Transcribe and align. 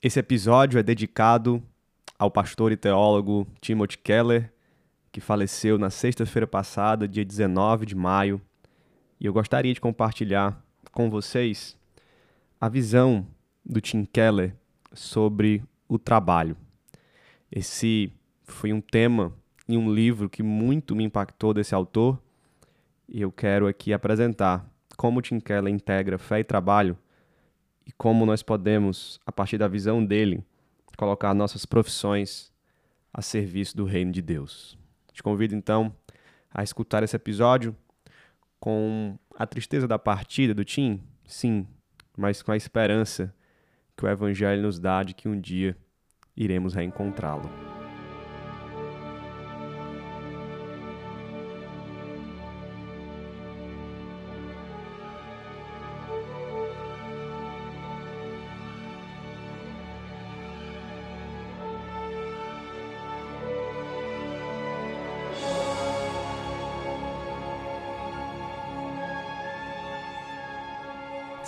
Esse 0.00 0.20
episódio 0.20 0.78
é 0.78 0.82
dedicado 0.82 1.60
ao 2.16 2.30
pastor 2.30 2.70
e 2.70 2.76
teólogo 2.76 3.48
Timothy 3.60 3.98
Keller, 3.98 4.52
que 5.10 5.20
faleceu 5.20 5.76
na 5.76 5.90
sexta-feira 5.90 6.46
passada, 6.46 7.08
dia 7.08 7.24
19 7.24 7.84
de 7.84 7.96
maio, 7.96 8.40
e 9.18 9.26
eu 9.26 9.32
gostaria 9.32 9.74
de 9.74 9.80
compartilhar 9.80 10.64
com 10.92 11.10
vocês 11.10 11.76
a 12.60 12.68
visão 12.68 13.26
do 13.66 13.80
Tim 13.80 14.04
Keller 14.04 14.54
sobre 14.92 15.64
o 15.88 15.98
trabalho. 15.98 16.56
Esse 17.50 18.12
foi 18.44 18.72
um 18.72 18.80
tema 18.80 19.32
em 19.68 19.76
um 19.76 19.92
livro 19.92 20.30
que 20.30 20.44
muito 20.44 20.94
me 20.94 21.02
impactou 21.02 21.52
desse 21.52 21.74
autor, 21.74 22.22
e 23.08 23.20
eu 23.20 23.32
quero 23.32 23.66
aqui 23.66 23.92
apresentar 23.92 24.64
como 24.96 25.20
Tim 25.20 25.40
Keller 25.40 25.74
integra 25.74 26.18
fé 26.18 26.38
e 26.38 26.44
trabalho 26.44 26.96
e 27.88 27.92
como 27.92 28.26
nós 28.26 28.42
podemos, 28.42 29.18
a 29.24 29.32
partir 29.32 29.56
da 29.56 29.66
visão 29.66 30.04
dele, 30.04 30.44
colocar 30.96 31.32
nossas 31.32 31.64
profissões 31.64 32.52
a 33.12 33.22
serviço 33.22 33.74
do 33.74 33.86
reino 33.86 34.12
de 34.12 34.20
Deus. 34.20 34.78
Te 35.10 35.22
convido 35.22 35.54
então 35.54 35.94
a 36.52 36.62
escutar 36.62 37.02
esse 37.02 37.16
episódio 37.16 37.74
com 38.60 39.18
a 39.34 39.46
tristeza 39.46 39.88
da 39.88 39.98
partida 39.98 40.52
do 40.52 40.64
Tim, 40.64 41.02
sim, 41.26 41.66
mas 42.16 42.42
com 42.42 42.52
a 42.52 42.56
esperança 42.56 43.34
que 43.96 44.04
o 44.04 44.08
Evangelho 44.08 44.62
nos 44.62 44.78
dá 44.78 45.02
de 45.02 45.14
que 45.14 45.28
um 45.28 45.40
dia 45.40 45.76
iremos 46.36 46.74
reencontrá-lo. 46.74 47.77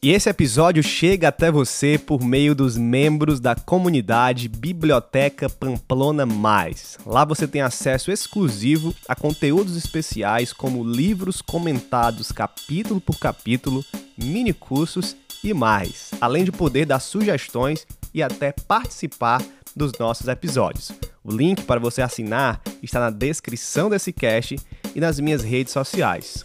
E 0.00 0.12
esse 0.12 0.30
episódio 0.30 0.80
chega 0.80 1.26
até 1.26 1.50
você 1.50 1.98
por 1.98 2.22
meio 2.22 2.54
dos 2.54 2.76
membros 2.76 3.40
da 3.40 3.56
comunidade 3.56 4.48
Biblioteca 4.48 5.50
Pamplona 5.50 6.24
Mais. 6.24 6.96
Lá 7.04 7.24
você 7.24 7.48
tem 7.48 7.62
acesso 7.62 8.12
exclusivo 8.12 8.94
a 9.08 9.16
conteúdos 9.16 9.76
especiais 9.76 10.52
como 10.52 10.84
livros 10.84 11.42
comentados 11.42 12.30
capítulo 12.30 13.00
por 13.00 13.18
capítulo, 13.18 13.84
mini 14.16 14.52
cursos 14.52 15.16
e 15.42 15.52
mais, 15.52 16.12
além 16.20 16.44
de 16.44 16.52
poder 16.52 16.86
dar 16.86 17.00
sugestões 17.00 17.84
e 18.14 18.22
até 18.22 18.52
participar 18.52 19.42
dos 19.74 19.90
nossos 19.98 20.28
episódios. 20.28 20.92
O 21.24 21.32
link 21.32 21.64
para 21.64 21.80
você 21.80 22.02
assinar 22.02 22.62
está 22.80 23.00
na 23.00 23.10
descrição 23.10 23.90
desse 23.90 24.12
cast 24.12 24.54
e 24.94 25.00
nas 25.00 25.18
minhas 25.18 25.42
redes 25.42 25.72
sociais, 25.72 26.44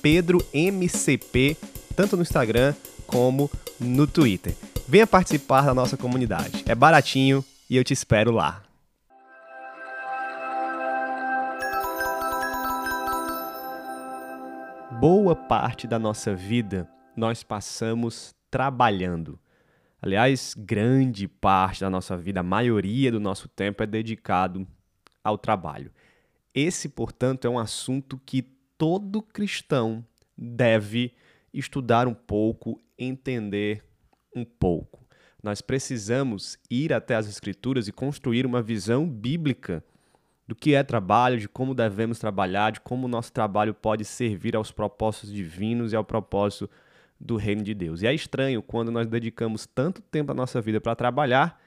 PedroMCP 0.00 1.58
tanto 2.00 2.16
no 2.16 2.22
Instagram 2.22 2.74
como 3.06 3.50
no 3.78 4.06
Twitter. 4.06 4.56
Venha 4.88 5.06
participar 5.06 5.66
da 5.66 5.74
nossa 5.74 5.98
comunidade. 5.98 6.64
É 6.66 6.74
baratinho 6.74 7.44
e 7.68 7.76
eu 7.76 7.84
te 7.84 7.92
espero 7.92 8.30
lá. 8.30 8.62
Boa 14.98 15.36
parte 15.36 15.86
da 15.86 15.98
nossa 15.98 16.34
vida 16.34 16.88
nós 17.14 17.42
passamos 17.42 18.34
trabalhando. 18.50 19.38
Aliás, 20.00 20.54
grande 20.56 21.28
parte 21.28 21.82
da 21.82 21.90
nossa 21.90 22.16
vida, 22.16 22.40
a 22.40 22.42
maioria 22.42 23.12
do 23.12 23.20
nosso 23.20 23.46
tempo 23.46 23.82
é 23.82 23.86
dedicado 23.86 24.66
ao 25.22 25.36
trabalho. 25.36 25.92
Esse, 26.54 26.88
portanto, 26.88 27.44
é 27.44 27.50
um 27.50 27.58
assunto 27.58 28.18
que 28.24 28.40
todo 28.78 29.20
cristão 29.20 30.02
deve 30.34 31.12
estudar 31.52 32.06
um 32.06 32.14
pouco, 32.14 32.80
entender 32.98 33.84
um 34.34 34.44
pouco. 34.44 35.06
Nós 35.42 35.60
precisamos 35.60 36.58
ir 36.70 36.92
até 36.92 37.16
as 37.16 37.28
Escrituras 37.28 37.88
e 37.88 37.92
construir 37.92 38.44
uma 38.44 38.62
visão 38.62 39.08
bíblica 39.08 39.82
do 40.46 40.54
que 40.54 40.74
é 40.74 40.82
trabalho, 40.82 41.38
de 41.38 41.48
como 41.48 41.74
devemos 41.74 42.18
trabalhar, 42.18 42.72
de 42.72 42.80
como 42.80 43.06
o 43.06 43.08
nosso 43.08 43.32
trabalho 43.32 43.72
pode 43.72 44.04
servir 44.04 44.56
aos 44.56 44.72
propósitos 44.72 45.32
divinos 45.32 45.92
e 45.92 45.96
ao 45.96 46.04
propósito 46.04 46.68
do 47.18 47.36
reino 47.36 47.62
de 47.62 47.72
Deus. 47.72 48.02
E 48.02 48.06
é 48.06 48.14
estranho 48.14 48.62
quando 48.62 48.90
nós 48.90 49.06
dedicamos 49.06 49.66
tanto 49.66 50.02
tempo 50.02 50.28
da 50.28 50.34
nossa 50.34 50.60
vida 50.60 50.80
para 50.80 50.96
trabalhar 50.96 51.60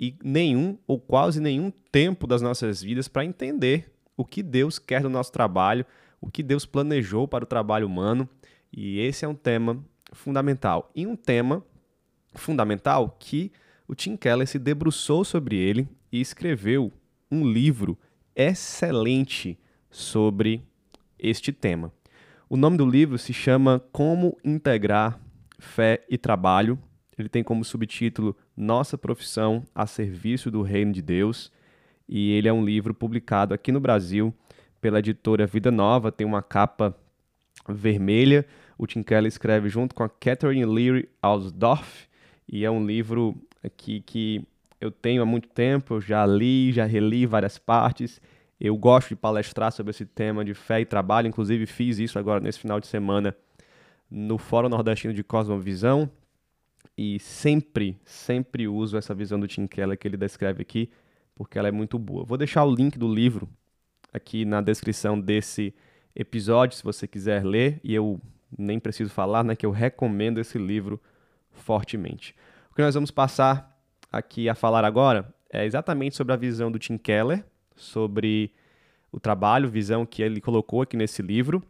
e 0.00 0.16
nenhum 0.24 0.78
ou 0.86 0.98
quase 0.98 1.40
nenhum 1.40 1.70
tempo 1.92 2.26
das 2.26 2.40
nossas 2.40 2.82
vidas 2.82 3.06
para 3.06 3.24
entender 3.24 3.92
o 4.16 4.24
que 4.24 4.42
Deus 4.42 4.78
quer 4.78 5.02
do 5.02 5.10
nosso 5.10 5.30
trabalho, 5.30 5.84
o 6.20 6.30
que 6.30 6.42
Deus 6.42 6.64
planejou 6.64 7.28
para 7.28 7.44
o 7.44 7.46
trabalho 7.46 7.86
humano 7.86 8.28
e 8.72 8.98
esse 9.00 9.24
é 9.24 9.28
um 9.28 9.34
tema 9.34 9.84
fundamental. 10.12 10.90
E 10.94 11.06
um 11.06 11.16
tema 11.16 11.64
fundamental 12.34 13.16
que 13.18 13.52
o 13.86 13.94
Tim 13.94 14.16
Keller 14.16 14.46
se 14.46 14.58
debruçou 14.58 15.24
sobre 15.24 15.56
ele 15.56 15.88
e 16.10 16.20
escreveu 16.20 16.92
um 17.30 17.46
livro 17.46 17.98
excelente 18.34 19.58
sobre 19.90 20.66
este 21.18 21.52
tema. 21.52 21.92
O 22.48 22.56
nome 22.56 22.76
do 22.76 22.86
livro 22.86 23.18
se 23.18 23.32
chama 23.32 23.82
Como 23.92 24.36
Integrar 24.44 25.18
Fé 25.58 26.04
e 26.08 26.16
Trabalho. 26.16 26.78
Ele 27.18 27.28
tem 27.28 27.42
como 27.42 27.64
subtítulo 27.64 28.36
Nossa 28.56 28.96
Profissão 28.96 29.62
a 29.74 29.86
Serviço 29.86 30.50
do 30.50 30.62
Reino 30.62 30.92
de 30.92 31.02
Deus. 31.02 31.52
E 32.08 32.32
ele 32.32 32.48
é 32.48 32.52
um 32.52 32.64
livro 32.64 32.94
publicado 32.94 33.54
aqui 33.54 33.70
no 33.70 33.80
Brasil 33.80 34.34
pela 34.80 34.98
editora 34.98 35.46
Vida 35.46 35.70
Nova, 35.70 36.10
tem 36.10 36.26
uma 36.26 36.42
capa 36.42 36.94
vermelha 37.68 38.44
o 38.82 38.86
Tim 38.86 39.04
Keller 39.04 39.28
escreve 39.28 39.68
junto 39.68 39.94
com 39.94 40.02
a 40.02 40.08
Catherine 40.08 40.64
Leary 40.64 41.08
Ausdorf, 41.22 42.08
e 42.48 42.64
é 42.64 42.70
um 42.70 42.84
livro 42.84 43.40
aqui 43.62 44.00
que 44.00 44.44
eu 44.80 44.90
tenho 44.90 45.22
há 45.22 45.24
muito 45.24 45.48
tempo, 45.48 45.94
eu 45.94 46.00
já 46.00 46.26
li, 46.26 46.72
já 46.72 46.84
reli 46.84 47.24
várias 47.24 47.58
partes. 47.58 48.20
Eu 48.60 48.76
gosto 48.76 49.10
de 49.10 49.14
palestrar 49.16 49.70
sobre 49.70 49.90
esse 49.90 50.04
tema 50.04 50.44
de 50.44 50.52
fé 50.52 50.80
e 50.80 50.84
trabalho, 50.84 51.28
inclusive 51.28 51.64
fiz 51.64 52.00
isso 52.00 52.18
agora 52.18 52.40
nesse 52.40 52.58
final 52.58 52.80
de 52.80 52.88
semana 52.88 53.36
no 54.10 54.36
Fórum 54.36 54.68
Nordestino 54.68 55.14
de 55.14 55.22
Cosmovisão. 55.22 56.10
E 56.98 57.20
sempre, 57.20 57.96
sempre 58.04 58.66
uso 58.66 58.96
essa 58.96 59.14
visão 59.14 59.38
do 59.38 59.46
Tim 59.46 59.68
Keller 59.68 59.96
que 59.96 60.08
ele 60.08 60.16
descreve 60.16 60.60
aqui, 60.62 60.90
porque 61.36 61.56
ela 61.56 61.68
é 61.68 61.72
muito 61.72 62.00
boa. 62.00 62.24
Vou 62.24 62.36
deixar 62.36 62.64
o 62.64 62.74
link 62.74 62.98
do 62.98 63.06
livro 63.06 63.48
aqui 64.12 64.44
na 64.44 64.60
descrição 64.60 65.20
desse 65.20 65.72
episódio, 66.16 66.76
se 66.76 66.82
você 66.82 67.06
quiser 67.06 67.44
ler, 67.44 67.80
e 67.84 67.94
eu 67.94 68.20
nem 68.56 68.78
preciso 68.78 69.10
falar, 69.10 69.44
né, 69.44 69.56
que 69.56 69.66
eu 69.66 69.70
recomendo 69.70 70.38
esse 70.38 70.58
livro 70.58 71.00
fortemente. 71.52 72.34
O 72.70 72.74
que 72.74 72.82
nós 72.82 72.94
vamos 72.94 73.10
passar 73.10 73.78
aqui 74.10 74.48
a 74.48 74.54
falar 74.54 74.84
agora 74.84 75.32
é 75.50 75.64
exatamente 75.64 76.16
sobre 76.16 76.32
a 76.32 76.36
visão 76.36 76.70
do 76.70 76.78
Tim 76.78 76.96
Keller, 76.96 77.44
sobre 77.76 78.52
o 79.10 79.20
trabalho, 79.20 79.68
visão 79.68 80.06
que 80.06 80.22
ele 80.22 80.40
colocou 80.40 80.82
aqui 80.82 80.96
nesse 80.96 81.20
livro. 81.20 81.62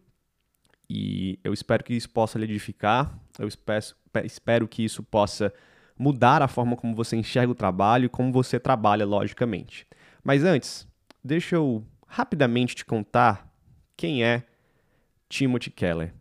E 0.89 1.39
eu 1.43 1.53
espero 1.53 1.83
que 1.83 1.95
isso 1.95 2.11
possa 2.11 2.39
lhe 2.39 2.45
edificar, 2.45 3.19
eu 3.39 3.49
espero, 3.49 3.85
espero 4.25 4.69
que 4.69 4.85
isso 4.85 5.03
possa 5.03 5.53
mudar 5.99 6.43
a 6.43 6.49
forma 6.49 6.77
como 6.77 6.95
você 6.95 7.17
enxerga 7.17 7.51
o 7.51 7.55
trabalho 7.55 8.07
e 8.07 8.09
como 8.09 8.33
você 8.33 8.61
trabalha, 8.61 9.07
logicamente. 9.07 9.87
Mas 10.23 10.45
antes, 10.45 10.87
deixa 11.23 11.57
eu 11.57 11.85
rapidamente 12.07 12.75
te 12.75 12.85
contar 12.85 13.51
quem 13.97 14.25
é 14.25 14.45
Timothy 15.29 15.71
Keller. 15.71 16.13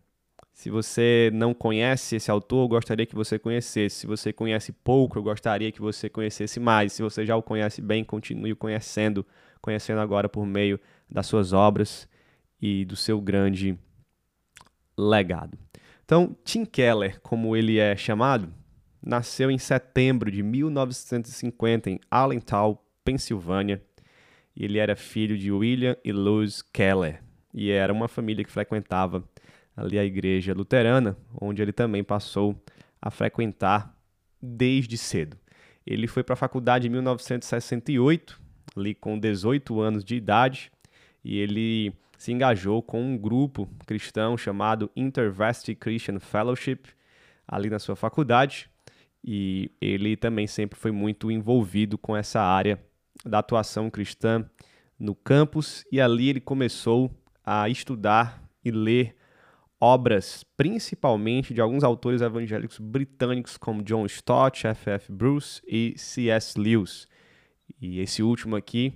Se 0.61 0.69
você 0.69 1.31
não 1.33 1.55
conhece 1.55 2.17
esse 2.17 2.29
autor, 2.29 2.65
eu 2.65 2.67
gostaria 2.67 3.03
que 3.03 3.15
você 3.15 3.39
conhecesse. 3.39 4.01
Se 4.01 4.05
você 4.05 4.31
conhece 4.31 4.71
pouco, 4.71 5.17
eu 5.17 5.23
gostaria 5.23 5.71
que 5.71 5.81
você 5.81 6.07
conhecesse 6.07 6.59
mais. 6.59 6.93
Se 6.93 7.01
você 7.01 7.25
já 7.25 7.35
o 7.35 7.41
conhece 7.41 7.81
bem, 7.81 8.03
continue 8.03 8.53
conhecendo, 8.53 9.25
conhecendo 9.59 9.99
agora 10.01 10.29
por 10.29 10.45
meio 10.45 10.79
das 11.09 11.25
suas 11.25 11.51
obras 11.51 12.07
e 12.61 12.85
do 12.85 12.95
seu 12.95 13.19
grande 13.19 13.75
legado. 14.95 15.57
Então, 16.05 16.37
Tim 16.43 16.63
Keller, 16.63 17.19
como 17.21 17.55
ele 17.57 17.79
é 17.79 17.95
chamado, 17.95 18.53
nasceu 19.01 19.49
em 19.49 19.57
setembro 19.57 20.29
de 20.29 20.43
1950 20.43 21.89
em 21.89 21.99
Allentown, 22.11 22.77
Pensilvânia. 23.03 23.81
ele 24.55 24.77
era 24.77 24.95
filho 24.95 25.35
de 25.39 25.51
William 25.51 25.97
e 26.05 26.11
Luz 26.11 26.61
Keller, 26.61 27.23
e 27.51 27.71
era 27.71 27.91
uma 27.91 28.07
família 28.07 28.45
que 28.45 28.51
frequentava 28.51 29.27
ali 29.81 29.98
a 29.98 30.06
igreja 30.06 30.54
luterana, 30.54 31.18
onde 31.39 31.60
ele 31.60 31.74
também 31.74 32.04
passou 32.04 32.56
a 33.01 33.10
frequentar 33.10 33.98
desde 34.39 34.95
cedo. 34.95 35.36
Ele 35.86 36.06
foi 36.06 36.24
para 36.24 36.33
a 36.33 36.38
faculdade 36.38 36.86
em 36.86 36.92
1968, 36.92 38.39
ali 38.75 38.94
com 38.94 39.18
18 39.18 39.81
anos 39.81 40.06
de 40.06 40.16
idade, 40.16 40.72
e 41.24 41.39
ele 41.39 41.94
se 42.16 42.31
engajou 42.31 42.83
com 42.83 43.01
um 43.01 43.18
grupo 43.18 43.68
cristão 43.88 44.38
chamado 44.38 44.92
Intervesty 44.95 45.74
Christian 45.74 46.19
Fellowship 46.19 46.81
ali 47.48 47.68
na 47.68 47.80
sua 47.80 47.95
faculdade, 47.95 48.69
e 49.24 49.72
ele 49.81 50.16
também 50.16 50.45
sempre 50.45 50.78
foi 50.78 50.92
muito 50.92 51.31
envolvido 51.31 51.98
com 51.98 52.16
essa 52.16 52.39
área 52.39 52.80
da 53.25 53.39
atuação 53.39 53.89
cristã 53.89 54.48
no 55.00 55.16
campus, 55.16 55.83
e 55.92 56.00
ali 56.00 56.30
ele 56.30 56.39
começou 56.39 57.12
a 57.44 57.68
estudar 57.68 58.48
e 58.63 58.69
ler 58.69 59.16
obras, 59.81 60.45
principalmente 60.56 61.56
de 61.56 61.60
alguns 61.60 61.83
autores 61.83 62.22
evangélicos 62.22 62.78
britânicos 62.78 63.57
como 63.57 63.81
John 63.81 64.06
Stott, 64.06 64.68
F.F. 64.68 65.12
Bruce 65.12 65.60
e 65.68 65.95
C.S. 65.98 66.60
Lewis. 66.60 67.07
E 67.81 68.00
esse 68.00 68.22
último 68.22 68.56
aqui 68.56 68.94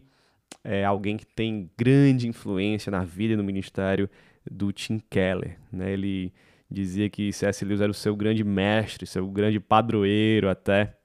é 0.64 0.86
alguém 0.86 1.18
que 1.18 1.26
tem 1.26 1.72
grande 1.76 2.28
influência 2.28 2.92
na 2.92 3.04
vida 3.04 3.34
e 3.34 3.38
no 3.38 3.44
ministério 3.44 4.08
do 4.50 4.72
Tim 4.72 5.00
Keller. 5.10 5.60
Né? 5.72 5.92
Ele 5.92 6.32
dizia 6.70 7.10
que 7.10 7.34
C.S. 7.34 7.66
Lewis 7.66 7.82
era 7.82 7.92
o 7.92 7.96
seu 7.96 8.16
grande 8.16 8.44
mestre, 8.44 9.08
seu 9.08 9.28
grande 9.28 9.60
padroeiro 9.60 10.50
até, 10.50 10.96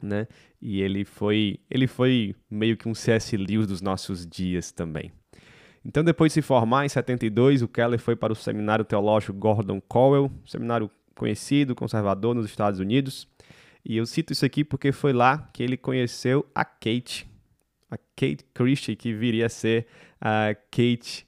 né? 0.00 0.28
E 0.60 0.80
ele 0.80 1.04
foi, 1.04 1.58
ele 1.68 1.88
foi 1.88 2.36
meio 2.48 2.76
que 2.76 2.88
um 2.88 2.94
C.S. 2.94 3.36
Lewis 3.36 3.66
dos 3.66 3.80
nossos 3.80 4.24
dias 4.24 4.70
também. 4.70 5.12
Então, 5.84 6.04
depois 6.04 6.30
de 6.30 6.34
se 6.34 6.42
formar, 6.42 6.86
em 6.86 6.88
72, 6.88 7.62
o 7.62 7.68
Keller 7.68 7.98
foi 7.98 8.14
para 8.14 8.32
o 8.32 8.36
Seminário 8.36 8.84
Teológico 8.84 9.32
Gordon 9.32 9.80
Cowell, 9.80 10.30
seminário 10.46 10.90
conhecido, 11.16 11.74
conservador 11.74 12.34
nos 12.34 12.46
Estados 12.46 12.78
Unidos. 12.78 13.26
E 13.84 13.96
eu 13.96 14.06
cito 14.06 14.32
isso 14.32 14.44
aqui 14.44 14.64
porque 14.64 14.92
foi 14.92 15.12
lá 15.12 15.50
que 15.52 15.62
ele 15.62 15.76
conheceu 15.76 16.46
a 16.54 16.64
Kate, 16.64 17.28
a 17.90 17.96
Kate 17.96 18.44
Christie, 18.54 18.94
que 18.94 19.12
viria 19.12 19.46
a 19.46 19.48
ser 19.48 19.86
a 20.20 20.54
Kate 20.70 21.26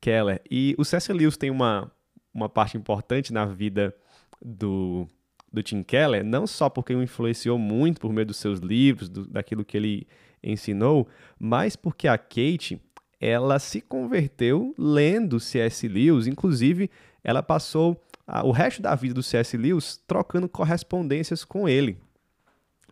Keller. 0.00 0.40
E 0.48 0.74
o 0.78 0.84
C.S. 0.84 1.12
Lewis 1.12 1.36
tem 1.36 1.50
uma, 1.50 1.90
uma 2.32 2.48
parte 2.48 2.76
importante 2.76 3.32
na 3.32 3.44
vida 3.44 3.92
do, 4.40 5.08
do 5.52 5.62
Tim 5.64 5.82
Keller, 5.82 6.24
não 6.24 6.46
só 6.46 6.70
porque 6.70 6.94
o 6.94 7.02
influenciou 7.02 7.58
muito 7.58 8.00
por 8.00 8.12
meio 8.12 8.26
dos 8.26 8.36
seus 8.36 8.60
livros, 8.60 9.08
do, 9.08 9.26
daquilo 9.26 9.64
que 9.64 9.76
ele 9.76 10.06
ensinou, 10.42 11.08
mas 11.40 11.74
porque 11.74 12.06
a 12.06 12.16
Kate 12.16 12.80
ela 13.20 13.58
se 13.58 13.80
converteu 13.80 14.74
lendo 14.78 15.40
C.S. 15.40 15.88
Lewis, 15.88 16.26
inclusive 16.26 16.90
ela 17.24 17.42
passou 17.42 17.98
a, 18.26 18.44
o 18.44 18.50
resto 18.50 18.82
da 18.82 18.94
vida 18.94 19.14
do 19.14 19.22
C.S. 19.22 19.56
Lewis 19.56 19.96
trocando 20.06 20.46
correspondências 20.48 21.44
com 21.44 21.68
ele, 21.68 21.98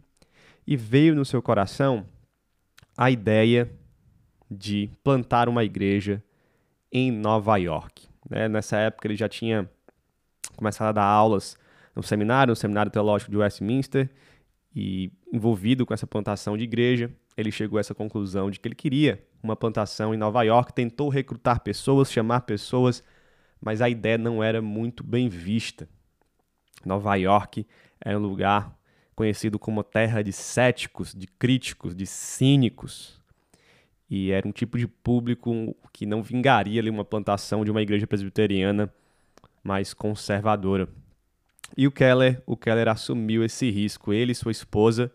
e 0.66 0.76
veio 0.76 1.16
no 1.16 1.24
seu 1.24 1.42
coração 1.42 2.06
a 2.98 3.10
ideia 3.10 3.72
de 4.50 4.90
plantar 5.04 5.48
uma 5.48 5.64
igreja 5.64 6.22
em 6.92 7.12
Nova 7.12 7.56
York. 7.58 8.08
Né? 8.30 8.50
Nessa 8.50 8.78
época 8.78 9.08
ele 9.08 9.16
já 9.16 9.30
tinha 9.30 9.70
começado 10.58 10.90
a 10.90 10.92
dar 10.92 11.06
aulas 11.06 11.56
no 11.96 12.04
seminário, 12.04 12.52
no 12.52 12.56
seminário 12.56 12.92
teológico 12.92 13.32
de 13.32 13.38
Westminster, 13.38 14.10
e 14.76 15.12
envolvido 15.32 15.86
com 15.86 15.94
essa 15.94 16.08
plantação 16.08 16.58
de 16.58 16.64
igreja, 16.64 17.12
ele 17.38 17.52
chegou 17.52 17.78
a 17.78 17.82
essa 17.82 17.94
conclusão 17.94 18.50
de 18.50 18.60
que 18.60 18.68
ele 18.68 18.76
queria 18.76 19.24
uma 19.44 19.56
plantação 19.56 20.14
em 20.14 20.18
Nova 20.18 20.44
York, 20.44 20.74
tentou 20.74 21.10
recrutar 21.10 21.62
pessoas, 21.62 22.12
chamar 22.12 22.42
pessoas, 22.42 23.04
mas 23.60 23.82
a 23.82 23.90
ideia 23.90 24.18
não 24.18 24.44
era 24.44 24.62
muito 24.62 25.04
bem 25.04 25.28
vista. 25.28 25.88
Nova 26.86 27.16
York 27.16 27.66
é 28.00 28.16
um 28.18 28.20
lugar 28.20 28.76
conhecido 29.16 29.60
como 29.60 29.84
terra 29.84 30.22
de 30.22 30.34
céticos, 30.34 31.14
de 31.14 31.28
críticos, 31.28 31.96
de 31.96 32.06
cínicos. 32.06 33.22
E 34.10 34.32
era 34.32 34.48
um 34.48 34.52
tipo 34.52 34.78
de 34.78 34.88
público 34.88 35.76
que 35.94 36.06
não 36.06 36.22
vingaria 36.22 36.82
ali 36.82 36.90
uma 36.90 37.06
plantação 37.06 37.64
de 37.64 37.72
uma 37.72 37.82
igreja 37.82 38.08
presbiteriana 38.08 38.92
mais 39.64 39.94
conservadora. 39.94 40.90
E 41.78 41.88
o 41.88 41.92
Keller, 41.92 42.42
o 42.46 42.58
Keller 42.58 42.90
assumiu 42.90 43.44
esse 43.44 43.70
risco. 43.70 44.12
Ele 44.12 44.34
e 44.34 44.36
sua 44.36 44.52
esposa 44.52 45.12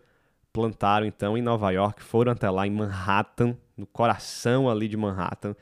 plantaram 0.51 1.05
então 1.05 1.37
em 1.37 1.41
Nova 1.41 1.69
York, 1.69 2.01
foram 2.01 2.31
até 2.31 2.49
lá 2.49 2.65
em 2.65 2.71
Manhattan, 2.71 3.55
no 3.75 3.85
coração 3.85 4.69
ali 4.69 4.87
de 4.87 4.97
Manhattan. 4.97 5.55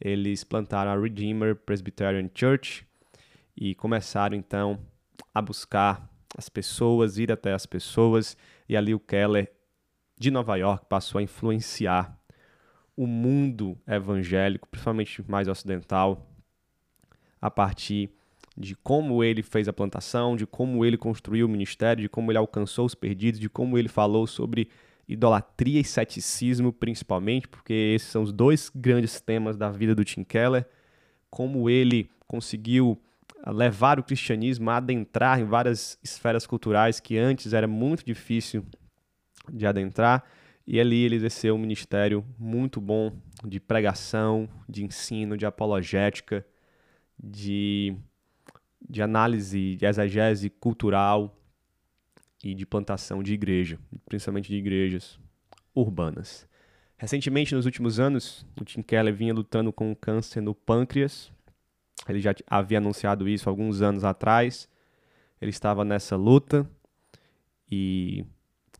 Eles 0.00 0.44
plantaram 0.44 0.92
a 0.92 1.00
Redeemer 1.00 1.56
Presbyterian 1.56 2.30
Church 2.32 2.86
e 3.56 3.74
começaram 3.74 4.36
então 4.36 4.78
a 5.34 5.40
buscar 5.40 6.08
as 6.36 6.48
pessoas, 6.48 7.18
ir 7.18 7.32
até 7.32 7.52
as 7.52 7.66
pessoas, 7.66 8.36
e 8.68 8.76
ali 8.76 8.94
o 8.94 9.00
Keller 9.00 9.50
de 10.18 10.30
Nova 10.30 10.56
York 10.56 10.86
passou 10.88 11.18
a 11.18 11.22
influenciar 11.22 12.18
o 12.96 13.06
mundo 13.06 13.78
evangélico, 13.86 14.68
principalmente 14.68 15.22
mais 15.28 15.48
ocidental, 15.48 16.26
a 17.40 17.50
partir 17.50 18.10
de 18.56 18.74
como 18.74 19.22
ele 19.22 19.42
fez 19.42 19.68
a 19.68 19.72
plantação, 19.72 20.34
de 20.34 20.46
como 20.46 20.84
ele 20.84 20.96
construiu 20.96 21.46
o 21.46 21.48
ministério, 21.48 22.02
de 22.02 22.08
como 22.08 22.30
ele 22.30 22.38
alcançou 22.38 22.86
os 22.86 22.94
perdidos, 22.94 23.38
de 23.38 23.50
como 23.50 23.76
ele 23.76 23.88
falou 23.88 24.26
sobre 24.26 24.70
idolatria 25.06 25.80
e 25.80 25.84
ceticismo, 25.84 26.72
principalmente, 26.72 27.46
porque 27.46 27.72
esses 27.72 28.08
são 28.08 28.22
os 28.22 28.32
dois 28.32 28.70
grandes 28.74 29.20
temas 29.20 29.56
da 29.56 29.70
vida 29.70 29.94
do 29.94 30.04
Tim 30.04 30.24
Keller, 30.24 30.66
como 31.30 31.68
ele 31.68 32.10
conseguiu 32.26 32.98
levar 33.52 33.98
o 33.98 34.02
cristianismo 34.02 34.70
a 34.70 34.78
adentrar 34.78 35.40
em 35.40 35.44
várias 35.44 35.98
esferas 36.02 36.46
culturais 36.46 36.98
que 36.98 37.16
antes 37.16 37.52
era 37.52 37.66
muito 37.66 38.04
difícil 38.04 38.64
de 39.52 39.66
adentrar. 39.66 40.24
E 40.66 40.80
ali 40.80 41.04
ele 41.04 41.14
exerceu 41.14 41.54
um 41.54 41.58
ministério 41.58 42.24
muito 42.36 42.80
bom 42.80 43.12
de 43.44 43.60
pregação, 43.60 44.48
de 44.68 44.84
ensino, 44.84 45.36
de 45.36 45.46
apologética, 45.46 46.44
de, 47.16 47.96
de 48.88 49.00
análise, 49.00 49.76
de 49.76 49.86
exegese 49.86 50.50
cultural 50.50 51.38
e 52.42 52.52
de 52.52 52.66
plantação 52.66 53.22
de 53.22 53.32
igreja, 53.32 53.78
principalmente 54.06 54.48
de 54.48 54.56
igrejas 54.56 55.20
urbanas. 55.72 56.48
Recentemente, 56.96 57.54
nos 57.54 57.64
últimos 57.64 58.00
anos, 58.00 58.44
o 58.60 58.64
Tim 58.64 58.82
Keller 58.82 59.14
vinha 59.14 59.32
lutando 59.32 59.72
com 59.72 59.94
câncer 59.94 60.40
no 60.40 60.54
pâncreas 60.54 61.30
ele 62.08 62.20
já 62.20 62.34
havia 62.46 62.78
anunciado 62.78 63.28
isso 63.28 63.48
alguns 63.48 63.82
anos 63.82 64.04
atrás. 64.04 64.68
Ele 65.40 65.50
estava 65.50 65.84
nessa 65.84 66.16
luta 66.16 66.68
e 67.70 68.24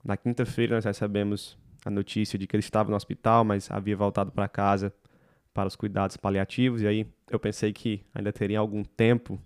na 0.05 0.17
quinta-feira 0.17 0.77
nós 0.77 0.85
recebemos 0.85 1.59
a 1.85 1.91
notícia 1.91 2.39
de 2.39 2.47
que 2.47 2.57
ele 2.57 2.63
estava 2.63 2.91
no 2.91 2.97
hospital, 2.97 3.45
mas 3.45 3.71
havia 3.71 3.97
voltado 3.97 4.31
para 4.31 4.49
casa 4.49 4.93
para 5.53 5.67
os 5.69 5.77
cuidados 5.77 6.17
paliativos. 6.17 6.83
E 6.83 6.87
aí 6.87 7.07
eu 7.31 7.41
pensei 7.41 7.73
que 7.73 8.05
ainda 8.15 8.33
teria 8.33 8.59
algum 8.59 8.85
tempo 8.85 9.41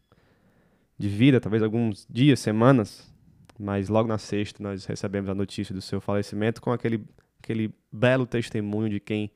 de 0.99 1.09
vida, 1.09 1.41
talvez 1.41 1.62
alguns 1.62 2.07
dias, 2.11 2.41
semanas. 2.41 3.11
Mas 3.59 3.89
logo 3.89 4.09
na 4.09 4.19
sexta 4.19 4.62
nós 4.62 4.85
recebemos 4.85 5.31
a 5.31 5.35
notícia 5.35 5.75
do 5.75 5.81
seu 5.81 6.00
falecimento 6.00 6.61
com 6.61 6.73
aquele, 6.73 7.07
aquele 7.43 7.73
belo 7.93 8.27
testemunho 8.27 8.89
de 8.89 9.00
quem 9.00 9.31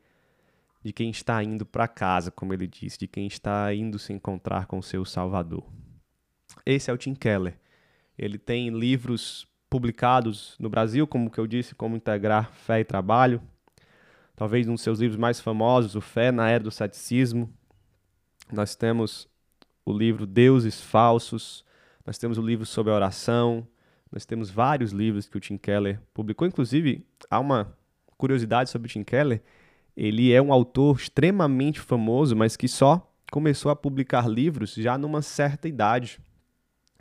de 0.85 0.93
quem 0.93 1.09
está 1.09 1.43
indo 1.43 1.65
para 1.65 1.89
casa, 1.89 2.31
como 2.31 2.53
ele 2.53 2.67
disse, 2.67 2.99
de 2.99 3.09
quem 3.09 3.27
está 3.27 3.73
indo 3.75 3.99
se 3.99 4.13
encontrar 4.13 4.67
com 4.67 4.83
seu 4.83 5.03
Salvador. 5.05 5.65
Esse 6.67 6.91
é 6.91 6.95
o 6.95 6.99
Tim 6.99 7.15
Keller. 7.15 7.59
Ele 8.19 8.37
tem 8.37 8.69
livros 8.69 9.49
publicados 9.71 10.55
no 10.61 10.69
Brasil, 10.69 11.07
como 11.07 11.31
que 11.31 11.41
eu 11.41 11.47
disse, 11.47 11.75
como 11.75 11.97
integrar 11.97 12.53
fé 12.53 12.81
e 12.81 12.85
trabalho. 12.85 13.41
talvez 14.37 14.69
um 14.69 14.75
dos 14.75 14.83
seus 14.83 14.99
livros 14.99 15.19
mais 15.19 15.41
famosos, 15.41 15.95
O 15.95 16.01
Fé 16.01 16.31
na 16.31 16.51
Era 16.51 16.63
do 16.63 16.71
Ceticismo. 16.71 17.51
Nós 18.53 18.75
temos 18.75 19.29
o 19.87 19.93
livro 19.93 20.27
Deuses 20.27 20.83
Falsos, 20.83 21.65
nós 22.05 22.19
temos 22.19 22.37
o 22.37 22.43
livro 22.43 22.67
sobre 22.67 22.93
a 22.93 22.97
oração, 22.97 23.67
nós 24.13 24.27
temos 24.27 24.51
vários 24.51 24.93
livros 24.93 25.29
que 25.29 25.37
o 25.37 25.41
Tim 25.41 25.57
Keller 25.57 26.01
publicou. 26.13 26.47
Inclusive, 26.47 27.07
há 27.31 27.39
uma 27.39 27.75
curiosidade 28.19 28.71
sobre 28.71 28.87
o 28.87 28.91
Tim 28.91 29.03
Keller. 29.03 29.43
Ele 29.97 30.33
é 30.33 30.43
um 30.43 30.53
autor 30.53 30.97
extremamente 30.97 31.81
famoso, 31.81 32.35
mas 32.35 32.57
que 32.57 32.67
só 32.67 33.11
começou 33.31 33.71
a 33.71 33.77
publicar 33.77 34.29
livros 34.29 34.75
já 34.75 34.99
numa 34.99 35.23
certa 35.23 35.69
idade. 35.69 36.21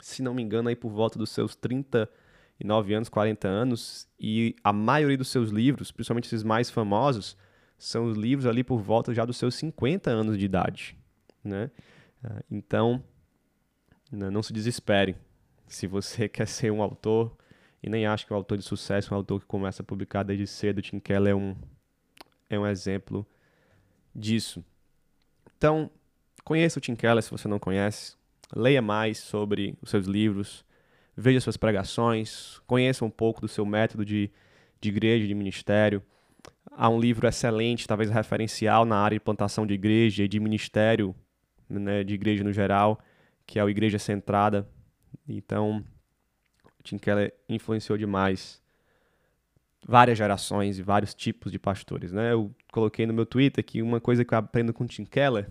Se 0.00 0.22
não 0.22 0.34
me 0.34 0.42
engano, 0.42 0.68
aí 0.68 0.76
por 0.76 0.90
volta 0.90 1.18
dos 1.18 1.30
seus 1.30 1.56
39 1.56 2.94
anos, 2.94 3.08
40 3.08 3.48
anos. 3.48 4.08
E 4.18 4.54
a 4.62 4.72
maioria 4.72 5.18
dos 5.18 5.28
seus 5.28 5.50
livros, 5.50 5.90
principalmente 5.90 6.26
esses 6.26 6.42
mais 6.42 6.70
famosos, 6.70 7.36
são 7.78 8.06
os 8.06 8.16
livros 8.16 8.46
ali 8.46 8.62
por 8.62 8.80
volta 8.80 9.12
já 9.12 9.24
dos 9.24 9.36
seus 9.36 9.54
50 9.56 10.10
anos 10.10 10.38
de 10.38 10.44
idade. 10.44 10.96
Né? 11.42 11.70
Ah, 12.22 12.42
então, 12.50 13.02
né, 14.10 14.30
não 14.30 14.42
se 14.42 14.52
desespere. 14.52 15.16
Se 15.66 15.86
você 15.86 16.26
quer 16.28 16.46
ser 16.46 16.70
um 16.70 16.82
autor 16.82 17.36
e 17.82 17.90
nem 17.90 18.06
acha 18.06 18.26
que 18.26 18.32
um 18.32 18.36
autor 18.36 18.56
de 18.56 18.64
sucesso, 18.64 19.12
um 19.12 19.16
autor 19.16 19.40
que 19.40 19.46
começa 19.46 19.82
a 19.82 19.84
publicar 19.84 20.22
desde 20.22 20.46
cedo, 20.46 20.80
Tim 20.80 20.98
Keller 20.98 21.32
é 21.32 21.34
um, 21.34 21.54
é 22.48 22.58
um 22.58 22.66
exemplo 22.66 23.26
disso. 24.14 24.64
Então, 25.56 25.90
conheça 26.44 26.78
o 26.78 26.82
Tim 26.82 26.94
Keller 26.94 27.22
se 27.22 27.30
você 27.30 27.48
não 27.48 27.58
conhece, 27.58 28.16
leia 28.54 28.82
mais 28.82 29.18
sobre 29.18 29.76
os 29.80 29.90
seus 29.90 30.06
livros, 30.06 30.64
veja 31.16 31.40
suas 31.40 31.56
pregações, 31.56 32.60
conheça 32.66 33.04
um 33.04 33.10
pouco 33.10 33.40
do 33.40 33.48
seu 33.48 33.64
método 33.64 34.04
de, 34.04 34.30
de 34.80 34.88
igreja, 34.88 35.26
de 35.26 35.34
ministério. 35.34 36.02
Há 36.70 36.88
um 36.88 37.00
livro 37.00 37.26
excelente, 37.26 37.86
talvez 37.86 38.10
referencial 38.10 38.84
na 38.84 38.96
área 38.96 39.16
de 39.16 39.24
plantação 39.24 39.66
de 39.66 39.74
igreja 39.74 40.24
e 40.24 40.28
de 40.28 40.40
ministério 40.40 41.14
né, 41.68 42.04
de 42.04 42.14
igreja 42.14 42.44
no 42.44 42.52
geral, 42.52 42.98
que 43.46 43.58
é 43.58 43.64
o 43.64 43.68
Igreja 43.68 43.98
Centrada. 43.98 44.68
Então, 45.28 45.84
Tim 46.82 46.98
Keller 46.98 47.34
influenciou 47.48 47.96
demais 47.96 48.62
várias 49.86 50.18
gerações 50.18 50.78
e 50.78 50.82
vários 50.82 51.14
tipos 51.14 51.52
de 51.52 51.58
pastores, 51.58 52.12
né? 52.12 52.32
Eu 52.32 52.54
coloquei 52.72 53.06
no 53.06 53.12
meu 53.12 53.26
Twitter 53.26 53.64
que 53.64 53.82
uma 53.82 54.00
coisa 54.00 54.24
que 54.24 54.34
eu 54.34 54.38
aprendo 54.38 54.72
com 54.72 54.86
Tim 54.86 55.04
Keller 55.04 55.50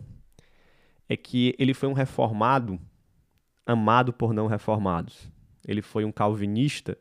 é 1.07 1.15
que 1.15 1.55
ele 1.59 1.73
foi 1.73 1.89
um 1.89 1.93
reformado 1.93 2.79
amado 3.65 4.11
por 4.11 4.33
não 4.33 4.47
reformados. 4.47 5.31
Ele 5.65 5.81
foi 5.81 6.03
um 6.03 6.11
calvinista 6.11 6.97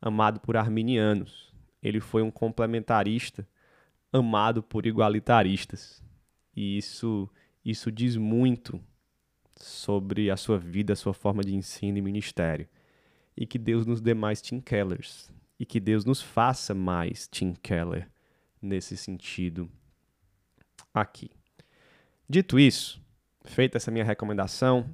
amado 0.00 0.40
por 0.40 0.56
arminianos. 0.56 1.52
Ele 1.82 2.00
foi 2.00 2.22
um 2.22 2.30
complementarista 2.30 3.46
amado 4.12 4.62
por 4.62 4.86
igualitaristas. 4.86 6.02
E 6.54 6.78
isso 6.78 7.28
isso 7.64 7.92
diz 7.92 8.16
muito 8.16 8.80
sobre 9.54 10.30
a 10.30 10.36
sua 10.36 10.58
vida, 10.58 10.92
a 10.92 10.96
sua 10.96 11.12
forma 11.12 11.42
de 11.42 11.54
ensino 11.54 11.98
e 11.98 12.02
ministério. 12.02 12.66
E 13.36 13.46
que 13.46 13.58
Deus 13.58 13.84
nos 13.84 14.00
dê 14.00 14.14
mais 14.14 14.40
Tim 14.40 14.60
Kellers. 14.60 15.30
E 15.58 15.66
que 15.66 15.80
Deus 15.80 16.04
nos 16.04 16.22
faça 16.22 16.74
mais 16.74 17.26
Tim 17.28 17.52
Keller 17.54 18.08
nesse 18.60 18.96
sentido 18.96 19.70
aqui. 20.94 21.30
Dito 22.28 22.58
isso, 22.58 23.00
feita 23.44 23.76
essa 23.76 23.90
minha 23.90 24.04
recomendação, 24.04 24.88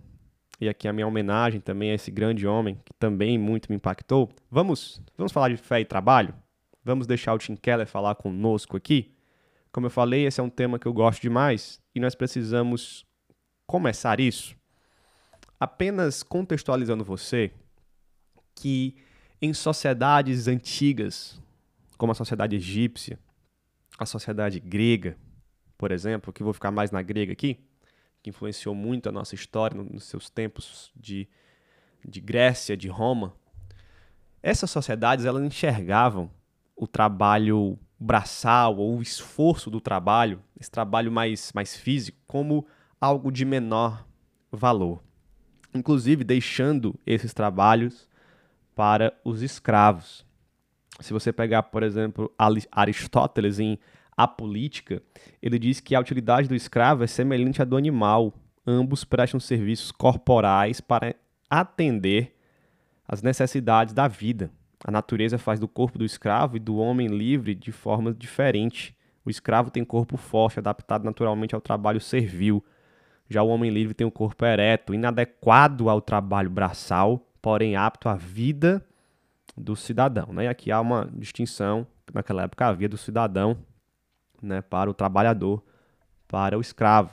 e 0.61 0.68
aqui 0.68 0.87
a 0.87 0.92
minha 0.92 1.06
homenagem 1.06 1.61
também 1.61 1.90
a 1.90 1.94
esse 1.94 2.11
grande 2.11 2.47
homem 2.47 2.80
que 2.85 2.92
também 2.94 3.37
muito 3.37 3.68
me 3.68 3.76
impactou, 3.76 4.30
vamos, 4.50 5.02
vamos 5.16 5.33
falar 5.33 5.49
de 5.49 5.56
fé 5.56 5.80
e 5.80 5.85
trabalho? 5.85 6.35
Vamos 6.83 7.06
deixar 7.06 7.35
o 7.35 7.38
Tim 7.38 7.56
Keller 7.56 7.87
falar 7.87 8.14
conosco 8.14 8.76
aqui? 8.76 9.14
Como 9.73 9.87
eu 9.87 9.90
falei, 9.90 10.26
esse 10.26 10.40
é 10.40 10.42
um 10.42 10.50
tema 10.50 10.78
que 10.78 10.87
eu 10.87 10.92
gosto 10.92 11.21
demais 11.21 11.80
e 11.94 11.99
nós 11.99 12.14
precisamos 12.14 13.04
começar 13.66 14.21
isso 14.21 14.56
apenas 15.59 16.23
contextualizando 16.23 17.02
você 17.02 17.50
que 18.54 18.97
em 19.44 19.52
sociedades 19.52 20.48
antigas, 20.48 21.38
como 21.98 22.12
a 22.12 22.14
sociedade 22.14 22.56
egípcia, 22.56 23.18
a 23.98 24.06
sociedade 24.06 24.58
grega, 24.58 25.18
por 25.76 25.92
exemplo, 25.92 26.32
que 26.32 26.42
vou 26.42 26.54
ficar 26.54 26.70
mais 26.70 26.90
na 26.90 27.02
grega 27.02 27.34
aqui, 27.34 27.58
que 28.22 28.30
influenciou 28.30 28.74
muito 28.74 29.06
a 29.06 29.12
nossa 29.12 29.34
história 29.34 29.82
nos 29.82 30.04
seus 30.04 30.30
tempos 30.30 30.90
de, 30.96 31.28
de 32.02 32.22
Grécia, 32.22 32.74
de 32.74 32.88
Roma, 32.88 33.34
essas 34.42 34.70
sociedades 34.70 35.26
elas 35.26 35.44
enxergavam 35.44 36.30
o 36.74 36.86
trabalho 36.86 37.78
braçal 37.98 38.78
ou 38.78 38.96
o 38.96 39.02
esforço 39.02 39.70
do 39.70 39.80
trabalho, 39.80 40.42
esse 40.58 40.70
trabalho 40.70 41.12
mais, 41.12 41.52
mais 41.54 41.76
físico, 41.76 42.18
como 42.26 42.66
algo 42.98 43.30
de 43.30 43.44
menor 43.44 44.06
valor. 44.50 45.02
Inclusive 45.74 46.24
deixando 46.24 46.98
esses 47.06 47.34
trabalhos 47.34 48.08
para 48.75 49.12
os 49.25 49.43
escravos. 49.43 50.25
Se 51.00 51.12
você 51.12 51.33
pegar, 51.33 51.64
por 51.64 51.83
exemplo, 51.83 52.33
Aristóteles 52.71 53.59
em 53.59 53.78
A 54.16 54.28
Política, 54.28 55.02
ele 55.43 55.59
diz 55.59 55.81
que 55.81 55.95
a 55.95 56.00
utilidade 56.00 56.49
do 56.49 56.54
escravo 56.54 57.02
é 57.02 57.07
semelhante 57.07 57.61
à 57.61 57.64
do 57.64 57.76
animal. 57.76 58.33
Ambos 58.66 59.04
prestam 59.04 59.40
serviços 59.40 59.90
corporais 59.90 60.81
para 60.81 61.14
atender 61.50 62.37
às 63.07 63.23
necessidades 63.23 63.93
da 63.93 64.09
vida. 64.09 64.50
A 64.85 64.90
natureza 64.90 65.38
faz 65.38 65.59
do 65.59 65.66
corpo 65.66 65.99
do 65.99 66.04
escravo 66.04 66.57
e 66.57 66.61
do 66.61 66.76
homem 66.76 67.09
livre 67.09 67.54
de 67.54 67.73
forma 67.73 68.12
diferente. 68.12 68.97
O 69.25 69.31
escravo 69.31 69.71
tem 69.71 69.85
corpo 69.85 70.16
forte, 70.16 70.59
adaptado 70.59 71.04
naturalmente 71.04 71.54
ao 71.54 71.61
trabalho 71.61 72.00
servil. 72.00 72.62
Já 73.28 73.43
o 73.43 73.49
homem 73.49 73.71
livre 73.71 73.95
tem 73.95 74.07
um 74.07 74.11
corpo 74.11 74.45
ereto, 74.45 74.95
inadequado 74.95 75.88
ao 75.88 76.00
trabalho 76.00 76.50
braçal, 76.50 77.26
porém 77.44 77.76
apto 77.76 78.08
à 78.08 78.14
vida 78.14 78.82
do 79.54 79.76
cidadão. 79.76 80.32
Né? 80.32 80.44
E 80.44 80.48
aqui 80.48 80.72
há 80.72 80.80
uma 80.80 81.10
distinção, 81.12 81.86
naquela 82.14 82.44
época 82.44 82.66
havia 82.66 82.88
do 82.88 82.96
cidadão 82.96 83.58
né, 84.40 84.62
para 84.62 84.88
o 84.88 84.94
trabalhador, 84.94 85.62
para 86.26 86.56
o 86.56 86.62
escravo. 86.62 87.10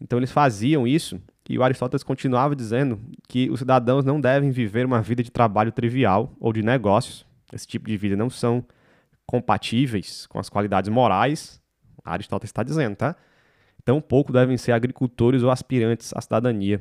Então 0.00 0.16
eles 0.16 0.30
faziam 0.30 0.86
isso 0.86 1.20
e 1.50 1.58
o 1.58 1.64
Aristóteles 1.64 2.04
continuava 2.04 2.54
dizendo 2.54 3.00
que 3.26 3.50
os 3.50 3.58
cidadãos 3.58 4.04
não 4.04 4.20
devem 4.20 4.52
viver 4.52 4.86
uma 4.86 5.02
vida 5.02 5.24
de 5.24 5.30
trabalho 5.32 5.72
trivial 5.72 6.32
ou 6.38 6.52
de 6.52 6.62
negócios. 6.62 7.26
Esse 7.52 7.66
tipo 7.66 7.88
de 7.88 7.96
vida 7.96 8.14
não 8.14 8.30
são 8.30 8.64
compatíveis 9.26 10.24
com 10.28 10.38
as 10.38 10.48
qualidades 10.48 10.88
morais. 10.88 11.60
Aristóteles 12.04 12.50
está 12.50 12.62
dizendo, 12.62 12.94
tá? 12.94 13.16
Tão 13.84 14.00
pouco 14.00 14.32
devem 14.32 14.56
ser 14.56 14.70
agricultores 14.70 15.42
ou 15.42 15.50
aspirantes 15.50 16.12
à 16.14 16.20
cidadania, 16.20 16.80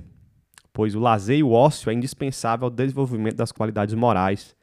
pois 0.73 0.95
o 0.95 0.99
lazer 0.99 1.39
e 1.39 1.43
o 1.43 1.51
ócio 1.51 1.89
é 1.89 1.93
indispensável 1.93 2.65
ao 2.65 2.71
desenvolvimento 2.71 3.35
das 3.35 3.51
qualidades 3.51 3.93
morais 3.93 4.55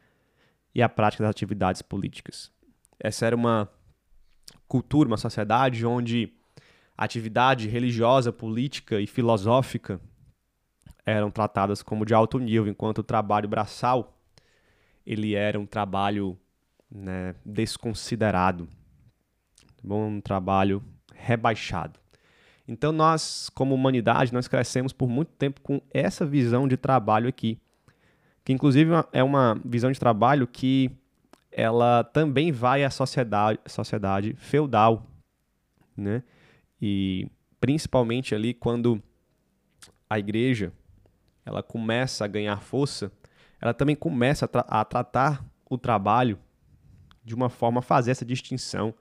e 0.74 0.82
à 0.82 0.88
prática 0.88 1.22
das 1.22 1.30
atividades 1.30 1.82
políticas. 1.82 2.50
Essa 2.98 3.26
era 3.26 3.36
uma 3.36 3.68
cultura, 4.66 5.08
uma 5.08 5.16
sociedade 5.16 5.84
onde 5.84 6.32
atividade 6.96 7.68
religiosa, 7.68 8.32
política 8.32 9.00
e 9.00 9.06
filosófica 9.06 10.00
eram 11.06 11.30
tratadas 11.30 11.82
como 11.82 12.04
de 12.04 12.12
alto 12.12 12.38
nível, 12.38 12.68
enquanto 12.68 12.98
o 12.98 13.02
trabalho 13.02 13.48
braçal 13.48 14.18
ele 15.06 15.34
era 15.34 15.58
um 15.58 15.64
trabalho 15.64 16.38
né, 16.90 17.34
desconsiderado, 17.44 18.68
tá 19.76 19.94
um 19.94 20.20
trabalho 20.20 20.84
rebaixado. 21.14 21.98
Então 22.68 22.92
nós, 22.92 23.48
como 23.54 23.75
humanidade, 23.75 24.32
nós 24.32 24.46
crescemos 24.46 24.92
por 24.92 25.08
muito 25.08 25.32
tempo 25.32 25.62
com 25.62 25.80
essa 25.90 26.26
visão 26.26 26.68
de 26.68 26.76
trabalho 26.76 27.26
aqui, 27.26 27.58
que 28.44 28.52
inclusive 28.52 28.90
é 29.10 29.25
uma 29.25 29.58
visão 29.64 29.90
de 29.90 29.98
trabalho 29.98 30.46
que 30.46 30.90
ela 31.50 32.04
também 32.04 32.52
vai 32.52 32.84
à 32.84 32.90
sociedade, 32.90 33.58
sociedade 33.66 34.34
feudal, 34.34 35.06
né? 35.96 36.22
E 36.80 37.26
principalmente 37.58 38.34
ali 38.34 38.52
quando 38.52 39.02
a 40.08 40.18
igreja 40.18 40.70
ela 41.44 41.62
começa 41.62 42.26
a 42.26 42.28
ganhar 42.28 42.60
força, 42.60 43.10
ela 43.60 43.72
também 43.72 43.96
começa 43.96 44.44
a, 44.44 44.48
tra 44.48 44.60
a 44.68 44.84
tratar 44.84 45.42
o 45.68 45.78
trabalho 45.78 46.38
de 47.25 47.34
uma 47.34 47.48
forma 47.48 47.78
a 47.80 47.82
fazer 47.82 48.10
essa 48.10 48.25
distinção 48.25 48.94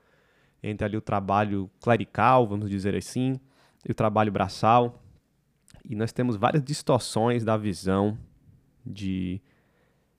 entre 0.63 0.85
ali 0.85 0.97
o 0.97 1.01
trabalho 1.01 1.69
clerical, 1.81 2.47
vamos 2.47 2.69
dizer 2.69 2.95
assim, 2.95 3.39
e 3.85 3.91
o 3.91 3.95
trabalho 3.95 4.31
braçal. 4.31 5.01
E 5.83 5.95
nós 5.95 6.11
temos 6.11 6.35
várias 6.35 6.63
distorções 6.63 7.43
da 7.43 7.57
visão 7.57 8.17
de, 8.85 9.41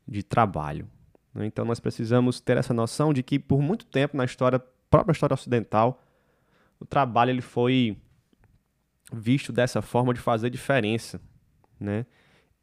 de 0.07 0.23
trabalho. 0.23 0.88
Né? 1.35 1.47
Então 1.47 1.65
nós 1.65 1.81
precisamos 1.81 2.41
ter 2.41 2.57
essa 2.57 2.75
noção 2.75 3.12
de 3.12 3.23
que 3.23 3.38
por 3.38 3.61
muito 3.61 3.87
tempo 3.87 4.17
na 4.17 4.25
história, 4.25 4.59
própria 4.91 5.12
história 5.12 5.35
ocidental, 5.35 6.03
o 6.81 6.87
trabalho 6.87 7.31
ele 7.31 7.41
foi 7.41 7.97
visto 9.12 9.53
dessa 9.53 9.81
forma 9.83 10.12
de 10.12 10.21
fazer 10.21 10.50
diferença, 10.50 11.21
né, 11.81 12.05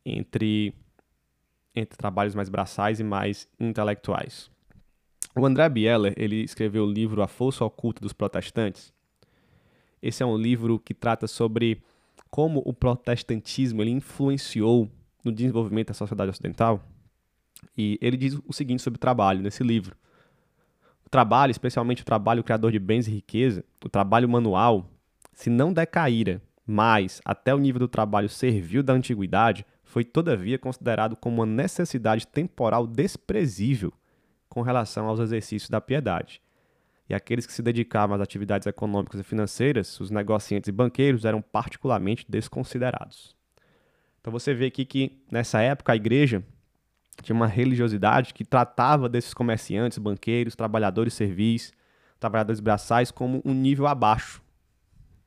entre 0.06 0.74
entre 1.78 1.98
trabalhos 1.98 2.34
mais 2.34 2.48
braçais 2.48 3.02
e 3.02 3.04
mais 3.04 3.50
intelectuais. 3.60 4.50
O 5.36 5.46
André 5.46 5.68
Bieler, 5.68 6.14
ele 6.16 6.38
escreveu 6.38 6.86
o 6.86 6.90
livro 6.90 7.22
A 7.22 7.28
Força 7.28 7.66
Oculta 7.66 8.00
dos 8.00 8.14
Protestantes. 8.14 8.94
Esse 10.06 10.22
é 10.22 10.26
um 10.26 10.38
livro 10.38 10.78
que 10.78 10.94
trata 10.94 11.26
sobre 11.26 11.82
como 12.30 12.62
o 12.64 12.72
protestantismo 12.72 13.82
ele 13.82 13.90
influenciou 13.90 14.88
no 15.24 15.32
desenvolvimento 15.32 15.88
da 15.88 15.94
sociedade 15.96 16.30
ocidental. 16.30 16.80
E 17.76 17.98
ele 18.00 18.16
diz 18.16 18.40
o 18.46 18.54
seguinte 18.54 18.84
sobre 18.84 18.98
o 18.98 19.00
trabalho 19.00 19.42
nesse 19.42 19.64
livro. 19.64 19.98
O 21.04 21.10
trabalho, 21.10 21.50
especialmente 21.50 22.04
o 22.04 22.06
trabalho 22.06 22.44
criador 22.44 22.72
de 22.72 22.78
bens 22.78 23.08
e 23.08 23.12
riqueza, 23.14 23.66
o 23.84 23.90
trabalho 23.90 24.30
manual, 24.30 24.88
se 25.34 25.50
não 25.50 25.74
decaíra 25.74 26.40
mais 26.68 27.20
até 27.26 27.56
o 27.56 27.58
nível 27.58 27.80
do 27.80 27.88
trabalho 27.88 28.30
servil 28.30 28.84
da 28.84 28.94
antiguidade, 28.94 29.66
foi 29.84 30.04
todavia 30.04 30.60
considerado 30.60 31.16
como 31.16 31.38
uma 31.38 31.48
necessidade 31.48 32.28
temporal 32.28 32.86
desprezível 32.86 33.92
com 34.48 34.62
relação 34.62 35.08
aos 35.08 35.20
exercícios 35.20 35.68
da 35.72 35.82
piedade. 35.82 36.44
E 37.08 37.14
aqueles 37.14 37.46
que 37.46 37.54
se 37.54 37.62
dedicavam 37.62 38.16
às 38.16 38.22
atividades 38.22 38.66
econômicas 38.66 39.20
e 39.20 39.24
financeiras, 39.24 40.00
os 40.00 40.10
negociantes 40.10 40.68
e 40.68 40.72
banqueiros, 40.72 41.24
eram 41.24 41.42
particularmente 41.42 42.26
desconsiderados. 42.28 43.36
Então 44.20 44.32
você 44.32 44.54
vê 44.56 44.68
aqui 44.68 44.86
que 44.86 45.22
nessa 45.32 45.62
época 45.62 45.94
a 45.94 45.96
igreja 45.96 46.44
tinha 47.22 47.36
uma 47.36 47.48
religiosidade 47.48 48.34
que 48.34 48.44
tratava 48.44 49.08
desses 49.08 49.34
comerciantes, 49.34 50.00
banqueiros, 50.00 50.56
trabalhadores 50.56 51.14
servis, 51.14 51.72
trabalhadores 52.20 52.60
braçais 52.60 53.12
como 53.12 53.42
um 53.46 53.54
nível 53.54 53.86
abaixo 53.86 54.42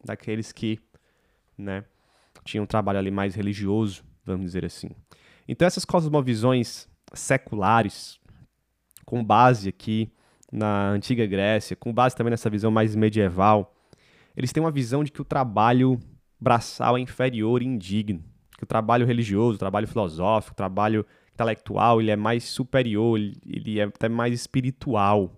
daqueles 0.04 0.52
que, 0.52 0.80
né, 1.56 1.84
tinham 2.44 2.64
um 2.64 2.66
trabalho 2.66 2.98
ali 2.98 3.10
mais 3.10 3.34
religioso, 3.34 4.02
vamos 4.24 4.46
dizer 4.46 4.64
assim. 4.64 4.90
Então 5.46 5.66
essas 5.66 5.84
cosmovisões 5.84 6.88
seculares, 7.14 8.18
com 9.04 9.24
base 9.24 9.68
aqui 9.68 10.10
na 10.50 10.90
antiga 10.90 11.26
Grécia, 11.26 11.76
com 11.76 11.92
base 11.92 12.16
também 12.16 12.30
nessa 12.30 12.50
visão 12.50 12.70
mais 12.70 12.94
medieval, 12.94 13.74
eles 14.36 14.52
têm 14.52 14.62
uma 14.62 14.70
visão 14.70 15.04
de 15.04 15.12
que 15.12 15.20
o 15.20 15.24
trabalho 15.24 15.98
braçal 16.40 16.96
é 16.96 17.00
inferior 17.00 17.62
e 17.62 17.66
indigno, 17.66 18.22
que 18.56 18.64
o 18.64 18.66
trabalho 18.66 19.06
religioso, 19.06 19.56
o 19.56 19.58
trabalho 19.58 19.88
filosófico, 19.88 20.52
o 20.52 20.56
trabalho 20.56 21.04
intelectual, 21.34 22.00
ele 22.00 22.10
é 22.10 22.16
mais 22.16 22.44
superior, 22.44 23.18
ele 23.18 23.78
é 23.78 23.84
até 23.84 24.08
mais 24.08 24.32
espiritual. 24.32 25.32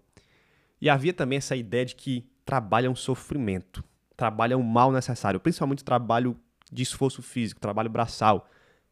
E 0.80 0.88
havia 0.88 1.12
também 1.12 1.38
essa 1.38 1.56
ideia 1.56 1.84
de 1.84 1.94
que 1.94 2.26
trabalho 2.44 2.86
é 2.86 2.90
um 2.90 2.96
sofrimento, 2.96 3.84
trabalho 4.16 4.54
é 4.54 4.56
um 4.56 4.62
mal 4.62 4.92
necessário, 4.92 5.40
principalmente 5.40 5.82
o 5.82 5.84
trabalho 5.84 6.36
de 6.72 6.82
esforço 6.82 7.22
físico, 7.22 7.60
trabalho 7.60 7.90
braçal. 7.90 8.48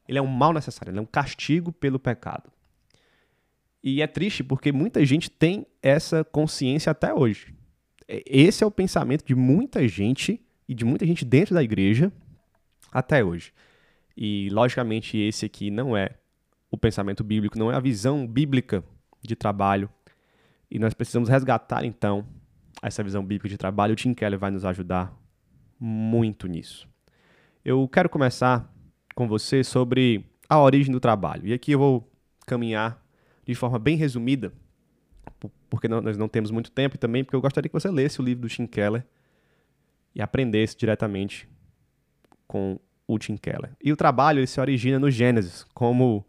Ele 0.06 0.18
é 0.18 0.22
um 0.22 0.26
mal 0.26 0.52
necessário, 0.52 0.90
ele 0.90 0.98
é 0.98 1.02
um 1.02 1.06
castigo 1.06 1.70
pelo 1.72 1.98
pecado. 1.98 2.50
E 3.82 4.02
é 4.02 4.06
triste 4.06 4.42
porque 4.42 4.72
muita 4.72 5.04
gente 5.04 5.30
tem 5.30 5.66
essa 5.82 6.24
consciência 6.24 6.90
até 6.90 7.14
hoje. 7.14 7.54
Esse 8.08 8.64
é 8.64 8.66
o 8.66 8.70
pensamento 8.70 9.24
de 9.24 9.34
muita 9.34 9.86
gente 9.86 10.40
e 10.68 10.74
de 10.74 10.84
muita 10.84 11.06
gente 11.06 11.24
dentro 11.24 11.54
da 11.54 11.62
igreja 11.62 12.12
até 12.90 13.24
hoje. 13.24 13.52
E, 14.16 14.48
logicamente, 14.50 15.16
esse 15.16 15.46
aqui 15.46 15.70
não 15.70 15.96
é 15.96 16.10
o 16.70 16.76
pensamento 16.76 17.22
bíblico, 17.22 17.58
não 17.58 17.70
é 17.70 17.76
a 17.76 17.80
visão 17.80 18.26
bíblica 18.26 18.82
de 19.22 19.36
trabalho. 19.36 19.88
E 20.70 20.78
nós 20.78 20.92
precisamos 20.92 21.28
resgatar, 21.28 21.84
então, 21.84 22.26
essa 22.82 23.02
visão 23.02 23.24
bíblica 23.24 23.48
de 23.48 23.56
trabalho. 23.56 23.92
O 23.92 23.96
Tim 23.96 24.14
Keller 24.14 24.38
vai 24.38 24.50
nos 24.50 24.64
ajudar 24.64 25.14
muito 25.78 26.46
nisso. 26.46 26.88
Eu 27.64 27.86
quero 27.88 28.08
começar 28.08 28.72
com 29.14 29.28
você 29.28 29.62
sobre 29.62 30.24
a 30.48 30.60
origem 30.60 30.92
do 30.92 31.00
trabalho. 31.00 31.46
E 31.46 31.52
aqui 31.52 31.72
eu 31.72 31.78
vou 31.78 32.12
caminhar 32.46 33.00
de 33.48 33.54
forma 33.54 33.78
bem 33.78 33.96
resumida, 33.96 34.52
porque 35.70 35.88
nós 35.88 36.18
não 36.18 36.28
temos 36.28 36.50
muito 36.50 36.70
tempo 36.70 36.96
e 36.96 36.98
também 36.98 37.24
porque 37.24 37.34
eu 37.34 37.40
gostaria 37.40 37.68
que 37.68 37.72
você 37.72 37.90
lesse 37.90 38.20
o 38.20 38.24
livro 38.24 38.42
do 38.42 38.48
Tim 38.48 38.66
Keller 38.66 39.06
e 40.14 40.20
aprendesse 40.20 40.76
diretamente 40.76 41.48
com 42.46 42.78
o 43.06 43.18
Tim 43.18 43.38
Keller. 43.38 43.70
E 43.82 43.90
o 43.90 43.96
trabalho 43.96 44.40
ele 44.40 44.46
se 44.46 44.60
origina 44.60 44.98
no 44.98 45.10
Gênesis, 45.10 45.64
como 45.72 46.26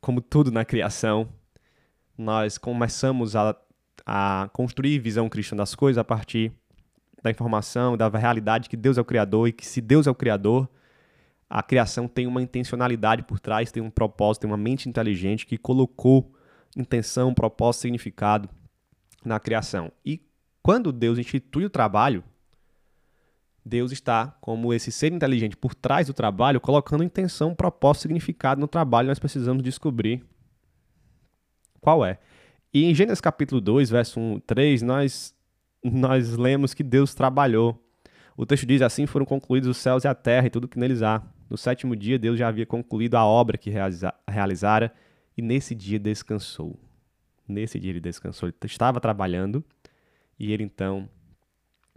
como 0.00 0.20
tudo 0.20 0.50
na 0.50 0.64
criação, 0.64 1.28
nós 2.18 2.58
começamos 2.58 3.36
a, 3.36 3.56
a 4.04 4.50
construir 4.52 4.98
visão 4.98 5.28
cristã 5.28 5.54
das 5.54 5.76
coisas 5.76 5.96
a 5.98 6.02
partir 6.02 6.50
da 7.22 7.30
informação, 7.30 7.96
da 7.96 8.08
realidade 8.08 8.68
que 8.68 8.76
Deus 8.76 8.98
é 8.98 9.00
o 9.00 9.04
Criador 9.04 9.46
e 9.46 9.52
que 9.52 9.64
se 9.64 9.80
Deus 9.80 10.08
é 10.08 10.10
o 10.10 10.14
Criador, 10.14 10.68
a 11.48 11.62
criação 11.62 12.08
tem 12.08 12.26
uma 12.26 12.42
intencionalidade 12.42 13.22
por 13.22 13.38
trás, 13.38 13.70
tem 13.70 13.80
um 13.80 13.90
propósito, 13.90 14.42
tem 14.42 14.50
uma 14.50 14.56
mente 14.56 14.88
inteligente 14.88 15.46
que 15.46 15.56
colocou 15.56 16.34
intenção, 16.76 17.34
propósito, 17.34 17.82
significado 17.82 18.48
na 19.24 19.38
criação. 19.38 19.92
E 20.04 20.20
quando 20.62 20.92
Deus 20.92 21.18
institui 21.18 21.64
o 21.64 21.70
trabalho, 21.70 22.24
Deus 23.64 23.92
está, 23.92 24.36
como 24.40 24.74
esse 24.74 24.90
ser 24.90 25.12
inteligente 25.12 25.56
por 25.56 25.74
trás 25.74 26.08
do 26.08 26.12
trabalho, 26.12 26.60
colocando 26.60 27.04
intenção, 27.04 27.54
propósito, 27.54 28.02
significado 28.02 28.60
no 28.60 28.66
trabalho. 28.66 29.08
Nós 29.08 29.18
precisamos 29.18 29.62
descobrir 29.62 30.24
qual 31.80 32.04
é. 32.04 32.18
E 32.74 32.84
em 32.84 32.94
Gênesis 32.94 33.20
capítulo 33.20 33.60
2, 33.60 33.90
verso 33.90 34.18
1 34.18 34.40
3, 34.40 34.82
nós, 34.82 35.34
nós 35.84 36.36
lemos 36.36 36.74
que 36.74 36.82
Deus 36.82 37.14
trabalhou. 37.14 37.78
O 38.36 38.44
texto 38.44 38.66
diz 38.66 38.82
assim: 38.82 39.06
foram 39.06 39.26
concluídos 39.26 39.68
os 39.68 39.76
céus 39.76 40.04
e 40.04 40.08
a 40.08 40.14
terra 40.14 40.46
e 40.46 40.50
tudo 40.50 40.66
que 40.66 40.78
neles 40.78 41.02
há. 41.02 41.22
No 41.48 41.56
sétimo 41.56 41.94
dia, 41.94 42.18
Deus 42.18 42.38
já 42.38 42.48
havia 42.48 42.66
concluído 42.66 43.14
a 43.14 43.24
obra 43.24 43.58
que 43.58 43.68
realiza, 43.68 44.12
realizara 44.26 44.92
e 45.36 45.42
nesse 45.42 45.74
dia 45.74 45.98
descansou. 45.98 46.78
Nesse 47.46 47.78
dia 47.78 47.90
ele 47.90 48.00
descansou. 48.00 48.48
Ele 48.48 48.56
estava 48.64 49.00
trabalhando 49.00 49.64
e 50.38 50.52
ele 50.52 50.64
então 50.64 51.08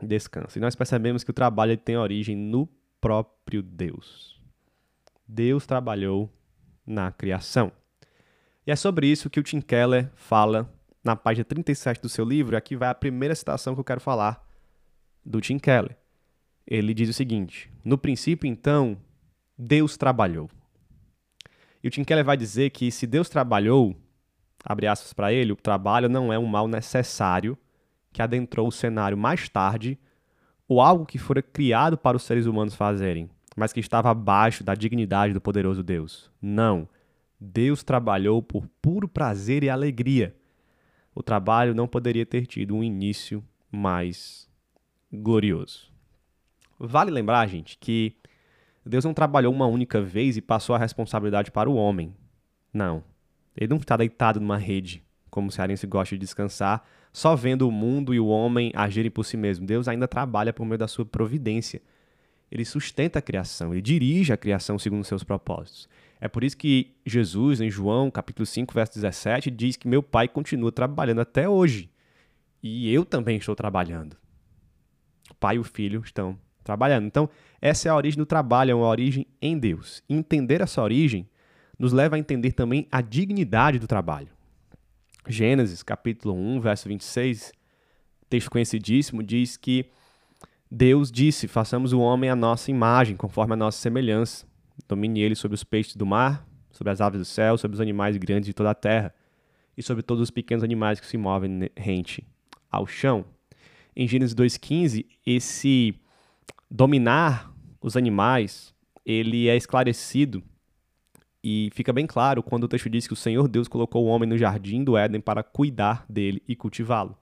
descansa. 0.01 0.57
E 0.57 0.61
nós 0.61 0.75
percebemos 0.75 1.23
que 1.23 1.31
o 1.31 1.33
trabalho 1.33 1.77
tem 1.77 1.97
origem 1.97 2.35
no 2.35 2.67
próprio 2.99 3.61
Deus. 3.61 4.39
Deus 5.27 5.65
trabalhou 5.65 6.29
na 6.85 7.11
criação. 7.11 7.71
E 8.65 8.71
é 8.71 8.75
sobre 8.75 9.07
isso 9.07 9.29
que 9.29 9.39
o 9.39 9.43
Tim 9.43 9.61
Keller 9.61 10.11
fala 10.15 10.71
na 11.03 11.15
página 11.15 11.45
37 11.45 12.01
do 12.01 12.09
seu 12.09 12.25
livro. 12.25 12.57
Aqui 12.57 12.75
vai 12.75 12.89
a 12.89 12.95
primeira 12.95 13.35
citação 13.35 13.73
que 13.73 13.79
eu 13.79 13.85
quero 13.85 14.01
falar 14.01 14.43
do 15.23 15.39
Tim 15.39 15.59
Keller. 15.59 15.95
Ele 16.65 16.93
diz 16.93 17.09
o 17.09 17.13
seguinte: 17.13 17.71
No 17.83 17.97
princípio, 17.97 18.47
então, 18.47 18.97
Deus 19.57 19.97
trabalhou. 19.97 20.49
E 21.85 21.87
o 21.87 21.91
Tim 21.91 22.03
Keller 22.03 22.25
vai 22.25 22.35
dizer 22.35 22.71
que 22.71 22.89
se 22.89 23.05
Deus 23.05 23.29
trabalhou, 23.29 23.95
abre 24.63 24.87
aspas 24.87 25.13
para 25.13 25.31
ele, 25.31 25.51
o 25.51 25.55
trabalho 25.55 26.09
não 26.09 26.33
é 26.33 26.39
um 26.39 26.47
mal 26.47 26.67
necessário 26.67 27.55
que 28.11 28.23
adentrou 28.23 28.67
o 28.67 28.71
cenário 28.71 29.15
mais 29.15 29.47
tarde, 29.47 29.99
ou 30.67 30.81
algo 30.81 31.05
que 31.05 31.19
fora 31.19 31.43
criado 31.43 31.95
para 31.95 32.17
os 32.17 32.23
seres 32.23 32.47
humanos 32.47 32.73
fazerem, 32.73 33.29
mas 33.55 33.71
que 33.71 33.79
estava 33.79 34.09
abaixo 34.09 34.63
da 34.63 34.73
dignidade 34.73 35.31
do 35.31 35.39
poderoso 35.39 35.83
Deus. 35.83 36.31
Não. 36.41 36.89
Deus 37.39 37.83
trabalhou 37.83 38.41
por 38.41 38.67
puro 38.81 39.07
prazer 39.07 39.63
e 39.63 39.69
alegria. 39.69 40.35
O 41.13 41.21
trabalho 41.21 41.75
não 41.75 41.87
poderia 41.87 42.25
ter 42.25 42.47
tido 42.47 42.75
um 42.75 42.83
início 42.83 43.43
mais 43.71 44.49
glorioso. 45.13 45.93
Vale 46.79 47.11
lembrar, 47.11 47.47
gente, 47.47 47.77
que 47.77 48.15
Deus 48.85 49.03
não 49.03 49.13
trabalhou 49.13 49.53
uma 49.53 49.65
única 49.65 50.01
vez 50.01 50.37
e 50.37 50.41
passou 50.41 50.75
a 50.75 50.79
responsabilidade 50.79 51.51
para 51.51 51.69
o 51.69 51.75
homem. 51.75 52.13
Não. 52.73 53.03
Ele 53.55 53.69
não 53.69 53.77
está 53.77 53.97
deitado 53.97 54.39
numa 54.39 54.57
rede, 54.57 55.03
como 55.29 55.49
o 55.49 55.51
cearense 55.51 55.87
gosta 55.87 56.15
de 56.15 56.19
descansar, 56.19 56.85
só 57.11 57.35
vendo 57.35 57.67
o 57.67 57.71
mundo 57.71 58.13
e 58.13 58.19
o 58.19 58.27
homem 58.27 58.71
agirem 58.75 59.09
por 59.09 59.23
si 59.23 59.37
mesmo. 59.37 59.65
Deus 59.65 59.87
ainda 59.87 60.07
trabalha 60.07 60.53
por 60.53 60.65
meio 60.65 60.77
da 60.77 60.87
sua 60.87 61.05
providência. 61.05 61.81
Ele 62.51 62.65
sustenta 62.65 63.19
a 63.19 63.21
criação, 63.21 63.73
ele 63.73 63.81
dirige 63.81 64.31
a 64.31 64.37
criação 64.37 64.77
segundo 64.77 65.03
seus 65.03 65.23
propósitos. 65.23 65.89
É 66.19 66.27
por 66.27 66.43
isso 66.43 66.57
que 66.57 66.95
Jesus, 67.05 67.61
em 67.61 67.69
João, 67.69 68.11
capítulo 68.11 68.45
5, 68.45 68.73
verso 68.73 68.93
17, 68.93 69.49
diz 69.49 69.75
que 69.75 69.87
meu 69.87 70.03
pai 70.03 70.27
continua 70.27 70.71
trabalhando 70.71 71.21
até 71.21 71.47
hoje. 71.49 71.89
E 72.61 72.91
eu 72.93 73.05
também 73.05 73.37
estou 73.37 73.55
trabalhando. 73.55 74.17
O 75.29 75.35
pai 75.35 75.55
e 75.55 75.59
o 75.59 75.63
filho 75.63 76.01
estão 76.03 76.37
trabalhando. 76.63 77.05
Então, 77.05 77.29
essa 77.61 77.87
é 77.87 77.91
a 77.91 77.95
origem 77.95 78.17
do 78.17 78.25
trabalho, 78.25 78.71
é 78.71 78.75
uma 78.75 78.87
origem 78.87 79.25
em 79.41 79.57
Deus. 79.57 80.03
E 80.09 80.15
entender 80.15 80.61
essa 80.61 80.81
origem 80.81 81.27
nos 81.77 81.93
leva 81.93 82.15
a 82.15 82.19
entender 82.19 82.51
também 82.51 82.87
a 82.91 83.01
dignidade 83.01 83.79
do 83.79 83.87
trabalho. 83.87 84.29
Gênesis, 85.27 85.81
capítulo 85.81 86.35
1, 86.35 86.59
verso 86.59 86.87
26, 86.87 87.51
texto 88.29 88.49
conhecidíssimo, 88.49 89.23
diz 89.23 89.57
que 89.57 89.85
Deus 90.69 91.11
disse: 91.11 91.47
Façamos 91.47 91.93
o 91.93 91.99
homem 91.99 92.29
à 92.29 92.35
nossa 92.35 92.69
imagem, 92.69 93.15
conforme 93.15 93.53
a 93.53 93.57
nossa 93.57 93.79
semelhança. 93.79 94.45
Domine 94.87 95.21
ele 95.21 95.35
sobre 95.35 95.55
os 95.55 95.63
peixes 95.63 95.95
do 95.95 96.05
mar, 96.05 96.45
sobre 96.71 96.91
as 96.91 97.01
aves 97.01 97.19
do 97.19 97.25
céu, 97.25 97.57
sobre 97.57 97.75
os 97.75 97.81
animais 97.81 98.17
grandes 98.17 98.47
de 98.47 98.53
toda 98.53 98.71
a 98.71 98.75
terra, 98.75 99.13
e 99.77 99.81
sobre 99.81 100.03
todos 100.03 100.21
os 100.21 100.29
pequenos 100.29 100.63
animais 100.63 100.99
que 100.99 101.05
se 101.05 101.17
movem 101.17 101.69
rente 101.75 102.25
ao 102.71 102.85
chão. 102.85 103.25
Em 103.95 104.07
Gênesis 104.07 104.35
2,15, 104.35 105.05
esse 105.25 105.95
dominar 106.69 107.53
os 107.81 107.95
animais, 107.95 108.73
ele 109.05 109.47
é 109.47 109.55
esclarecido 109.55 110.43
E 111.47 111.69
fica 111.75 111.93
bem 111.93 112.07
claro 112.07 112.41
quando 112.41 112.63
o 112.63 112.67
texto 112.67 112.89
diz 112.89 113.05
que 113.05 113.13
o 113.13 113.15
Senhor 113.15 113.47
Deus 113.47 113.67
colocou 113.67 114.03
o 114.03 114.07
homem 114.07 114.27
no 114.27 114.35
jardim 114.35 114.83
do 114.83 114.97
Éden 114.97 115.21
para 115.21 115.43
cuidar 115.43 116.03
dele 116.09 116.41
e 116.47 116.55
cultivá-lo. 116.55 117.15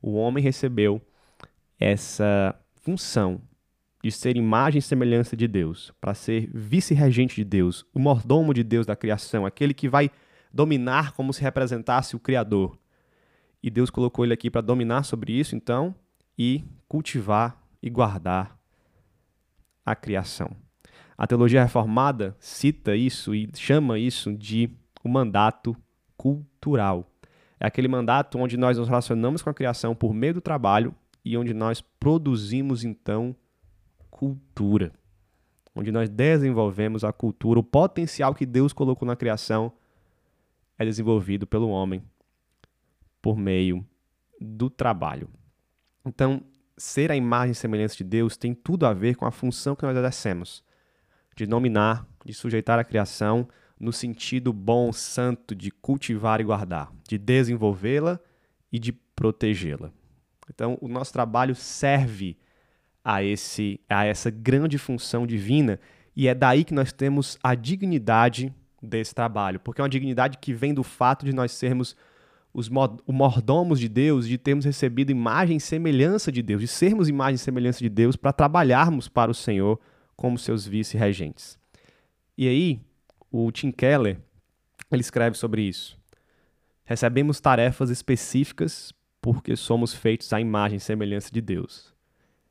O 0.00 0.12
homem 0.12 0.44
recebeu 0.44 1.02
essa 1.76 2.54
função 2.76 3.40
de 4.00 4.12
ser 4.12 4.36
imagem 4.36 4.78
e 4.78 4.82
semelhança 4.82 5.36
de 5.36 5.48
Deus, 5.48 5.92
para 6.00 6.14
ser 6.14 6.48
vice-regente 6.54 7.34
de 7.34 7.42
Deus, 7.42 7.84
o 7.92 7.98
mordomo 7.98 8.54
de 8.54 8.62
Deus 8.62 8.86
da 8.86 8.94
criação, 8.94 9.44
aquele 9.44 9.74
que 9.74 9.88
vai 9.88 10.08
dominar 10.52 11.10
como 11.10 11.32
se 11.32 11.42
representasse 11.42 12.14
o 12.14 12.20
Criador. 12.20 12.78
E 13.60 13.68
Deus 13.68 13.90
colocou 13.90 14.24
ele 14.24 14.34
aqui 14.34 14.48
para 14.48 14.60
dominar 14.60 15.02
sobre 15.02 15.32
isso, 15.32 15.56
então, 15.56 15.92
e 16.38 16.64
cultivar 16.86 17.60
e 17.82 17.90
guardar 17.90 18.58
a 19.84 19.94
criação. 19.94 20.50
A 21.16 21.26
teologia 21.26 21.62
reformada 21.62 22.36
cita 22.38 22.94
isso 22.94 23.34
e 23.34 23.48
chama 23.54 23.98
isso 23.98 24.34
de 24.34 24.70
o 25.02 25.08
mandato 25.08 25.74
cultural. 26.16 27.10
É 27.58 27.66
aquele 27.66 27.88
mandato 27.88 28.38
onde 28.38 28.56
nós 28.56 28.76
nos 28.76 28.88
relacionamos 28.88 29.40
com 29.40 29.48
a 29.48 29.54
criação 29.54 29.94
por 29.94 30.12
meio 30.12 30.34
do 30.34 30.40
trabalho 30.40 30.94
e 31.24 31.36
onde 31.36 31.54
nós 31.54 31.80
produzimos 31.80 32.84
então 32.84 33.34
cultura. 34.10 34.92
Onde 35.74 35.92
nós 35.92 36.08
desenvolvemos 36.08 37.04
a 37.04 37.12
cultura, 37.12 37.60
o 37.60 37.64
potencial 37.64 38.34
que 38.34 38.46
Deus 38.46 38.72
colocou 38.72 39.06
na 39.06 39.16
criação 39.16 39.72
é 40.78 40.84
desenvolvido 40.84 41.46
pelo 41.46 41.68
homem 41.68 42.02
por 43.22 43.36
meio 43.36 43.84
do 44.40 44.68
trabalho. 44.68 45.28
Então, 46.04 46.42
ser 46.76 47.10
a 47.10 47.16
imagem 47.16 47.52
e 47.52 47.54
semelhança 47.54 47.96
de 47.96 48.04
Deus 48.04 48.36
tem 48.36 48.54
tudo 48.54 48.86
a 48.86 48.92
ver 48.92 49.16
com 49.16 49.24
a 49.24 49.30
função 49.30 49.74
que 49.74 49.84
nós 49.84 49.96
exercemos 49.96 50.62
de 51.36 51.46
nominar, 51.46 52.06
de 52.24 52.32
sujeitar 52.32 52.78
a 52.78 52.84
criação 52.84 53.48
no 53.78 53.92
sentido 53.92 54.52
bom, 54.52 54.92
santo 54.92 55.54
de 55.54 55.70
cultivar 55.70 56.40
e 56.40 56.44
guardar, 56.44 56.90
de 57.06 57.18
desenvolvê-la 57.18 58.18
e 58.72 58.78
de 58.78 58.92
protegê-la. 58.92 59.92
Então, 60.48 60.78
o 60.80 60.88
nosso 60.88 61.12
trabalho 61.12 61.54
serve 61.54 62.38
a, 63.04 63.22
esse, 63.22 63.80
a 63.88 64.04
essa 64.04 64.30
grande 64.30 64.78
função 64.78 65.26
divina 65.26 65.78
e 66.14 66.28
é 66.28 66.34
daí 66.34 66.64
que 66.64 66.72
nós 66.72 66.92
temos 66.92 67.38
a 67.42 67.54
dignidade 67.54 68.54
desse 68.82 69.14
trabalho, 69.14 69.60
porque 69.60 69.80
é 69.80 69.84
uma 69.84 69.90
dignidade 69.90 70.38
que 70.38 70.52
vem 70.52 70.72
do 70.72 70.82
fato 70.82 71.26
de 71.26 71.34
nós 71.34 71.52
sermos 71.52 71.96
os 72.56 72.70
mordomos 73.06 73.78
de 73.78 73.86
Deus, 73.86 74.26
de 74.26 74.38
termos 74.38 74.64
recebido 74.64 75.12
imagem 75.12 75.58
e 75.58 75.60
semelhança 75.60 76.32
de 76.32 76.40
Deus, 76.40 76.62
de 76.62 76.66
sermos 76.66 77.06
imagem 77.06 77.34
e 77.34 77.38
semelhança 77.38 77.80
de 77.80 77.90
Deus 77.90 78.16
para 78.16 78.32
trabalharmos 78.32 79.10
para 79.10 79.30
o 79.30 79.34
Senhor 79.34 79.78
como 80.16 80.38
seus 80.38 80.66
vice-regentes. 80.66 81.58
E 82.34 82.48
aí, 82.48 82.80
o 83.30 83.52
Tim 83.52 83.70
Keller, 83.70 84.18
ele 84.90 85.02
escreve 85.02 85.36
sobre 85.36 85.60
isso. 85.60 85.98
Recebemos 86.86 87.40
tarefas 87.40 87.90
específicas 87.90 88.90
porque 89.20 89.54
somos 89.54 89.92
feitos 89.92 90.32
à 90.32 90.40
imagem 90.40 90.78
e 90.78 90.80
semelhança 90.80 91.30
de 91.30 91.42
Deus. 91.42 91.92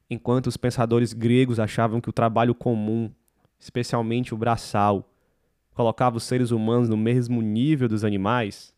Enquanto 0.07 0.45
os 0.45 0.55
pensadores 0.55 1.13
gregos 1.13 1.59
achavam 1.59 1.99
que 1.99 2.09
o 2.09 2.13
trabalho 2.13 2.53
comum, 2.53 3.09
especialmente 3.57 4.35
o 4.35 4.37
braçal, 4.37 5.11
colocava 5.73 6.17
os 6.17 6.25
seres 6.25 6.51
humanos 6.51 6.89
no 6.89 6.95
mesmo 6.95 7.41
nível 7.41 7.89
dos 7.89 8.03
animais, 8.03 8.74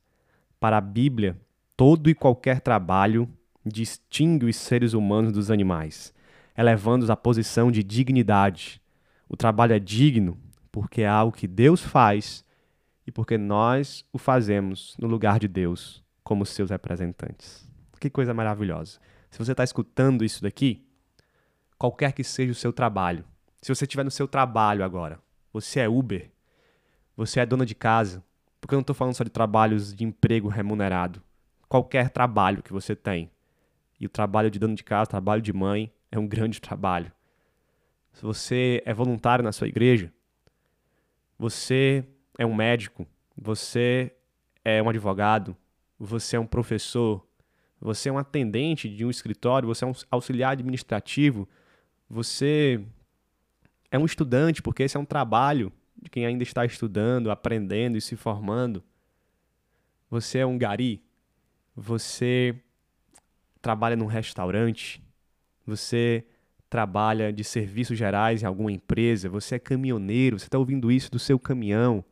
para 0.59 0.77
a 0.77 0.81
Bíblia, 0.81 1.39
todo 1.75 2.09
e 2.09 2.15
qualquer 2.15 2.61
trabalho 2.61 3.29
distingue 3.65 4.45
os 4.45 4.55
seres 4.55 4.93
humanos 4.93 5.31
dos 5.31 5.51
animais 5.51 6.13
elevando-os 6.57 7.11
à 7.11 7.15
posição 7.15 7.71
de 7.71 7.83
dignidade. 7.83 8.81
O 9.29 9.37
trabalho 9.37 9.73
é 9.73 9.79
digno 9.79 10.37
porque 10.71 11.03
é 11.03 11.07
algo 11.07 11.37
que 11.37 11.47
Deus 11.47 11.81
faz 11.81 12.43
e 13.05 13.11
porque 13.11 13.37
nós 13.37 14.03
o 14.11 14.17
fazemos 14.17 14.95
no 14.97 15.07
lugar 15.07 15.39
de 15.39 15.47
Deus 15.47 16.03
como 16.23 16.45
seus 16.45 16.71
representantes. 16.71 17.65
Que 17.99 18.09
coisa 18.09 18.33
maravilhosa. 18.33 18.99
Se 19.29 19.37
você 19.37 19.51
está 19.51 19.63
escutando 19.63 20.25
isso 20.25 20.41
daqui, 20.41 20.85
qualquer 21.77 22.11
que 22.11 22.23
seja 22.23 22.51
o 22.51 22.55
seu 22.55 22.73
trabalho, 22.73 23.23
se 23.61 23.73
você 23.73 23.85
estiver 23.85 24.03
no 24.03 24.11
seu 24.11 24.27
trabalho 24.27 24.83
agora, 24.83 25.19
você 25.53 25.79
é 25.79 25.89
Uber, 25.89 26.29
você 27.15 27.39
é 27.39 27.45
dona 27.45 27.65
de 27.65 27.75
casa, 27.75 28.23
porque 28.59 28.73
eu 28.73 28.77
não 28.77 28.81
estou 28.81 28.95
falando 28.95 29.15
só 29.15 29.23
de 29.23 29.29
trabalhos 29.29 29.93
de 29.93 30.03
emprego 30.03 30.47
remunerado, 30.47 31.21
qualquer 31.67 32.09
trabalho 32.09 32.63
que 32.63 32.73
você 32.73 32.95
tem. 32.95 33.29
E 33.99 34.05
o 34.05 34.09
trabalho 34.09 34.51
de 34.51 34.59
dona 34.59 34.75
de 34.75 34.83
casa, 34.83 35.09
trabalho 35.09 35.41
de 35.41 35.51
mãe, 35.51 35.91
é 36.11 36.19
um 36.19 36.27
grande 36.27 36.61
trabalho. 36.61 37.11
Se 38.13 38.21
você 38.21 38.81
é 38.85 38.93
voluntário 38.93 39.43
na 39.43 39.51
sua 39.51 39.67
igreja, 39.67 40.11
você 41.37 42.03
é 42.37 42.45
um 42.45 42.53
médico, 42.53 43.07
você 43.35 44.11
é 44.63 44.81
um 44.81 44.89
advogado, 44.89 45.55
você 45.99 46.35
é 46.35 46.39
um 46.39 46.45
professor, 46.45 47.25
você 47.79 48.09
é 48.09 48.11
um 48.11 48.17
atendente 48.17 48.89
de 48.89 49.05
um 49.05 49.09
escritório, 49.09 49.67
você 49.67 49.85
é 49.85 49.87
um 49.87 49.93
auxiliar 50.09 50.53
administrativo, 50.53 51.47
você 52.09 52.83
é 53.91 53.97
um 53.97 54.05
estudante, 54.05 54.61
porque 54.61 54.83
esse 54.83 54.97
é 54.97 54.99
um 54.99 55.05
trabalho 55.05 55.71
de 56.01 56.09
quem 56.09 56.25
ainda 56.25 56.43
está 56.43 56.65
estudando, 56.65 57.31
aprendendo 57.31 57.97
e 57.97 58.01
se 58.01 58.15
formando. 58.15 58.83
Você 60.09 60.39
é 60.39 60.45
um 60.45 60.57
gari, 60.57 61.03
você 61.75 62.55
trabalha 63.61 63.95
num 63.95 64.05
restaurante, 64.05 65.03
você 65.65 66.25
trabalha 66.69 67.31
de 67.31 67.43
serviços 67.43 67.97
gerais 67.97 68.43
em 68.43 68.45
alguma 68.45 68.71
empresa, 68.71 69.29
você 69.29 69.55
é 69.55 69.59
caminhoneiro, 69.59 70.39
você 70.39 70.45
está 70.45 70.57
ouvindo 70.57 70.91
isso 70.91 71.11
do 71.11 71.19
seu 71.19 71.39
caminhão, 71.39 72.03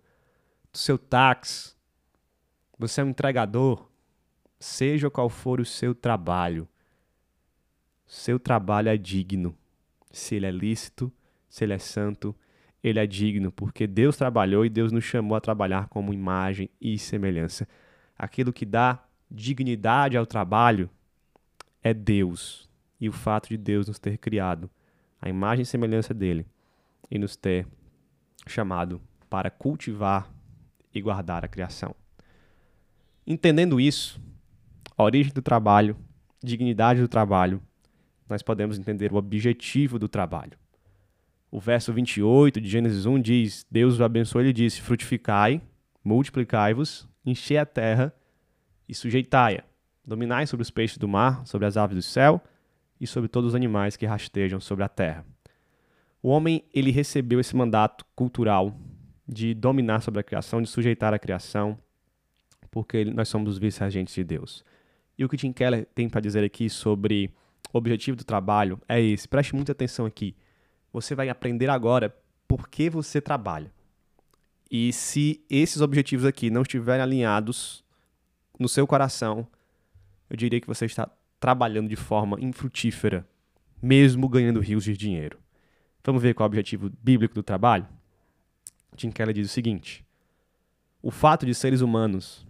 do 0.72 0.78
seu 0.78 0.98
táxi, 0.98 1.76
você 2.78 3.02
é 3.02 3.04
um 3.04 3.10
entregador, 3.10 3.90
seja 4.60 5.10
qual 5.10 5.30
for 5.30 5.60
o 5.60 5.66
seu 5.66 5.94
trabalho, 5.96 6.68
seu 8.06 8.40
trabalho 8.40 8.90
é 8.90 8.98
digno. 8.98 9.58
Se 10.12 10.36
ele 10.36 10.46
é 10.46 10.52
lícito, 10.52 11.12
se 11.50 11.64
ele 11.64 11.74
é 11.74 11.78
santo, 11.78 12.36
ele 12.86 13.00
é 13.00 13.08
digno, 13.08 13.52
porque 13.52 13.88
Deus 13.88 14.16
trabalhou 14.16 14.64
e 14.64 14.70
Deus 14.70 14.92
nos 14.92 15.04
chamou 15.04 15.36
a 15.36 15.42
trabalhar 15.42 15.88
como 15.88 16.14
imagem 16.14 16.70
e 16.80 17.00
semelhança. 17.00 17.68
Aquilo 18.16 18.54
que 18.54 18.64
dá 18.64 19.04
dignidade 19.30 20.16
ao 20.16 20.24
trabalho 20.24 20.88
é 21.82 21.96
Deus, 21.96 22.70
e 23.02 23.10
o 23.10 23.12
fato 23.12 23.50
de 23.50 23.58
Deus 23.58 23.88
nos 23.88 23.98
ter 23.98 24.20
criado 24.20 24.70
a 25.20 25.28
imagem 25.28 25.64
e 25.64 25.66
semelhança 25.66 26.14
dele 26.14 26.46
e 27.10 27.18
nos 27.18 27.36
ter 27.36 27.66
chamado 28.46 29.02
para 29.32 29.50
cultivar 29.50 30.32
e 30.94 31.02
guardar 31.02 31.44
a 31.44 31.48
criação. 31.48 31.96
Entendendo 33.26 33.82
isso, 33.82 34.22
a 34.96 35.02
origem 35.02 35.34
do 35.34 35.42
trabalho, 35.42 35.98
dignidade 36.44 37.02
do 37.02 37.08
trabalho, 37.08 37.60
nós 38.30 38.44
podemos 38.44 38.78
entender 38.78 39.12
o 39.12 39.16
objetivo 39.16 39.98
do 39.98 40.08
trabalho. 40.08 40.56
O 41.56 41.60
verso 41.62 41.94
28 41.94 42.60
de 42.60 42.68
Gênesis 42.68 43.06
1 43.06 43.22
diz: 43.22 43.66
Deus 43.72 43.94
os 43.94 44.02
abençoou 44.02 44.44
e 44.44 44.52
disse: 44.52 44.82
Frutificai, 44.82 45.62
multiplicai-vos, 46.04 47.08
enchei 47.26 47.58
a 47.58 47.66
terra 47.66 48.14
e 48.90 48.94
sujeitai-a. 48.94 49.64
Dominai 50.06 50.48
sobre 50.48 50.64
os 50.64 50.70
peixes 50.70 50.98
do 50.98 51.08
mar, 51.08 51.48
sobre 51.48 51.66
as 51.66 51.78
aves 51.78 51.96
do 51.96 52.02
céu 52.02 52.44
e 53.00 53.08
sobre 53.08 53.30
todos 53.30 53.52
os 53.52 53.56
animais 53.56 53.96
que 53.96 54.06
rastejam 54.06 54.60
sobre 54.60 54.84
a 54.84 54.90
terra. 54.90 55.26
O 56.22 56.28
homem 56.28 56.62
ele 56.74 56.92
recebeu 56.92 57.40
esse 57.40 57.56
mandato 57.56 58.06
cultural 58.14 58.78
de 59.26 59.54
dominar 59.54 60.02
sobre 60.02 60.20
a 60.20 60.24
criação, 60.24 60.62
de 60.62 60.68
sujeitar 60.68 61.14
a 61.14 61.20
criação, 61.20 61.80
porque 62.70 63.06
nós 63.06 63.30
somos 63.30 63.54
os 63.54 63.58
vice-regentes 63.58 64.14
de 64.14 64.26
Deus. 64.26 64.62
E 65.18 65.24
o 65.24 65.30
que 65.30 65.38
Tim 65.38 65.54
Keller 65.54 65.88
tem 65.96 66.10
para 66.10 66.20
dizer 66.20 66.44
aqui 66.44 66.70
sobre 66.70 67.34
o 67.72 67.78
objetivo 67.78 68.18
do 68.18 68.26
trabalho 68.26 68.78
é 68.90 69.00
esse. 69.00 69.26
Preste 69.26 69.56
muita 69.56 69.72
atenção 69.72 70.06
aqui. 70.06 70.36
Você 70.96 71.14
vai 71.14 71.28
aprender 71.28 71.70
agora 71.70 72.16
por 72.48 72.70
que 72.70 72.90
você 72.90 73.20
trabalha. 73.20 73.70
E 74.72 74.94
se 74.94 75.44
esses 75.50 75.82
objetivos 75.82 76.26
aqui 76.26 76.50
não 76.50 76.62
estiverem 76.62 77.04
alinhados 77.04 77.84
no 78.58 78.70
seu 78.70 78.88
coração, 78.88 79.46
eu 80.30 80.38
diria 80.38 80.62
que 80.62 80.68
você 80.68 80.86
está 80.86 81.12
trabalhando 81.38 81.90
de 81.90 81.98
forma 81.98 82.40
infrutífera, 82.40 83.28
mesmo 83.82 84.30
ganhando 84.30 84.62
rios 84.62 84.86
de 84.86 84.96
dinheiro. 84.96 85.38
Vamos 86.02 86.22
ver 86.22 86.34
qual 86.34 86.46
é 86.46 86.48
o 86.48 86.52
objetivo 86.52 86.90
bíblico 87.04 87.36
do 87.36 87.44
trabalho? 87.44 87.86
Tim 88.96 89.12
Keller 89.12 89.36
diz 89.36 89.52
o 89.52 89.54
seguinte: 89.54 90.06
o 91.02 91.12
fato 91.12 91.46
de 91.46 91.54
seres 91.54 91.82
humanos 91.82 92.48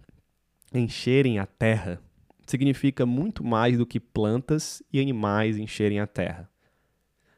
encherem 0.72 1.40
a 1.40 1.46
terra 1.46 2.00
significa 2.46 3.04
muito 3.04 3.42
mais 3.42 3.76
do 3.76 3.84
que 3.84 3.98
plantas 3.98 4.84
e 4.92 5.00
animais 5.00 5.58
encherem 5.58 5.98
a 5.98 6.06
terra. 6.06 6.48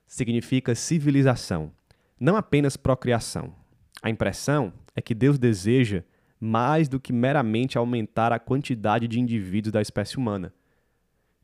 Significa 0.08 0.74
civilização, 0.74 1.70
não 2.18 2.34
apenas 2.34 2.76
procriação. 2.76 3.54
A 4.02 4.10
impressão 4.10 4.72
é 4.96 5.00
que 5.00 5.14
Deus 5.14 5.38
deseja 5.38 6.02
mais 6.40 6.88
do 6.88 6.98
que 6.98 7.12
meramente 7.12 7.78
aumentar 7.78 8.32
a 8.32 8.40
quantidade 8.40 9.06
de 9.06 9.20
indivíduos 9.20 9.72
da 9.72 9.80
espécie 9.80 10.16
humana 10.16 10.52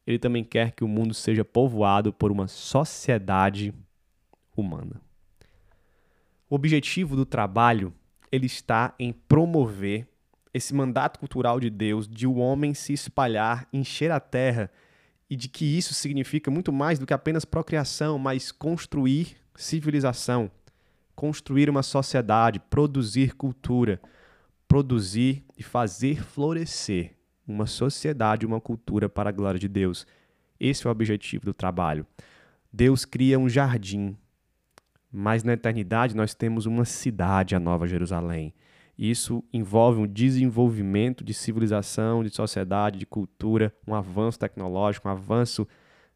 ele 0.06 0.18
também 0.18 0.44
quer 0.44 0.72
que 0.72 0.84
o 0.84 0.88
mundo 0.88 1.14
seja 1.14 1.44
povoado 1.44 2.12
por 2.12 2.30
uma 2.30 2.46
sociedade 2.46 3.72
humana. 4.56 5.00
O 6.48 6.54
objetivo 6.54 7.16
do 7.16 7.24
trabalho 7.24 7.92
ele 8.30 8.46
está 8.46 8.94
em 8.98 9.12
promover 9.12 10.06
esse 10.52 10.74
mandato 10.74 11.18
cultural 11.18 11.58
de 11.58 11.70
Deus 11.70 12.06
de 12.06 12.26
o 12.26 12.36
homem 12.36 12.74
se 12.74 12.92
espalhar, 12.92 13.66
encher 13.72 14.10
a 14.10 14.20
terra 14.20 14.70
e 15.34 15.36
de 15.36 15.48
que 15.48 15.64
isso 15.64 15.92
significa 15.94 16.48
muito 16.48 16.72
mais 16.72 16.96
do 16.96 17.04
que 17.04 17.12
apenas 17.12 17.44
procriação, 17.44 18.20
mas 18.20 18.52
construir 18.52 19.36
civilização, 19.56 20.48
construir 21.12 21.68
uma 21.68 21.82
sociedade, 21.82 22.60
produzir 22.60 23.34
cultura, 23.34 24.00
produzir 24.68 25.44
e 25.58 25.62
fazer 25.64 26.22
florescer 26.22 27.16
uma 27.48 27.66
sociedade, 27.66 28.46
uma 28.46 28.60
cultura 28.60 29.08
para 29.08 29.30
a 29.30 29.32
glória 29.32 29.58
de 29.58 29.66
Deus. 29.66 30.06
Esse 30.60 30.86
é 30.86 30.88
o 30.88 30.92
objetivo 30.92 31.44
do 31.44 31.52
trabalho. 31.52 32.06
Deus 32.72 33.04
cria 33.04 33.36
um 33.36 33.48
jardim, 33.48 34.16
mas 35.10 35.42
na 35.42 35.54
eternidade 35.54 36.14
nós 36.14 36.32
temos 36.32 36.64
uma 36.64 36.84
cidade, 36.84 37.56
a 37.56 37.58
Nova 37.58 37.88
Jerusalém. 37.88 38.54
Isso 38.96 39.42
envolve 39.52 40.00
um 40.00 40.06
desenvolvimento 40.06 41.24
de 41.24 41.34
civilização, 41.34 42.22
de 42.22 42.30
sociedade, 42.30 42.98
de 42.98 43.06
cultura, 43.06 43.74
um 43.86 43.94
avanço 43.94 44.38
tecnológico, 44.38 45.08
um 45.08 45.10
avanço 45.10 45.66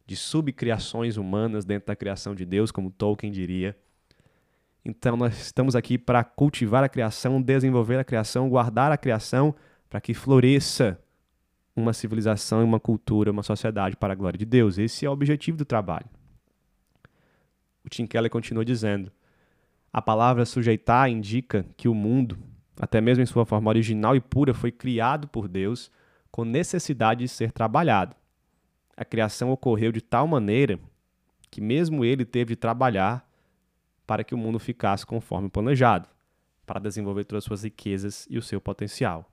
de 0.05 0.15
subcriações 0.15 1.17
humanas 1.17 1.65
dentro 1.65 1.87
da 1.87 1.95
criação 1.95 2.33
de 2.33 2.45
Deus, 2.45 2.71
como 2.71 2.89
Tolkien 2.89 3.31
diria. 3.31 3.77
Então, 4.83 5.17
nós 5.17 5.39
estamos 5.39 5.75
aqui 5.75 5.97
para 5.97 6.23
cultivar 6.23 6.83
a 6.83 6.89
criação, 6.89 7.41
desenvolver 7.41 7.99
a 7.99 8.03
criação, 8.03 8.49
guardar 8.49 8.91
a 8.91 8.97
criação 8.97 9.53
para 9.89 9.99
que 9.99 10.13
floresça 10.13 10.99
uma 11.75 11.93
civilização, 11.93 12.63
uma 12.63 12.79
cultura, 12.79 13.31
uma 13.31 13.43
sociedade 13.43 13.95
para 13.95 14.13
a 14.13 14.15
glória 14.15 14.37
de 14.37 14.45
Deus. 14.45 14.77
Esse 14.77 15.05
é 15.05 15.09
o 15.09 15.13
objetivo 15.13 15.57
do 15.57 15.65
trabalho. 15.65 16.07
O 17.83 17.89
Tim 17.89 18.05
Keller 18.05 18.29
continua 18.29 18.63
dizendo: 18.63 19.11
a 19.91 20.01
palavra 20.01 20.45
sujeitar 20.45 21.09
indica 21.09 21.65
que 21.75 21.87
o 21.87 21.93
mundo, 21.93 22.37
até 22.79 23.01
mesmo 23.01 23.21
em 23.21 23.25
sua 23.25 23.45
forma 23.45 23.69
original 23.69 24.15
e 24.15 24.21
pura, 24.21 24.53
foi 24.53 24.71
criado 24.71 25.27
por 25.27 25.49
Deus 25.49 25.91
com 26.31 26.45
necessidade 26.45 27.19
de 27.19 27.27
ser 27.27 27.51
trabalhado. 27.51 28.15
A 28.95 29.03
criação 29.03 29.51
ocorreu 29.51 29.91
de 29.91 30.01
tal 30.01 30.25
maneira 30.25 30.79
que 31.51 31.59
mesmo 31.59 32.05
ele 32.05 32.23
teve 32.23 32.53
de 32.53 32.55
trabalhar 32.55 33.27
para 34.07 34.23
que 34.23 34.33
o 34.33 34.37
mundo 34.37 34.59
ficasse 34.59 35.05
conforme 35.05 35.49
planejado, 35.49 36.07
para 36.65 36.79
desenvolver 36.79 37.25
todas 37.25 37.43
as 37.43 37.45
suas 37.45 37.63
riquezas 37.63 38.25
e 38.29 38.37
o 38.37 38.41
seu 38.41 38.61
potencial. 38.61 39.29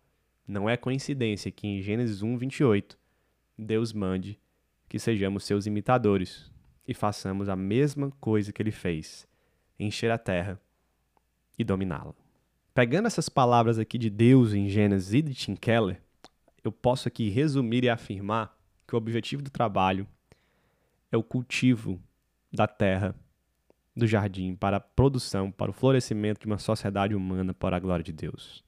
Não 0.46 0.68
é 0.68 0.76
coincidência 0.76 1.50
que 1.50 1.66
em 1.66 1.80
Gênesis 1.80 2.22
1, 2.22 2.37
28, 2.37 2.98
Deus 3.56 3.92
mande 3.92 4.40
que 4.88 4.98
sejamos 4.98 5.44
seus 5.44 5.66
imitadores 5.66 6.50
e 6.87 6.94
façamos 6.94 7.48
a 7.48 7.56
mesma 7.56 8.11
coisa 8.20 8.52
que 8.52 8.62
ele 8.62 8.70
fez: 8.70 9.26
encher 9.78 10.11
a 10.11 10.18
terra 10.18 10.61
e 11.59 11.64
dominá-la. 11.64 12.25
Pegando 12.76 13.06
essas 13.06 13.30
palavras 13.30 13.78
aqui 13.78 13.96
de 13.96 14.10
Deus 14.10 14.52
em 14.52 14.68
Gênesis 14.68 15.14
e 15.14 15.22
de 15.22 15.32
Tim 15.32 15.56
Keller, 15.56 15.98
eu 16.62 16.70
posso 16.70 17.08
aqui 17.08 17.30
resumir 17.30 17.84
e 17.84 17.88
afirmar 17.88 18.54
que 18.86 18.94
o 18.94 18.98
objetivo 18.98 19.40
do 19.40 19.48
trabalho 19.48 20.06
é 21.10 21.16
o 21.16 21.22
cultivo 21.22 21.98
da 22.52 22.66
terra, 22.66 23.14
do 23.96 24.06
jardim, 24.06 24.54
para 24.54 24.76
a 24.76 24.80
produção, 24.80 25.50
para 25.50 25.70
o 25.70 25.72
florescimento 25.72 26.40
de 26.40 26.46
uma 26.46 26.58
sociedade 26.58 27.14
humana 27.14 27.54
para 27.54 27.78
a 27.78 27.80
glória 27.80 28.04
de 28.04 28.12
Deus. 28.12 28.62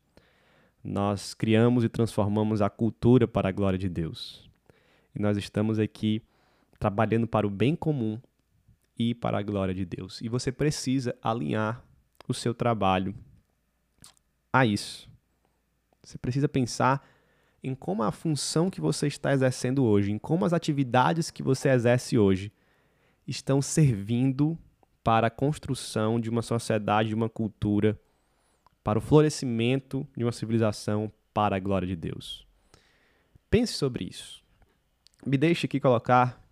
Nós 0.83 1.35
criamos 1.35 1.85
e 1.85 1.89
transformamos 1.91 2.63
a 2.63 2.71
cultura 2.71 3.29
para 3.29 3.51
a 3.51 3.53
glória 3.53 3.79
de 3.79 3.91
Deus. 3.91 4.51
E 5.15 5.21
nós 5.21 5.37
estamos 5.37 5.79
aqui 5.79 6.23
trabalhando 6.79 7.27
para 7.27 7.47
o 7.47 7.51
bem 7.51 7.77
comum 7.77 8.19
e 8.99 9.15
para 9.15 9.37
a 9.37 9.43
glória 9.43 9.75
de 9.75 9.85
Deus. 9.85 10.19
E 10.23 10.31
você 10.31 10.51
precisa 10.51 11.15
alinhar 11.23 11.85
o 12.27 12.33
seu 12.33 12.55
trabalho 12.55 13.15
a 14.53 14.65
isso. 14.65 15.09
Você 16.03 16.17
precisa 16.19 16.49
pensar 16.49 17.07
em 17.63 17.75
como 17.75 18.03
a 18.03 18.13
função 18.13 18.71
que 18.71 18.81
você 18.81 19.07
está 19.07 19.33
exercendo 19.33 19.85
hoje, 19.85 20.11
em 20.11 20.19
como 20.19 20.45
as 20.45 20.53
atividades 20.53 21.31
que 21.31 21.43
você 21.43 21.69
exerce 21.69 22.17
hoje 22.17 22.53
estão 23.27 23.61
servindo 23.61 24.59
para 25.03 25.27
a 25.27 25.31
construção 25.31 26.21
de 26.21 26.31
uma 26.31 26.43
sociedade, 26.43 27.11
de 27.11 27.15
uma 27.15 27.29
cultura, 27.29 27.99
para 28.83 28.99
o 28.99 29.03
florescimento 29.03 30.07
de 30.17 30.25
uma 30.25 30.33
civilização 30.33 31.13
para 31.35 31.57
a 31.57 31.61
glória 31.61 31.87
de 31.87 31.97
Deus. 31.97 32.47
Pense 33.51 33.75
sobre 33.75 34.05
isso. 34.05 34.43
Me 35.27 35.37
deixe 35.37 35.67
aqui 35.67 35.81
colocar 35.81 36.43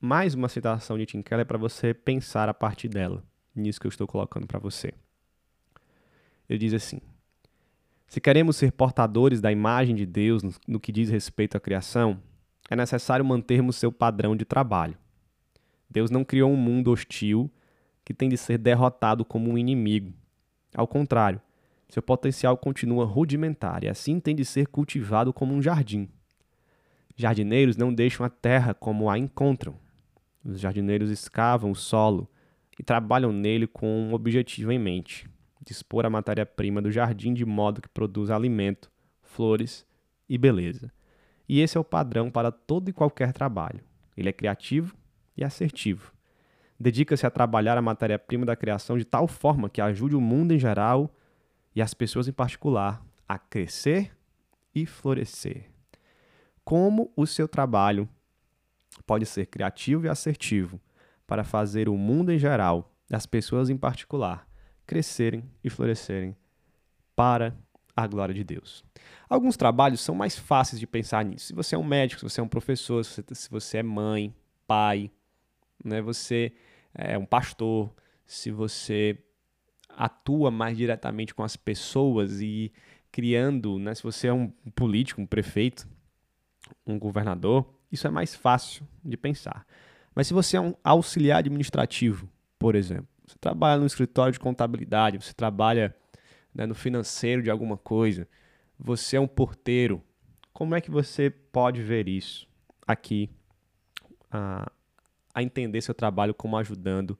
mais 0.00 0.34
uma 0.34 0.48
citação 0.48 0.98
de 0.98 1.06
Tim 1.06 1.22
Keller 1.22 1.46
para 1.46 1.58
você 1.58 1.94
pensar 1.94 2.48
a 2.48 2.54
partir 2.54 2.88
dela, 2.88 3.24
nisso 3.54 3.80
que 3.80 3.86
eu 3.86 3.90
estou 3.90 4.06
colocando 4.06 4.46
para 4.46 4.58
você. 4.58 4.92
Ele 6.48 6.58
diz 6.58 6.74
assim: 6.74 7.00
se 8.06 8.20
queremos 8.20 8.56
ser 8.56 8.72
portadores 8.72 9.40
da 9.40 9.50
imagem 9.50 9.94
de 9.94 10.06
Deus 10.06 10.42
no 10.66 10.78
que 10.78 10.92
diz 10.92 11.10
respeito 11.10 11.56
à 11.56 11.60
criação, 11.60 12.20
é 12.70 12.76
necessário 12.76 13.24
mantermos 13.24 13.76
seu 13.76 13.90
padrão 13.90 14.36
de 14.36 14.44
trabalho. 14.44 14.96
Deus 15.90 16.10
não 16.10 16.24
criou 16.24 16.50
um 16.50 16.56
mundo 16.56 16.92
hostil 16.92 17.50
que 18.04 18.14
tem 18.14 18.28
de 18.28 18.36
ser 18.36 18.58
derrotado 18.58 19.24
como 19.24 19.50
um 19.50 19.58
inimigo. 19.58 20.12
Ao 20.74 20.86
contrário, 20.86 21.40
seu 21.88 22.02
potencial 22.02 22.56
continua 22.56 23.04
rudimentar 23.04 23.82
e 23.82 23.88
assim 23.88 24.20
tem 24.20 24.34
de 24.34 24.44
ser 24.44 24.68
cultivado 24.68 25.32
como 25.32 25.52
um 25.54 25.62
jardim. 25.62 26.08
Jardineiros 27.16 27.76
não 27.76 27.92
deixam 27.92 28.24
a 28.24 28.30
terra 28.30 28.74
como 28.74 29.10
a 29.10 29.18
encontram. 29.18 29.74
Os 30.44 30.60
jardineiros 30.60 31.10
escavam 31.10 31.70
o 31.70 31.76
solo 31.76 32.28
e 32.78 32.82
trabalham 32.82 33.32
nele 33.32 33.66
com 33.66 33.86
um 33.86 34.14
objetivo 34.14 34.70
em 34.70 34.78
mente 34.78 35.28
dispor 35.66 36.06
a 36.06 36.10
matéria-prima 36.10 36.80
do 36.80 36.90
jardim 36.92 37.34
de 37.34 37.44
modo 37.44 37.82
que 37.82 37.88
produza 37.88 38.34
alimento, 38.34 38.90
flores 39.20 39.84
e 40.28 40.38
beleza. 40.38 40.92
E 41.48 41.60
esse 41.60 41.76
é 41.76 41.80
o 41.80 41.84
padrão 41.84 42.30
para 42.30 42.52
todo 42.52 42.88
e 42.88 42.92
qualquer 42.92 43.32
trabalho. 43.32 43.80
Ele 44.16 44.28
é 44.28 44.32
criativo 44.32 44.96
e 45.36 45.44
assertivo. 45.44 46.12
Dedica-se 46.78 47.26
a 47.26 47.30
trabalhar 47.30 47.76
a 47.76 47.82
matéria-prima 47.82 48.46
da 48.46 48.54
criação 48.54 48.96
de 48.96 49.04
tal 49.04 49.26
forma 49.26 49.68
que 49.68 49.80
ajude 49.80 50.14
o 50.14 50.20
mundo 50.20 50.52
em 50.52 50.58
geral 50.58 51.12
e 51.74 51.82
as 51.82 51.92
pessoas 51.92 52.28
em 52.28 52.32
particular 52.32 53.04
a 53.28 53.38
crescer 53.38 54.16
e 54.74 54.86
florescer. 54.86 55.70
Como 56.64 57.12
o 57.16 57.26
seu 57.26 57.48
trabalho 57.48 58.08
pode 59.06 59.26
ser 59.26 59.46
criativo 59.46 60.06
e 60.06 60.08
assertivo 60.08 60.80
para 61.26 61.44
fazer 61.44 61.88
o 61.88 61.96
mundo 61.96 62.32
em 62.32 62.38
geral 62.38 62.92
as 63.10 63.26
pessoas 63.26 63.70
em 63.70 63.76
particular 63.76 64.46
crescerem 64.86 65.44
e 65.62 65.68
florescerem 65.68 66.36
para 67.14 67.56
a 67.96 68.06
glória 68.06 68.34
de 68.34 68.44
Deus. 68.44 68.84
Alguns 69.28 69.56
trabalhos 69.56 70.00
são 70.00 70.14
mais 70.14 70.38
fáceis 70.38 70.78
de 70.78 70.86
pensar 70.86 71.24
nisso. 71.24 71.46
Se 71.46 71.54
você 71.54 71.74
é 71.74 71.78
um 71.78 71.84
médico, 71.84 72.20
se 72.20 72.34
você 72.34 72.40
é 72.40 72.44
um 72.44 72.48
professor, 72.48 73.04
se 73.04 73.50
você, 73.50 73.78
é 73.78 73.82
mãe, 73.82 74.34
pai, 74.66 75.10
né, 75.82 76.02
você 76.02 76.52
é 76.94 77.16
um 77.16 77.24
pastor, 77.24 77.92
se 78.26 78.50
você 78.50 79.18
atua 79.88 80.50
mais 80.50 80.76
diretamente 80.76 81.34
com 81.34 81.42
as 81.42 81.56
pessoas 81.56 82.40
e 82.40 82.70
criando, 83.10 83.78
né, 83.78 83.94
se 83.94 84.02
você 84.02 84.26
é 84.26 84.32
um 84.32 84.48
político, 84.74 85.22
um 85.22 85.26
prefeito, 85.26 85.88
um 86.86 86.98
governador, 86.98 87.66
isso 87.90 88.06
é 88.06 88.10
mais 88.10 88.34
fácil 88.34 88.86
de 89.02 89.16
pensar. 89.16 89.66
Mas 90.14 90.26
se 90.26 90.34
você 90.34 90.56
é 90.56 90.60
um 90.60 90.74
auxiliar 90.84 91.38
administrativo, 91.38 92.28
por 92.58 92.74
exemplo, 92.74 93.08
você 93.26 93.36
trabalha 93.40 93.80
no 93.80 93.86
escritório 93.86 94.32
de 94.32 94.38
contabilidade, 94.38 95.22
você 95.22 95.34
trabalha 95.34 95.94
né, 96.54 96.64
no 96.64 96.74
financeiro 96.74 97.42
de 97.42 97.50
alguma 97.50 97.76
coisa, 97.76 98.28
você 98.78 99.16
é 99.16 99.20
um 99.20 99.26
porteiro. 99.26 100.02
Como 100.52 100.74
é 100.74 100.80
que 100.80 100.90
você 100.90 101.28
pode 101.28 101.82
ver 101.82 102.08
isso 102.08 102.48
aqui, 102.86 103.28
a, 104.30 104.70
a 105.34 105.42
entender 105.42 105.80
seu 105.80 105.94
trabalho 105.94 106.32
como 106.32 106.56
ajudando 106.56 107.18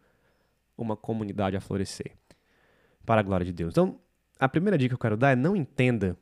uma 0.78 0.96
comunidade 0.96 1.56
a 1.56 1.60
florescer? 1.60 2.12
Para 3.04 3.20
a 3.20 3.24
glória 3.24 3.44
de 3.44 3.52
Deus. 3.52 3.72
Então, 3.72 4.00
a 4.38 4.48
primeira 4.48 4.78
dica 4.78 4.90
que 4.90 4.94
eu 4.94 4.98
quero 4.98 5.16
dar 5.16 5.32
é 5.32 5.36
não 5.36 5.56
entenda, 5.56 6.16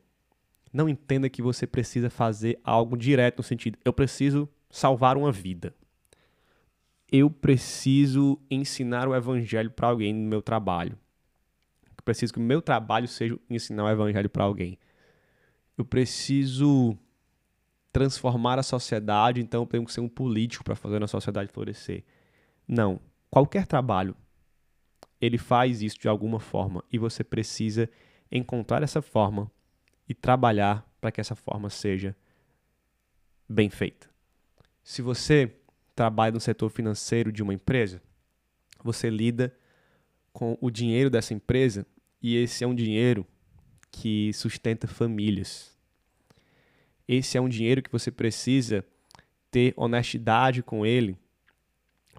não 0.72 0.88
entenda 0.88 1.28
que 1.28 1.42
você 1.42 1.66
precisa 1.66 2.08
fazer 2.08 2.58
algo 2.64 2.96
direto 2.96 3.38
no 3.38 3.44
sentido, 3.44 3.78
eu 3.84 3.92
preciso 3.92 4.48
salvar 4.70 5.16
uma 5.16 5.30
vida 5.30 5.74
eu 7.10 7.30
preciso 7.30 8.38
ensinar 8.50 9.08
o 9.08 9.14
evangelho 9.14 9.70
para 9.70 9.88
alguém 9.88 10.12
no 10.12 10.28
meu 10.28 10.42
trabalho. 10.42 10.98
Eu 11.96 12.02
preciso 12.04 12.32
que 12.32 12.38
o 12.38 12.42
meu 12.42 12.60
trabalho 12.60 13.08
seja 13.08 13.38
ensinar 13.48 13.84
o 13.84 13.90
evangelho 13.90 14.28
para 14.28 14.44
alguém. 14.44 14.78
Eu 15.76 15.84
preciso 15.84 16.96
transformar 17.92 18.58
a 18.58 18.62
sociedade, 18.62 19.40
então 19.40 19.62
eu 19.62 19.66
tenho 19.66 19.84
que 19.84 19.92
ser 19.92 20.00
um 20.00 20.08
político 20.08 20.64
para 20.64 20.74
fazer 20.74 21.02
a 21.02 21.06
sociedade 21.06 21.52
florescer. 21.52 22.04
Não. 22.66 23.00
Qualquer 23.30 23.66
trabalho, 23.66 24.16
ele 25.20 25.38
faz 25.38 25.82
isso 25.82 25.98
de 25.98 26.08
alguma 26.08 26.40
forma 26.40 26.84
e 26.92 26.98
você 26.98 27.22
precisa 27.22 27.88
encontrar 28.30 28.82
essa 28.82 29.00
forma 29.00 29.50
e 30.08 30.14
trabalhar 30.14 30.86
para 31.00 31.10
que 31.10 31.20
essa 31.20 31.34
forma 31.34 31.70
seja 31.70 32.16
bem 33.48 33.70
feita. 33.70 34.08
Se 34.82 35.00
você 35.02 35.54
trabalha 35.94 36.32
no 36.32 36.40
setor 36.40 36.70
financeiro 36.70 37.30
de 37.30 37.42
uma 37.42 37.54
empresa, 37.54 38.02
você 38.82 39.08
lida 39.08 39.54
com 40.32 40.58
o 40.60 40.70
dinheiro 40.70 41.08
dessa 41.08 41.32
empresa 41.32 41.86
e 42.20 42.36
esse 42.36 42.64
é 42.64 42.66
um 42.66 42.74
dinheiro 42.74 43.26
que 43.90 44.32
sustenta 44.32 44.88
famílias. 44.88 45.72
Esse 47.06 47.38
é 47.38 47.40
um 47.40 47.48
dinheiro 47.48 47.82
que 47.82 47.92
você 47.92 48.10
precisa 48.10 48.84
ter 49.50 49.72
honestidade 49.76 50.62
com 50.62 50.84
ele 50.84 51.16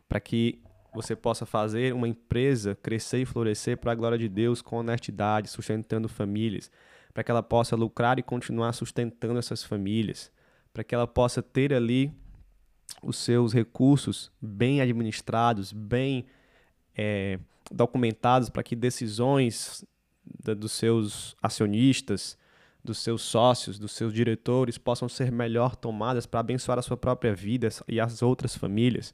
para 0.07 0.19
que 0.19 0.61
você 0.93 1.15
possa 1.15 1.45
fazer 1.45 1.93
uma 1.93 2.07
empresa 2.07 2.75
crescer 2.81 3.21
e 3.21 3.25
florescer 3.25 3.77
para 3.77 3.91
a 3.91 3.95
glória 3.95 4.17
de 4.17 4.29
Deus 4.29 4.61
com 4.61 4.77
honestidade, 4.77 5.49
sustentando 5.49 6.07
famílias, 6.07 6.71
para 7.13 7.23
que 7.23 7.31
ela 7.31 7.43
possa 7.43 7.75
lucrar 7.75 8.17
e 8.17 8.23
continuar 8.23 8.71
sustentando 8.71 9.37
essas 9.37 9.61
famílias, 9.61 10.31
para 10.73 10.83
que 10.83 10.95
ela 10.95 11.05
possa 11.05 11.41
ter 11.41 11.73
ali 11.73 12.13
os 13.05 13.17
seus 13.17 13.53
recursos 13.53 14.31
bem 14.41 14.81
administrados, 14.81 15.71
bem 15.71 16.25
é, 16.97 17.39
documentados, 17.71 18.49
para 18.49 18.63
que 18.63 18.75
decisões 18.75 19.85
da, 20.43 20.55
dos 20.55 20.71
seus 20.71 21.35
acionistas, 21.41 22.35
dos 22.83 22.97
seus 22.97 23.21
sócios, 23.21 23.77
dos 23.77 23.91
seus 23.91 24.11
diretores 24.11 24.79
possam 24.79 25.07
ser 25.07 25.31
melhor 25.31 25.75
tomadas 25.75 26.25
para 26.25 26.39
abençoar 26.39 26.79
a 26.79 26.81
sua 26.81 26.97
própria 26.97 27.33
vida 27.33 27.69
e 27.87 27.99
as 27.99 28.23
outras 28.23 28.55
famílias. 28.55 29.13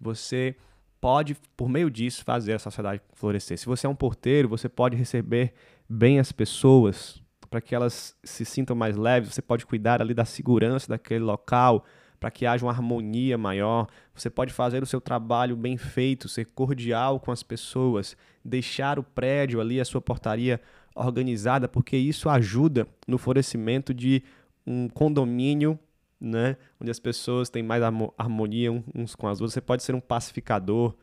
Você 0.00 0.56
pode, 1.00 1.36
por 1.56 1.68
meio 1.68 1.88
disso, 1.88 2.24
fazer 2.24 2.54
a 2.54 2.58
sociedade 2.58 3.00
florescer. 3.14 3.56
Se 3.58 3.66
você 3.66 3.86
é 3.86 3.90
um 3.90 3.94
porteiro, 3.94 4.48
você 4.48 4.68
pode 4.68 4.96
receber 4.96 5.54
bem 5.88 6.18
as 6.18 6.32
pessoas 6.32 7.22
para 7.48 7.60
que 7.60 7.74
elas 7.74 8.16
se 8.24 8.44
sintam 8.44 8.74
mais 8.74 8.96
leves. 8.96 9.34
Você 9.34 9.42
pode 9.42 9.66
cuidar 9.66 10.02
ali 10.02 10.14
da 10.14 10.24
segurança 10.24 10.88
daquele 10.88 11.24
local 11.24 11.84
para 12.20 12.30
que 12.30 12.46
haja 12.46 12.64
uma 12.64 12.70
harmonia 12.70 13.36
maior. 13.36 13.88
Você 14.14 14.30
pode 14.30 14.52
fazer 14.52 14.82
o 14.82 14.86
seu 14.86 15.00
trabalho 15.00 15.56
bem 15.56 15.76
feito, 15.76 16.28
ser 16.28 16.44
cordial 16.44 17.18
com 17.18 17.32
as 17.32 17.42
pessoas, 17.42 18.16
deixar 18.44 18.98
o 18.98 19.02
prédio 19.02 19.60
ali, 19.60 19.80
a 19.80 19.84
sua 19.84 20.00
portaria 20.00 20.60
organizada, 20.94 21.66
porque 21.66 21.96
isso 21.96 22.28
ajuda 22.28 22.86
no 23.08 23.16
florescimento 23.16 23.94
de 23.94 24.22
um 24.66 24.88
condomínio 24.88 25.78
né? 26.20 26.56
Onde 26.78 26.90
as 26.90 27.00
pessoas 27.00 27.48
têm 27.48 27.62
mais 27.62 27.82
harmonia 27.82 28.70
uns 28.94 29.14
com 29.14 29.26
as 29.26 29.40
outras. 29.40 29.54
Você 29.54 29.60
pode 29.60 29.82
ser 29.82 29.94
um 29.94 30.00
pacificador. 30.00 30.94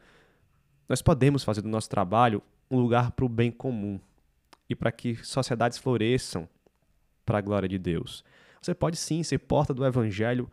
Nós 0.88 1.01
podemos 1.01 1.43
fazer 1.43 1.62
do 1.62 1.67
nosso 1.67 1.89
trabalho 1.89 2.41
um 2.69 2.80
lugar 2.80 3.12
para 3.12 3.25
o 3.25 3.30
bem 3.30 3.51
comum 3.51 3.99
e 4.69 4.75
para 4.75 4.91
que 4.91 5.15
sociedades 5.15 5.77
floresçam 5.77 6.47
para 7.25 7.39
a 7.39 7.41
glória 7.41 7.67
de 7.67 7.80
Deus. 7.80 8.23
Você 8.62 8.75
pode 8.75 8.97
sim 8.97 9.23
ser 9.23 9.39
porta 9.39 9.73
do 9.73 9.86
evangelho 9.86 10.49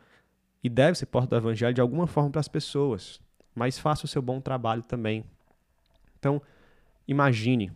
e 0.65 0.69
deve 0.69 0.99
ser 0.99 1.07
porta 1.07 1.29
do 1.29 1.37
evangelho 1.37 1.75
de 1.75 1.81
alguma 1.81 2.09
forma 2.09 2.31
para 2.31 2.41
as 2.41 2.49
pessoas, 2.49 3.21
mas 3.55 3.79
faça 3.79 4.07
o 4.07 4.09
seu 4.09 4.21
bom 4.21 4.41
trabalho 4.41 4.83
também. 4.83 5.25
Então, 6.19 6.43
imagine, 7.07 7.71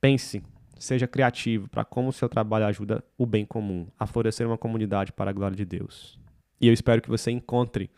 pense 0.00 0.42
Seja 0.82 1.06
criativo 1.06 1.68
para 1.68 1.84
como 1.84 2.08
o 2.08 2.12
seu 2.12 2.28
trabalho 2.28 2.66
ajuda 2.66 3.04
o 3.16 3.24
bem 3.24 3.46
comum, 3.46 3.86
a 3.96 4.04
florescer 4.04 4.44
uma 4.44 4.58
comunidade 4.58 5.12
para 5.12 5.30
a 5.30 5.32
glória 5.32 5.56
de 5.56 5.64
Deus. 5.64 6.18
E 6.60 6.66
eu 6.66 6.72
espero 6.72 7.00
que 7.00 7.08
você 7.08 7.30
encontre 7.30 7.88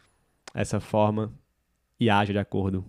essa 0.53 0.79
forma 0.81 1.33
e 1.99 2.11
haja 2.11 2.31
de 2.31 2.39
acordo 2.39 2.85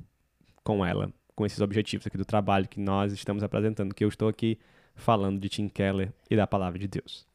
com 0.66 0.86
ela, 0.86 1.14
com 1.34 1.46
esses 1.46 1.62
objetivos 1.62 2.06
aqui 2.06 2.18
do 2.18 2.26
trabalho 2.26 2.68
que 2.68 2.78
nós 2.78 3.14
estamos 3.14 3.42
apresentando, 3.42 3.96
que 3.96 4.04
eu 4.04 4.10
estou 4.10 4.28
aqui 4.28 4.60
falando 4.96 5.40
de 5.40 5.48
Tim 5.48 5.70
Keller 5.70 6.12
e 6.30 6.36
da 6.36 6.46
palavra 6.46 6.78
de 6.78 6.90
Deus. 6.90 7.26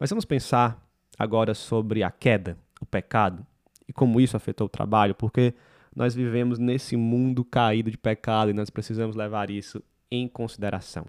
Mas 0.00 0.08
vamos 0.08 0.24
pensar 0.24 0.82
agora 1.18 1.52
sobre 1.52 2.02
a 2.02 2.10
queda, 2.10 2.56
o 2.80 2.86
pecado 2.86 3.46
e 3.86 3.92
como 3.92 4.20
isso 4.20 4.36
afetou 4.36 4.66
o 4.66 4.70
trabalho, 4.70 5.14
porque 5.14 5.54
nós 5.94 6.14
vivemos 6.14 6.58
nesse 6.58 6.96
mundo 6.96 7.44
caído 7.44 7.90
de 7.90 7.98
pecado 7.98 8.50
e 8.50 8.54
nós 8.54 8.70
precisamos 8.70 9.16
levar 9.16 9.50
isso 9.50 9.82
em 10.10 10.28
consideração. 10.28 11.06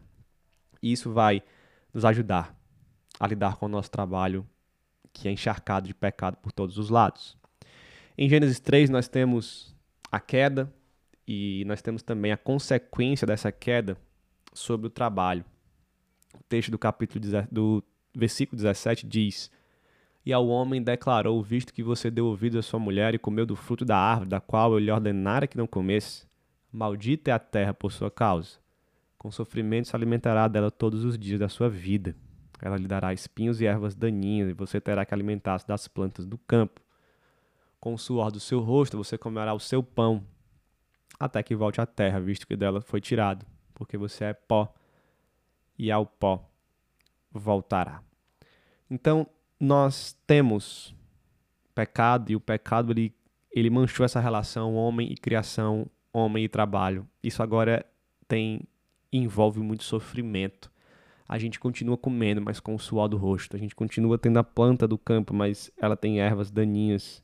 E 0.81 0.91
isso 0.91 1.11
vai 1.11 1.43
nos 1.93 2.05
ajudar 2.05 2.55
a 3.19 3.27
lidar 3.27 3.57
com 3.57 3.65
o 3.65 3.69
nosso 3.69 3.91
trabalho 3.91 4.47
que 5.11 5.27
é 5.27 5.31
encharcado 5.31 5.87
de 5.87 5.93
pecado 5.93 6.37
por 6.37 6.51
todos 6.51 6.77
os 6.77 6.89
lados. 6.89 7.37
Em 8.17 8.29
Gênesis 8.29 8.59
3, 8.59 8.89
nós 8.89 9.07
temos 9.07 9.75
a 10.11 10.19
queda 10.19 10.71
e 11.27 11.63
nós 11.65 11.81
temos 11.81 12.01
também 12.01 12.31
a 12.31 12.37
consequência 12.37 13.27
dessa 13.27 13.51
queda 13.51 13.97
sobre 14.53 14.87
o 14.87 14.89
trabalho. 14.89 15.43
O 16.35 16.43
texto 16.43 16.71
do 16.71 16.79
capítulo 16.79 17.23
do 17.51 17.83
versículo 18.15 18.57
17 18.57 19.05
diz: 19.05 19.51
E 20.25 20.33
ao 20.33 20.47
homem 20.47 20.81
declarou: 20.81 21.41
Visto 21.41 21.73
que 21.73 21.83
você 21.83 22.11
deu 22.11 22.25
ouvido 22.25 22.59
à 22.59 22.61
sua 22.61 22.79
mulher 22.79 23.13
e 23.13 23.19
comeu 23.19 23.45
do 23.45 23.55
fruto 23.55 23.85
da 23.85 23.97
árvore 23.97 24.29
da 24.29 24.39
qual 24.39 24.73
eu 24.73 24.79
lhe 24.79 24.91
ordenara 24.91 25.47
que 25.47 25.57
não 25.57 25.67
comesse, 25.67 26.27
maldita 26.71 27.31
é 27.31 27.33
a 27.33 27.39
terra 27.39 27.73
por 27.73 27.91
sua 27.91 28.11
causa. 28.11 28.57
Com 29.17 29.31
sofrimento 29.31 29.87
se 29.87 29.95
alimentará 29.95 30.47
dela 30.47 30.71
todos 30.71 31.03
os 31.03 31.17
dias 31.17 31.39
da 31.39 31.49
sua 31.49 31.69
vida. 31.69 32.15
Ela 32.61 32.77
lhe 32.77 32.87
dará 32.87 33.13
espinhos 33.13 33.61
e 33.61 33.65
ervas 33.65 33.95
daninhas, 33.95 34.49
e 34.49 34.53
você 34.53 34.79
terá 34.81 35.05
que 35.05 35.13
alimentar-se 35.13 35.67
das 35.67 35.87
plantas 35.87 36.25
do 36.25 36.37
campo. 36.37 36.81
Com 37.79 37.93
o 37.93 37.97
suor 37.97 38.31
do 38.31 38.39
seu 38.39 38.59
rosto 38.59 38.97
você 38.97 39.17
comerá 39.17 39.53
o 39.53 39.59
seu 39.59 39.81
pão, 39.81 40.23
até 41.19 41.41
que 41.41 41.55
volte 41.55 41.79
à 41.79 41.85
terra, 41.85 42.19
visto 42.19 42.45
que 42.45 42.55
dela 42.55 42.81
foi 42.81 42.99
tirado, 42.99 43.45
porque 43.73 43.97
você 43.97 44.25
é 44.25 44.33
pó, 44.33 44.73
e 45.77 45.91
ao 45.91 46.05
pó 46.05 46.49
voltará. 47.31 48.03
Então, 48.89 49.27
nós 49.59 50.17
temos 50.25 50.95
pecado, 51.75 52.31
e 52.31 52.35
o 52.35 52.39
pecado 52.39 52.91
ele, 52.91 53.13
ele 53.51 53.69
manchou 53.69 54.05
essa 54.05 54.19
relação 54.19 54.75
homem 54.75 55.11
e 55.11 55.15
criação, 55.15 55.87
homem 56.13 56.45
e 56.45 56.49
trabalho. 56.49 57.07
Isso 57.23 57.43
agora 57.43 57.85
tem 58.27 58.67
envolve 59.11 59.59
muito 59.59 59.83
sofrimento. 59.83 60.71
A 61.27 61.37
gente 61.37 61.59
continua 61.59 61.97
comendo, 61.97 62.41
mas 62.41 62.59
com 62.59 62.73
o 62.73 62.79
suor 62.79 63.07
do 63.07 63.17
rosto. 63.17 63.55
A 63.55 63.59
gente 63.59 63.75
continua 63.75 64.17
tendo 64.17 64.39
a 64.39 64.43
planta 64.43 64.87
do 64.87 64.97
campo, 64.97 65.33
mas 65.33 65.71
ela 65.77 65.95
tem 65.95 66.19
ervas 66.19 66.49
daninhas 66.49 67.23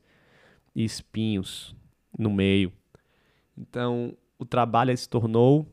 e 0.74 0.84
espinhos 0.84 1.74
no 2.16 2.30
meio. 2.30 2.72
Então, 3.56 4.16
o 4.38 4.44
trabalho 4.44 4.96
se 4.96 5.08
tornou 5.08 5.66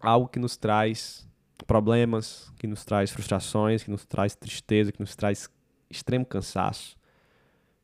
algo 0.00 0.28
que 0.28 0.38
nos 0.38 0.56
traz 0.56 1.28
problemas, 1.66 2.52
que 2.58 2.66
nos 2.66 2.84
traz 2.84 3.10
frustrações, 3.10 3.82
que 3.82 3.90
nos 3.90 4.04
traz 4.04 4.34
tristeza, 4.34 4.92
que 4.92 5.00
nos 5.00 5.16
traz 5.16 5.48
extremo 5.94 6.24
cansaço, 6.24 6.96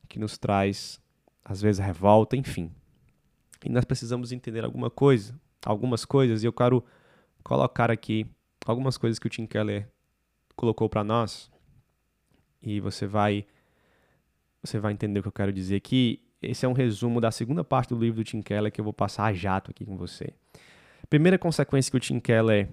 que 0.07 0.19
nos 0.19 0.37
traz, 0.37 1.01
às 1.43 1.61
vezes, 1.61 1.83
revolta, 1.83 2.35
enfim. 2.35 2.71
E 3.63 3.69
nós 3.69 3.85
precisamos 3.85 4.31
entender 4.31 4.63
alguma 4.63 4.89
coisa, 4.89 5.39
algumas 5.65 6.05
coisas, 6.05 6.43
e 6.43 6.45
eu 6.45 6.53
quero 6.53 6.83
colocar 7.43 7.89
aqui 7.91 8.25
algumas 8.65 8.97
coisas 8.97 9.19
que 9.19 9.27
o 9.27 9.29
Tim 9.29 9.45
Keller 9.45 9.87
colocou 10.55 10.89
para 10.89 11.03
nós 11.03 11.51
e 12.61 12.79
você 12.79 13.07
vai 13.07 13.45
você 14.63 14.77
vai 14.77 14.93
entender 14.93 15.19
o 15.19 15.23
que 15.23 15.27
eu 15.27 15.33
quero 15.33 15.51
dizer 15.51 15.75
aqui. 15.75 16.21
Esse 16.39 16.65
é 16.65 16.69
um 16.69 16.73
resumo 16.73 17.19
da 17.19 17.31
segunda 17.31 17.63
parte 17.63 17.89
do 17.89 17.99
livro 17.99 18.17
do 18.17 18.23
Tim 18.23 18.41
Keller 18.41 18.71
que 18.71 18.79
eu 18.79 18.85
vou 18.85 18.93
passar 18.93 19.25
a 19.25 19.33
jato 19.33 19.71
aqui 19.71 19.83
com 19.83 19.97
você. 19.97 20.33
Primeira 21.09 21.37
consequência 21.37 21.89
que 21.89 21.97
o 21.97 21.99
Tim 21.99 22.19
Keller 22.19 22.69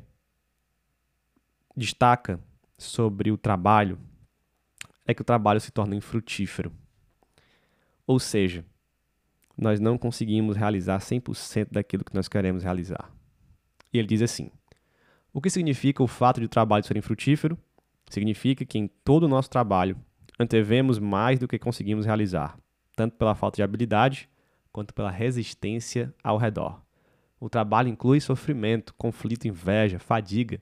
destaca 1.74 2.38
sobre 2.76 3.30
o 3.30 3.38
trabalho 3.38 3.98
é 5.08 5.14
que 5.14 5.22
o 5.22 5.24
trabalho 5.24 5.58
se 5.58 5.72
torna 5.72 5.96
infrutífero. 5.96 6.70
Ou 8.06 8.20
seja, 8.20 8.62
nós 9.56 9.80
não 9.80 9.96
conseguimos 9.96 10.54
realizar 10.54 10.98
100% 10.98 11.68
daquilo 11.72 12.04
que 12.04 12.14
nós 12.14 12.28
queremos 12.28 12.62
realizar. 12.62 13.10
E 13.90 13.98
ele 13.98 14.06
diz 14.06 14.20
assim: 14.20 14.50
O 15.32 15.40
que 15.40 15.48
significa 15.48 16.02
o 16.02 16.06
fato 16.06 16.40
de 16.40 16.46
o 16.46 16.48
trabalho 16.48 16.84
ser 16.84 16.98
infrutífero? 16.98 17.58
Significa 18.10 18.66
que 18.66 18.78
em 18.78 18.86
todo 18.86 19.24
o 19.24 19.28
nosso 19.28 19.48
trabalho 19.48 19.96
antevemos 20.38 20.98
mais 20.98 21.38
do 21.38 21.48
que 21.48 21.58
conseguimos 21.58 22.04
realizar, 22.04 22.58
tanto 22.94 23.16
pela 23.16 23.34
falta 23.34 23.56
de 23.56 23.62
habilidade 23.62 24.28
quanto 24.70 24.94
pela 24.94 25.10
resistência 25.10 26.14
ao 26.22 26.36
redor. 26.36 26.82
O 27.40 27.48
trabalho 27.48 27.88
inclui 27.88 28.20
sofrimento, 28.20 28.94
conflito, 28.94 29.48
inveja, 29.48 29.98
fadiga 29.98 30.60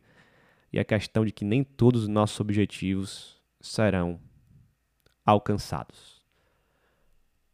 e 0.73 0.79
a 0.79 0.85
questão 0.85 1.25
de 1.25 1.33
que 1.33 1.45
nem 1.45 1.65
todos 1.65 2.03
os 2.03 2.09
nossos 2.09 2.39
objetivos 2.39 3.41
serão 3.61 4.21
alcançados. 5.27 6.23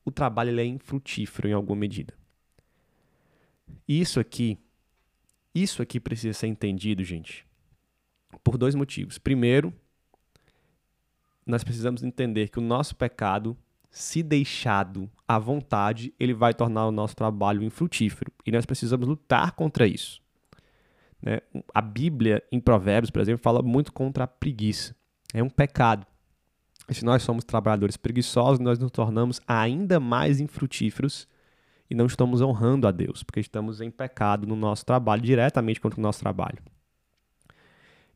O 0.04 0.10
trabalho 0.10 0.60
é 0.60 0.64
infrutífero 0.64 1.48
em 1.48 1.52
alguma 1.52 1.80
medida. 1.80 2.14
Isso 3.88 4.20
aqui 4.20 4.58
isso 5.54 5.82
aqui 5.82 6.00
precisa 6.00 6.32
ser 6.32 6.46
entendido, 6.46 7.04
gente, 7.04 7.46
por 8.42 8.56
dois 8.56 8.74
motivos. 8.74 9.18
Primeiro, 9.18 9.72
nós 11.46 11.62
precisamos 11.62 12.02
entender 12.02 12.48
que 12.48 12.58
o 12.58 12.62
nosso 12.62 12.96
pecado, 12.96 13.56
se 13.90 14.22
deixado 14.22 15.10
à 15.28 15.38
vontade, 15.38 16.14
ele 16.18 16.32
vai 16.32 16.54
tornar 16.54 16.86
o 16.86 16.92
nosso 16.92 17.14
trabalho 17.14 17.62
infrutífero. 17.62 18.32
E 18.46 18.50
nós 18.50 18.64
precisamos 18.64 19.06
lutar 19.06 19.52
contra 19.52 19.86
isso. 19.86 20.22
Né? 21.20 21.40
A 21.74 21.82
Bíblia, 21.82 22.42
em 22.50 22.58
Provérbios, 22.58 23.10
por 23.10 23.20
exemplo, 23.20 23.42
fala 23.42 23.60
muito 23.60 23.92
contra 23.92 24.24
a 24.24 24.28
preguiça. 24.28 24.96
É 25.34 25.42
um 25.42 25.50
pecado. 25.50 26.06
E 26.93 26.95
se 26.95 27.07
nós 27.07 27.22
somos 27.22 27.43
trabalhadores 27.43 27.97
preguiçosos, 27.97 28.59
nós 28.59 28.78
nos 28.78 28.90
tornamos 28.90 29.40
ainda 29.49 29.99
mais 29.99 30.40
infrutíferos 30.40 31.26
e 31.88 31.95
não 31.95 32.05
estamos 32.05 32.43
honrando 32.43 32.86
a 32.86 32.90
Deus, 32.90 33.22
porque 33.22 33.40
estamos 33.40 33.80
em 33.80 33.90
pecado 33.90 34.47
no 34.47 34.55
nosso 34.55 34.84
trabalho, 34.84 35.22
diretamente 35.22 35.80
contra 35.80 35.99
o 35.99 36.03
nosso 36.03 36.20
trabalho. 36.20 36.59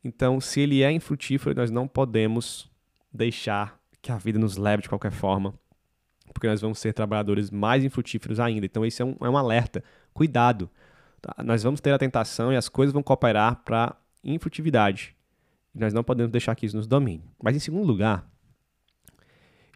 Então, 0.03 0.39
se 0.39 0.61
ele 0.61 0.83
é 0.83 0.91
infrutífero, 0.91 1.55
nós 1.55 1.71
não 1.71 1.87
podemos 1.87 2.69
deixar 3.11 3.79
que 3.99 4.11
a 4.11 4.17
vida 4.19 4.37
nos 4.37 4.57
leve 4.57 4.83
de 4.83 4.89
qualquer 4.89 5.11
forma, 5.11 5.55
porque 6.31 6.47
nós 6.47 6.61
vamos 6.61 6.77
ser 6.77 6.93
trabalhadores 6.93 7.49
mais 7.49 7.83
infrutíferos 7.83 8.39
ainda. 8.39 8.67
Então, 8.67 8.85
esse 8.85 9.01
é 9.01 9.05
um, 9.05 9.15
é 9.19 9.27
um 9.27 9.37
alerta. 9.37 9.83
Cuidado. 10.13 10.69
Tá? 11.19 11.43
Nós 11.43 11.63
vamos 11.63 11.81
ter 11.81 11.93
a 11.93 11.97
tentação 11.97 12.53
e 12.53 12.55
as 12.55 12.69
coisas 12.69 12.93
vão 12.93 13.01
cooperar 13.01 13.55
para 13.65 13.95
infrutividade. 14.23 15.15
E 15.73 15.79
nós 15.79 15.95
não 15.95 16.03
podemos 16.03 16.31
deixar 16.31 16.53
que 16.53 16.67
isso 16.67 16.77
nos 16.77 16.85
domine. 16.85 17.23
Mas, 17.41 17.55
em 17.55 17.59
segundo 17.59 17.83
lugar, 17.83 18.36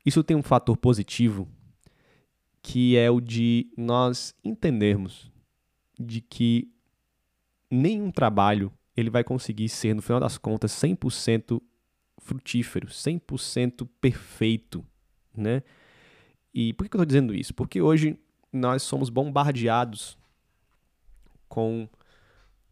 isso 0.05 0.23
tem 0.23 0.35
um 0.35 0.43
fator 0.43 0.75
positivo 0.77 1.47
que 2.61 2.95
é 2.95 3.09
o 3.09 3.19
de 3.19 3.71
nós 3.75 4.35
entendermos 4.43 5.31
de 5.99 6.21
que 6.21 6.71
nenhum 7.69 8.11
trabalho 8.11 8.71
ele 8.95 9.09
vai 9.09 9.23
conseguir 9.23 9.69
ser, 9.69 9.95
no 9.95 10.01
final 10.01 10.19
das 10.19 10.37
contas, 10.37 10.71
100% 10.71 11.61
frutífero, 12.19 12.87
100% 12.87 13.87
perfeito, 13.99 14.85
né? 15.35 15.63
E 16.53 16.73
por 16.73 16.87
que 16.87 16.95
eu 16.95 16.99
estou 16.99 17.05
dizendo 17.05 17.33
isso? 17.33 17.53
Porque 17.53 17.81
hoje 17.81 18.19
nós 18.51 18.83
somos 18.83 19.09
bombardeados 19.09 20.17
com 21.47 21.87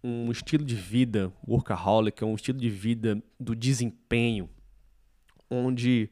um 0.03 0.31
estilo 0.31 0.63
de 0.63 0.75
vida 0.75 1.31
workaholic, 1.47 2.23
um 2.23 2.35
estilo 2.35 2.59
de 2.59 2.69
vida 2.69 3.21
do 3.39 3.55
desempenho, 3.55 4.49
onde 5.49 6.09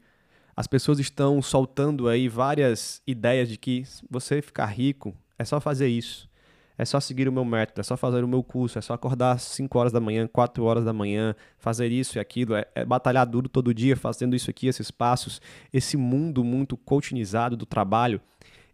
as 0.57 0.65
pessoas 0.65 0.97
estão 0.97 1.39
soltando 1.39 2.09
aí 2.09 2.27
várias 2.27 2.99
ideias 3.05 3.47
de 3.47 3.57
que 3.57 3.83
você 4.09 4.41
ficar 4.41 4.65
rico 4.65 5.15
é 5.37 5.45
só 5.45 5.61
fazer 5.61 5.87
isso. 5.87 6.27
É 6.75 6.83
só 6.83 6.99
seguir 6.99 7.29
o 7.29 7.31
meu 7.31 7.45
método, 7.45 7.81
é 7.81 7.83
só 7.83 7.95
fazer 7.95 8.23
o 8.23 8.27
meu 8.27 8.43
curso, 8.43 8.77
é 8.79 8.81
só 8.81 8.93
acordar 8.93 9.33
às 9.33 9.43
5 9.43 9.77
horas 9.77 9.91
da 9.91 9.99
manhã, 9.99 10.27
4 10.27 10.63
horas 10.63 10.83
da 10.83 10.91
manhã, 10.91 11.35
fazer 11.59 11.91
isso 11.91 12.17
e 12.17 12.19
aquilo, 12.19 12.55
é, 12.55 12.65
é, 12.73 12.83
batalhar 12.83 13.25
duro 13.27 13.47
todo 13.47 13.71
dia, 13.71 13.95
fazendo 13.95 14.35
isso 14.35 14.49
aqui, 14.49 14.65
esses 14.65 14.89
passos. 14.89 15.39
Esse 15.71 15.95
mundo 15.95 16.43
muito 16.43 16.75
coachinizado 16.75 17.55
do 17.55 17.65
trabalho, 17.65 18.19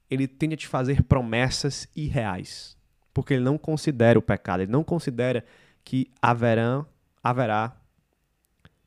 ele 0.10 0.26
tende 0.26 0.54
a 0.54 0.58
te 0.58 0.68
fazer 0.68 1.04
promessas 1.04 1.88
irreais. 1.94 2.78
Porque 3.14 3.34
ele 3.34 3.44
não 3.44 3.58
considera 3.58 4.18
o 4.18 4.22
pecado, 4.22 4.62
ele 4.62 4.72
não 4.72 4.86
considera 4.86 5.44
que 5.84 6.10
haverá 6.22 7.76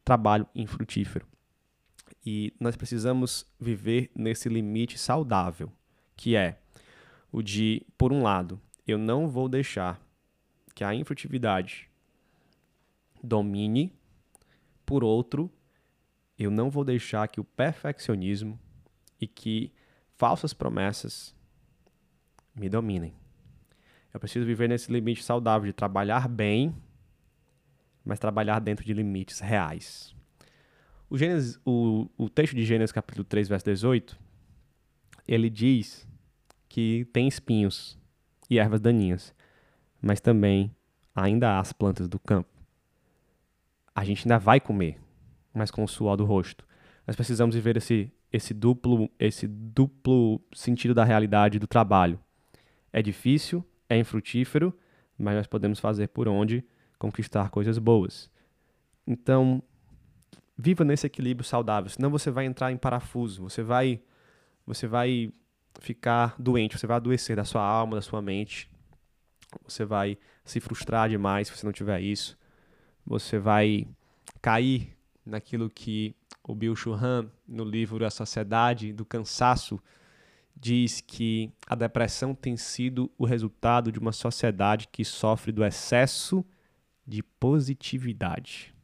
trabalho 0.02 0.46
infrutífero. 0.54 1.26
E 2.26 2.52
nós 2.58 2.74
precisamos 2.74 3.46
viver 3.60 4.10
nesse 4.12 4.48
limite 4.48 4.98
saudável, 4.98 5.72
que 6.16 6.34
é 6.34 6.58
o 7.30 7.40
de, 7.40 7.86
por 7.96 8.12
um 8.12 8.20
lado, 8.20 8.60
eu 8.84 8.98
não 8.98 9.28
vou 9.28 9.48
deixar 9.48 10.04
que 10.74 10.82
a 10.82 10.92
infrutividade 10.92 11.88
domine, 13.22 13.92
por 14.84 15.04
outro, 15.04 15.48
eu 16.36 16.50
não 16.50 16.68
vou 16.68 16.84
deixar 16.84 17.28
que 17.28 17.40
o 17.40 17.44
perfeccionismo 17.44 18.58
e 19.20 19.28
que 19.28 19.72
falsas 20.16 20.52
promessas 20.52 21.32
me 22.56 22.68
dominem. 22.68 23.14
Eu 24.12 24.18
preciso 24.18 24.44
viver 24.44 24.68
nesse 24.68 24.90
limite 24.90 25.22
saudável 25.22 25.66
de 25.66 25.72
trabalhar 25.72 26.26
bem, 26.26 26.74
mas 28.04 28.18
trabalhar 28.18 28.58
dentro 28.58 28.84
de 28.84 28.92
limites 28.92 29.38
reais. 29.38 30.15
O, 31.08 31.16
Gênesis, 31.16 31.58
o, 31.64 32.08
o 32.18 32.28
texto 32.28 32.56
de 32.56 32.64
Gênesis 32.64 32.92
capítulo 32.92 33.24
3, 33.24 33.48
verso 33.48 33.64
18, 33.64 34.18
ele 35.26 35.48
diz 35.48 36.06
que 36.68 37.04
tem 37.12 37.28
espinhos 37.28 37.96
e 38.50 38.58
ervas 38.58 38.80
daninhas, 38.80 39.32
mas 40.02 40.20
também 40.20 40.74
ainda 41.14 41.50
há 41.50 41.60
as 41.60 41.72
plantas 41.72 42.08
do 42.08 42.18
campo. 42.18 42.50
A 43.94 44.04
gente 44.04 44.26
ainda 44.26 44.38
vai 44.38 44.60
comer, 44.60 44.98
mas 45.54 45.70
com 45.70 45.84
o 45.84 45.88
suor 45.88 46.16
do 46.16 46.24
rosto. 46.24 46.66
Nós 47.06 47.14
precisamos 47.14 47.54
viver 47.54 47.76
esse, 47.76 48.12
esse, 48.32 48.52
duplo, 48.52 49.08
esse 49.18 49.46
duplo 49.46 50.40
sentido 50.52 50.92
da 50.92 51.04
realidade 51.04 51.58
do 51.58 51.68
trabalho. 51.68 52.18
É 52.92 53.00
difícil, 53.00 53.64
é 53.88 53.96
infrutífero, 53.96 54.76
mas 55.16 55.36
nós 55.36 55.46
podemos 55.46 55.78
fazer 55.78 56.08
por 56.08 56.26
onde 56.26 56.64
conquistar 56.98 57.48
coisas 57.50 57.78
boas. 57.78 58.28
Então, 59.06 59.62
viva 60.56 60.84
nesse 60.84 61.06
equilíbrio 61.06 61.46
saudável, 61.46 61.90
senão 61.90 62.10
você 62.10 62.30
vai 62.30 62.46
entrar 62.46 62.72
em 62.72 62.76
parafuso, 62.76 63.42
você 63.42 63.62
vai 63.62 64.00
você 64.66 64.86
vai 64.86 65.32
ficar 65.80 66.34
doente, 66.38 66.76
você 66.76 66.86
vai 66.86 66.96
adoecer 66.96 67.36
da 67.36 67.44
sua 67.44 67.62
alma, 67.62 67.96
da 67.96 68.02
sua 68.02 68.20
mente. 68.20 68.68
Você 69.64 69.84
vai 69.84 70.18
se 70.44 70.58
frustrar 70.58 71.08
demais 71.08 71.46
se 71.46 71.56
você 71.56 71.64
não 71.64 71.72
tiver 71.72 72.00
isso. 72.00 72.36
Você 73.06 73.38
vai 73.38 73.86
cair 74.42 74.96
naquilo 75.24 75.70
que 75.70 76.16
o 76.42 76.54
Bill 76.54 76.74
Churran, 76.74 77.28
no 77.46 77.64
livro 77.64 78.04
A 78.04 78.10
Sociedade 78.10 78.92
do 78.92 79.04
Cansaço, 79.04 79.80
diz 80.56 81.00
que 81.00 81.52
a 81.66 81.76
depressão 81.76 82.34
tem 82.34 82.56
sido 82.56 83.10
o 83.16 83.24
resultado 83.24 83.92
de 83.92 83.98
uma 84.00 84.12
sociedade 84.12 84.88
que 84.88 85.04
sofre 85.04 85.52
do 85.52 85.64
excesso 85.64 86.44
de 87.06 87.22
positividade 87.22 88.75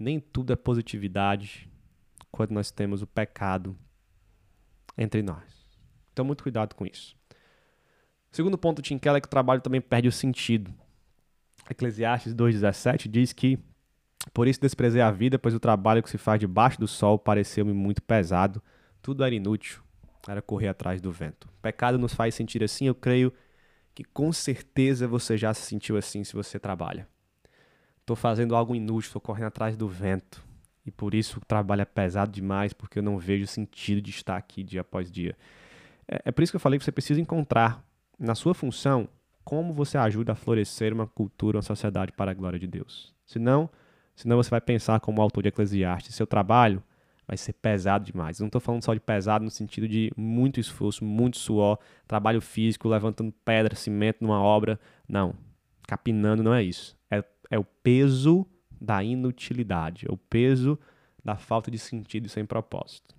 nem 0.00 0.18
tudo 0.18 0.52
é 0.52 0.56
positividade 0.56 1.70
quando 2.32 2.52
nós 2.52 2.70
temos 2.70 3.02
o 3.02 3.06
pecado 3.06 3.76
entre 4.96 5.22
nós. 5.22 5.44
Então, 6.12 6.24
muito 6.24 6.42
cuidado 6.42 6.74
com 6.74 6.86
isso. 6.86 7.14
O 8.32 8.36
segundo 8.36 8.56
ponto, 8.56 8.80
Tim 8.80 8.98
Keller, 8.98 9.18
é 9.18 9.20
que 9.20 9.26
o 9.26 9.30
trabalho 9.30 9.60
também 9.60 9.80
perde 9.80 10.08
o 10.08 10.12
sentido. 10.12 10.72
Eclesiastes 11.68 12.34
2,17 12.34 13.08
diz 13.08 13.32
que 13.32 13.58
por 14.32 14.48
isso 14.48 14.60
desprezei 14.60 15.02
a 15.02 15.10
vida, 15.10 15.38
pois 15.38 15.54
o 15.54 15.60
trabalho 15.60 16.02
que 16.02 16.10
se 16.10 16.18
faz 16.18 16.40
debaixo 16.40 16.80
do 16.80 16.88
sol 16.88 17.18
pareceu-me 17.18 17.72
muito 17.72 18.02
pesado, 18.02 18.62
tudo 19.02 19.24
era 19.24 19.34
inútil, 19.34 19.82
era 20.28 20.42
correr 20.42 20.68
atrás 20.68 21.00
do 21.00 21.12
vento. 21.12 21.44
O 21.44 21.62
pecado 21.62 21.98
nos 21.98 22.14
faz 22.14 22.34
sentir 22.34 22.62
assim, 22.62 22.86
eu 22.86 22.94
creio 22.94 23.32
que 23.94 24.04
com 24.04 24.32
certeza 24.32 25.06
você 25.08 25.36
já 25.36 25.52
se 25.52 25.62
sentiu 25.62 25.96
assim 25.96 26.24
se 26.24 26.34
você 26.34 26.58
trabalha. 26.58 27.08
Estou 28.00 28.16
fazendo 28.16 28.56
algo 28.56 28.74
inútil, 28.74 29.08
estou 29.08 29.20
correndo 29.20 29.46
atrás 29.46 29.76
do 29.76 29.88
vento. 29.88 30.42
E 30.84 30.90
por 30.90 31.14
isso 31.14 31.38
o 31.38 31.44
trabalho 31.44 31.82
é 31.82 31.84
pesado 31.84 32.32
demais, 32.32 32.72
porque 32.72 32.98
eu 32.98 33.02
não 33.02 33.18
vejo 33.18 33.46
sentido 33.46 34.00
de 34.00 34.10
estar 34.10 34.36
aqui 34.36 34.62
dia 34.62 34.80
após 34.80 35.10
dia. 35.10 35.36
É, 36.08 36.22
é 36.26 36.32
por 36.32 36.42
isso 36.42 36.52
que 36.52 36.56
eu 36.56 36.60
falei 36.60 36.78
que 36.78 36.84
você 36.84 36.92
precisa 36.92 37.20
encontrar 37.20 37.84
na 38.18 38.34
sua 38.34 38.54
função 38.54 39.08
como 39.44 39.72
você 39.72 39.98
ajuda 39.98 40.32
a 40.32 40.34
florescer 40.34 40.92
uma 40.92 41.06
cultura, 41.06 41.58
uma 41.58 41.62
sociedade 41.62 42.12
para 42.12 42.30
a 42.30 42.34
glória 42.34 42.58
de 42.58 42.66
Deus. 42.66 43.14
Senão, 43.24 43.70
senão 44.14 44.36
você 44.36 44.50
vai 44.50 44.60
pensar 44.60 45.00
como 45.00 45.22
autor 45.22 45.42
de 45.42 45.48
Eclesiastes, 45.48 46.14
seu 46.14 46.26
trabalho 46.26 46.82
vai 47.26 47.36
ser 47.36 47.52
pesado 47.52 48.04
demais. 48.04 48.38
Eu 48.38 48.44
não 48.44 48.48
estou 48.48 48.60
falando 48.60 48.82
só 48.82 48.92
de 48.92 49.00
pesado 49.00 49.44
no 49.44 49.50
sentido 49.50 49.86
de 49.86 50.10
muito 50.16 50.58
esforço, 50.58 51.04
muito 51.04 51.38
suor, 51.38 51.78
trabalho 52.08 52.40
físico, 52.40 52.88
levantando 52.88 53.32
pedra, 53.44 53.76
cimento 53.76 54.18
numa 54.20 54.40
obra. 54.40 54.80
Não. 55.08 55.34
Capinando 55.86 56.42
não 56.42 56.52
é 56.52 56.62
isso 56.62 56.99
é 57.50 57.58
o 57.58 57.64
peso 57.64 58.46
da 58.80 59.02
inutilidade, 59.02 60.06
é 60.08 60.12
o 60.12 60.16
peso 60.16 60.78
da 61.22 61.36
falta 61.36 61.70
de 61.70 61.78
sentido 61.78 62.26
e 62.26 62.28
sem 62.30 62.46
propósito. 62.46 63.14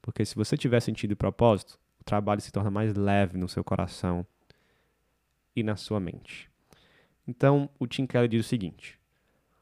Porque 0.00 0.24
se 0.24 0.36
você 0.36 0.56
tiver 0.56 0.80
sentido 0.80 1.12
e 1.12 1.16
propósito, 1.16 1.78
o 2.00 2.04
trabalho 2.04 2.40
se 2.40 2.52
torna 2.52 2.70
mais 2.70 2.94
leve 2.94 3.36
no 3.36 3.48
seu 3.48 3.64
coração 3.64 4.24
e 5.56 5.62
na 5.62 5.76
sua 5.76 5.98
mente. 5.98 6.48
Então, 7.26 7.68
o 7.78 7.86
Tim 7.86 8.06
Keller 8.06 8.28
diz 8.28 8.46
o 8.46 8.48
seguinte: 8.48 8.98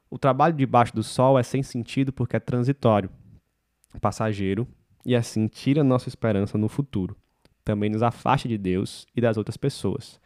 o 0.09 0.17
trabalho 0.17 0.53
debaixo 0.53 0.93
do 0.93 1.03
sol 1.03 1.39
é 1.39 1.43
sem 1.43 1.63
sentido 1.63 2.13
porque 2.13 2.35
é 2.35 2.39
transitório, 2.39 3.09
passageiro 3.99 4.67
e 5.05 5.15
assim 5.15 5.47
tira 5.47 5.83
nossa 5.83 6.09
esperança 6.09 6.57
no 6.57 6.69
futuro. 6.69 7.17
Também 7.63 7.89
nos 7.89 8.03
afasta 8.03 8.47
de 8.47 8.57
Deus 8.57 9.05
e 9.15 9.21
das 9.21 9.37
outras 9.37 9.57
pessoas. 9.57 10.19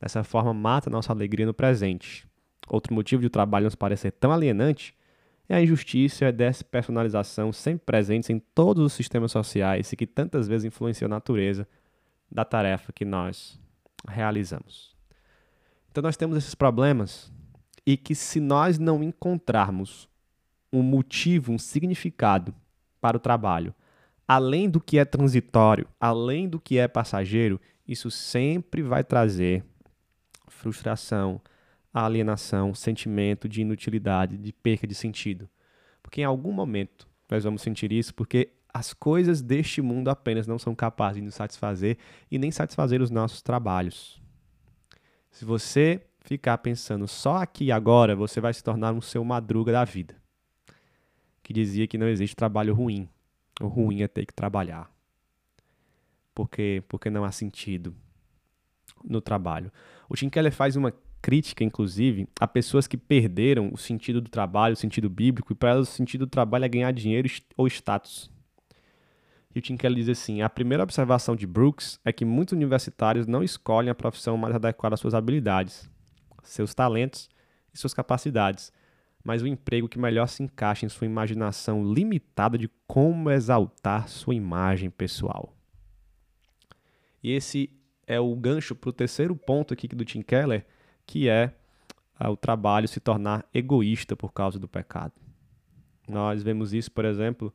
Dessa 0.00 0.22
forma, 0.22 0.52
mata 0.52 0.90
nossa 0.90 1.12
alegria 1.12 1.46
no 1.46 1.54
presente 1.54 2.28
Outro 2.68 2.94
motivo 2.94 3.20
de 3.20 3.26
o 3.26 3.30
trabalho 3.30 3.64
nos 3.64 3.74
parecer 3.74 4.12
tão 4.12 4.32
alienante 4.32 4.94
é 5.48 5.56
a 5.56 5.62
injustiça 5.62 6.24
e 6.24 6.28
a 6.28 6.30
despersonalização 6.30 7.52
sempre 7.52 7.84
presentes 7.84 8.30
em 8.30 8.38
todos 8.38 8.84
os 8.84 8.92
sistemas 8.92 9.32
sociais 9.32 9.92
e 9.92 9.96
que 9.96 10.06
tantas 10.06 10.48
vezes 10.48 10.64
influenciam 10.64 11.06
a 11.06 11.10
natureza 11.10 11.68
da 12.30 12.44
tarefa 12.44 12.92
que 12.92 13.04
nós 13.04 13.60
realizamos. 14.08 14.94
Então 15.90 16.02
nós 16.02 16.16
temos 16.16 16.36
esses 16.36 16.54
problemas 16.54 17.30
e 17.86 17.96
que 17.96 18.14
se 18.14 18.40
nós 18.40 18.78
não 18.78 19.02
encontrarmos 19.02 20.08
um 20.72 20.82
motivo, 20.82 21.52
um 21.52 21.58
significado 21.58 22.54
para 23.00 23.16
o 23.16 23.20
trabalho, 23.20 23.74
além 24.26 24.68
do 24.68 24.80
que 24.80 24.98
é 24.98 25.04
transitório, 25.04 25.86
além 26.00 26.48
do 26.48 26.58
que 26.58 26.78
é 26.78 26.88
passageiro, 26.88 27.60
isso 27.86 28.10
sempre 28.10 28.82
vai 28.82 29.04
trazer 29.04 29.62
frustração, 30.48 31.40
a 31.94 32.04
alienação, 32.04 32.74
sentimento 32.74 33.48
de 33.48 33.60
inutilidade, 33.60 34.36
de 34.36 34.52
perca 34.52 34.84
de 34.84 34.96
sentido. 34.96 35.48
Porque 36.02 36.20
em 36.20 36.24
algum 36.24 36.50
momento 36.50 37.08
nós 37.30 37.44
vamos 37.44 37.62
sentir 37.62 37.92
isso, 37.92 38.12
porque 38.12 38.50
as 38.72 38.92
coisas 38.92 39.40
deste 39.40 39.80
mundo 39.80 40.08
apenas 40.08 40.48
não 40.48 40.58
são 40.58 40.74
capazes 40.74 41.18
de 41.18 41.22
nos 41.22 41.36
satisfazer 41.36 41.96
e 42.28 42.36
nem 42.36 42.50
satisfazer 42.50 43.00
os 43.00 43.10
nossos 43.10 43.40
trabalhos. 43.40 44.20
Se 45.30 45.44
você 45.44 46.04
ficar 46.22 46.58
pensando 46.58 47.06
só 47.06 47.36
aqui 47.36 47.66
e 47.66 47.72
agora, 47.72 48.16
você 48.16 48.40
vai 48.40 48.52
se 48.52 48.64
tornar 48.64 48.92
um 48.92 49.00
seu 49.00 49.24
madruga 49.24 49.70
da 49.70 49.84
vida. 49.84 50.20
Que 51.44 51.52
dizia 51.52 51.86
que 51.86 51.98
não 51.98 52.08
existe 52.08 52.34
trabalho 52.34 52.74
ruim. 52.74 53.08
O 53.60 53.68
ruim 53.68 54.02
é 54.02 54.08
ter 54.08 54.26
que 54.26 54.34
trabalhar. 54.34 54.90
Porque, 56.34 56.82
porque 56.88 57.08
não 57.10 57.24
há 57.24 57.30
sentido 57.30 57.94
no 59.04 59.20
trabalho. 59.20 59.70
O 60.08 60.16
Tim 60.16 60.28
Keller 60.28 60.52
faz 60.52 60.74
uma 60.74 60.92
crítica, 61.24 61.64
inclusive, 61.64 62.28
a 62.38 62.46
pessoas 62.46 62.86
que 62.86 62.98
perderam 62.98 63.70
o 63.72 63.78
sentido 63.78 64.20
do 64.20 64.28
trabalho, 64.28 64.74
o 64.74 64.76
sentido 64.76 65.08
bíblico, 65.08 65.54
e 65.54 65.56
para 65.56 65.70
elas 65.70 65.88
o 65.88 65.90
sentido 65.90 66.26
do 66.26 66.30
trabalho 66.30 66.66
é 66.66 66.68
ganhar 66.68 66.92
dinheiro 66.92 67.26
ou 67.56 67.66
status. 67.66 68.30
E 69.54 69.58
o 69.58 69.62
Tim 69.62 69.74
Keller 69.74 69.96
diz 69.96 70.10
assim: 70.10 70.42
a 70.42 70.50
primeira 70.50 70.82
observação 70.82 71.34
de 71.34 71.46
Brooks 71.46 71.98
é 72.04 72.12
que 72.12 72.26
muitos 72.26 72.52
universitários 72.52 73.26
não 73.26 73.42
escolhem 73.42 73.88
a 73.88 73.94
profissão 73.94 74.36
mais 74.36 74.54
adequada 74.54 74.96
às 74.96 75.00
suas 75.00 75.14
habilidades, 75.14 75.88
seus 76.42 76.74
talentos 76.74 77.30
e 77.72 77.78
suas 77.78 77.94
capacidades, 77.94 78.70
mas 79.24 79.40
o 79.40 79.46
emprego 79.46 79.88
que 79.88 79.98
melhor 79.98 80.26
se 80.26 80.42
encaixa 80.42 80.84
em 80.84 80.90
sua 80.90 81.06
imaginação 81.06 81.90
limitada 81.90 82.58
de 82.58 82.68
como 82.86 83.30
exaltar 83.30 84.10
sua 84.10 84.34
imagem 84.34 84.90
pessoal. 84.90 85.56
E 87.22 87.32
esse 87.32 87.70
é 88.06 88.20
o 88.20 88.36
gancho 88.36 88.74
para 88.74 88.90
o 88.90 88.92
terceiro 88.92 89.34
ponto 89.34 89.72
aqui 89.72 89.88
do 89.88 90.04
Tim 90.04 90.20
Keller, 90.20 90.66
que 91.06 91.28
é 91.28 91.52
ah, 92.18 92.30
o 92.30 92.36
trabalho 92.36 92.88
se 92.88 93.00
tornar 93.00 93.44
egoísta 93.52 94.16
por 94.16 94.32
causa 94.32 94.58
do 94.58 94.68
pecado. 94.68 95.12
Nós 96.08 96.42
vemos 96.42 96.72
isso, 96.72 96.90
por 96.90 97.04
exemplo, 97.04 97.52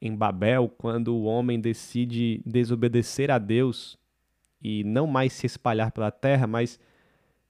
em 0.00 0.14
Babel, 0.14 0.68
quando 0.68 1.14
o 1.14 1.24
homem 1.24 1.60
decide 1.60 2.40
desobedecer 2.46 3.30
a 3.30 3.38
Deus 3.38 3.98
e 4.62 4.84
não 4.84 5.06
mais 5.06 5.32
se 5.32 5.46
espalhar 5.46 5.90
pela 5.92 6.10
terra, 6.10 6.46
mas 6.46 6.78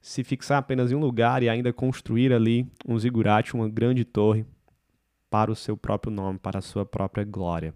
se 0.01 0.23
fixar 0.23 0.57
apenas 0.59 0.91
em 0.91 0.95
um 0.95 0.99
lugar 0.99 1.43
e 1.43 1.49
ainda 1.49 1.71
construir 1.73 2.33
ali 2.33 2.67
um 2.87 2.97
zigurate, 2.97 3.53
uma 3.53 3.69
grande 3.69 4.05
torre, 4.05 4.45
para 5.29 5.51
o 5.51 5.55
seu 5.55 5.77
próprio 5.77 6.11
nome, 6.11 6.39
para 6.39 6.59
a 6.59 6.61
sua 6.61 6.85
própria 6.85 7.23
glória. 7.23 7.73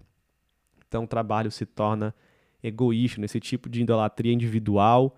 Então 0.87 1.03
o 1.03 1.07
trabalho 1.07 1.51
se 1.51 1.65
torna 1.65 2.13
egoísta, 2.63 3.21
nesse 3.21 3.39
tipo 3.39 3.69
de 3.69 3.81
idolatria 3.81 4.33
individual 4.33 5.15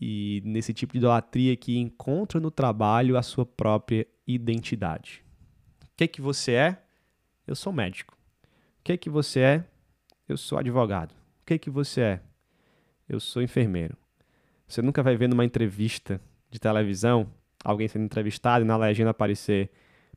e 0.00 0.42
nesse 0.44 0.72
tipo 0.72 0.92
de 0.92 0.98
idolatria 0.98 1.56
que 1.56 1.76
encontra 1.76 2.38
no 2.38 2.50
trabalho 2.50 3.16
a 3.16 3.22
sua 3.22 3.44
própria 3.44 4.06
identidade. 4.26 5.24
O 5.82 5.96
que 5.96 6.04
é 6.04 6.06
que 6.06 6.20
você 6.20 6.52
é? 6.52 6.82
Eu 7.46 7.56
sou 7.56 7.72
médico. 7.72 8.16
O 8.80 8.84
que 8.84 8.92
é 8.92 8.96
que 8.96 9.10
você 9.10 9.40
é? 9.40 9.64
Eu 10.28 10.36
sou 10.36 10.58
advogado. 10.58 11.12
O 11.12 11.46
que 11.46 11.54
é 11.54 11.58
que 11.58 11.70
você 11.70 12.00
é? 12.00 12.20
Eu 13.08 13.18
sou 13.18 13.42
enfermeiro. 13.42 13.96
Você 14.66 14.82
nunca 14.82 15.02
vai 15.02 15.16
ver 15.16 15.28
numa 15.28 15.44
entrevista 15.44 16.20
de 16.50 16.58
televisão 16.58 17.28
alguém 17.64 17.88
sendo 17.88 18.04
entrevistado 18.04 18.64
e 18.64 18.68
na 18.68 18.76
legenda 18.76 19.10
aparecer 19.10 19.70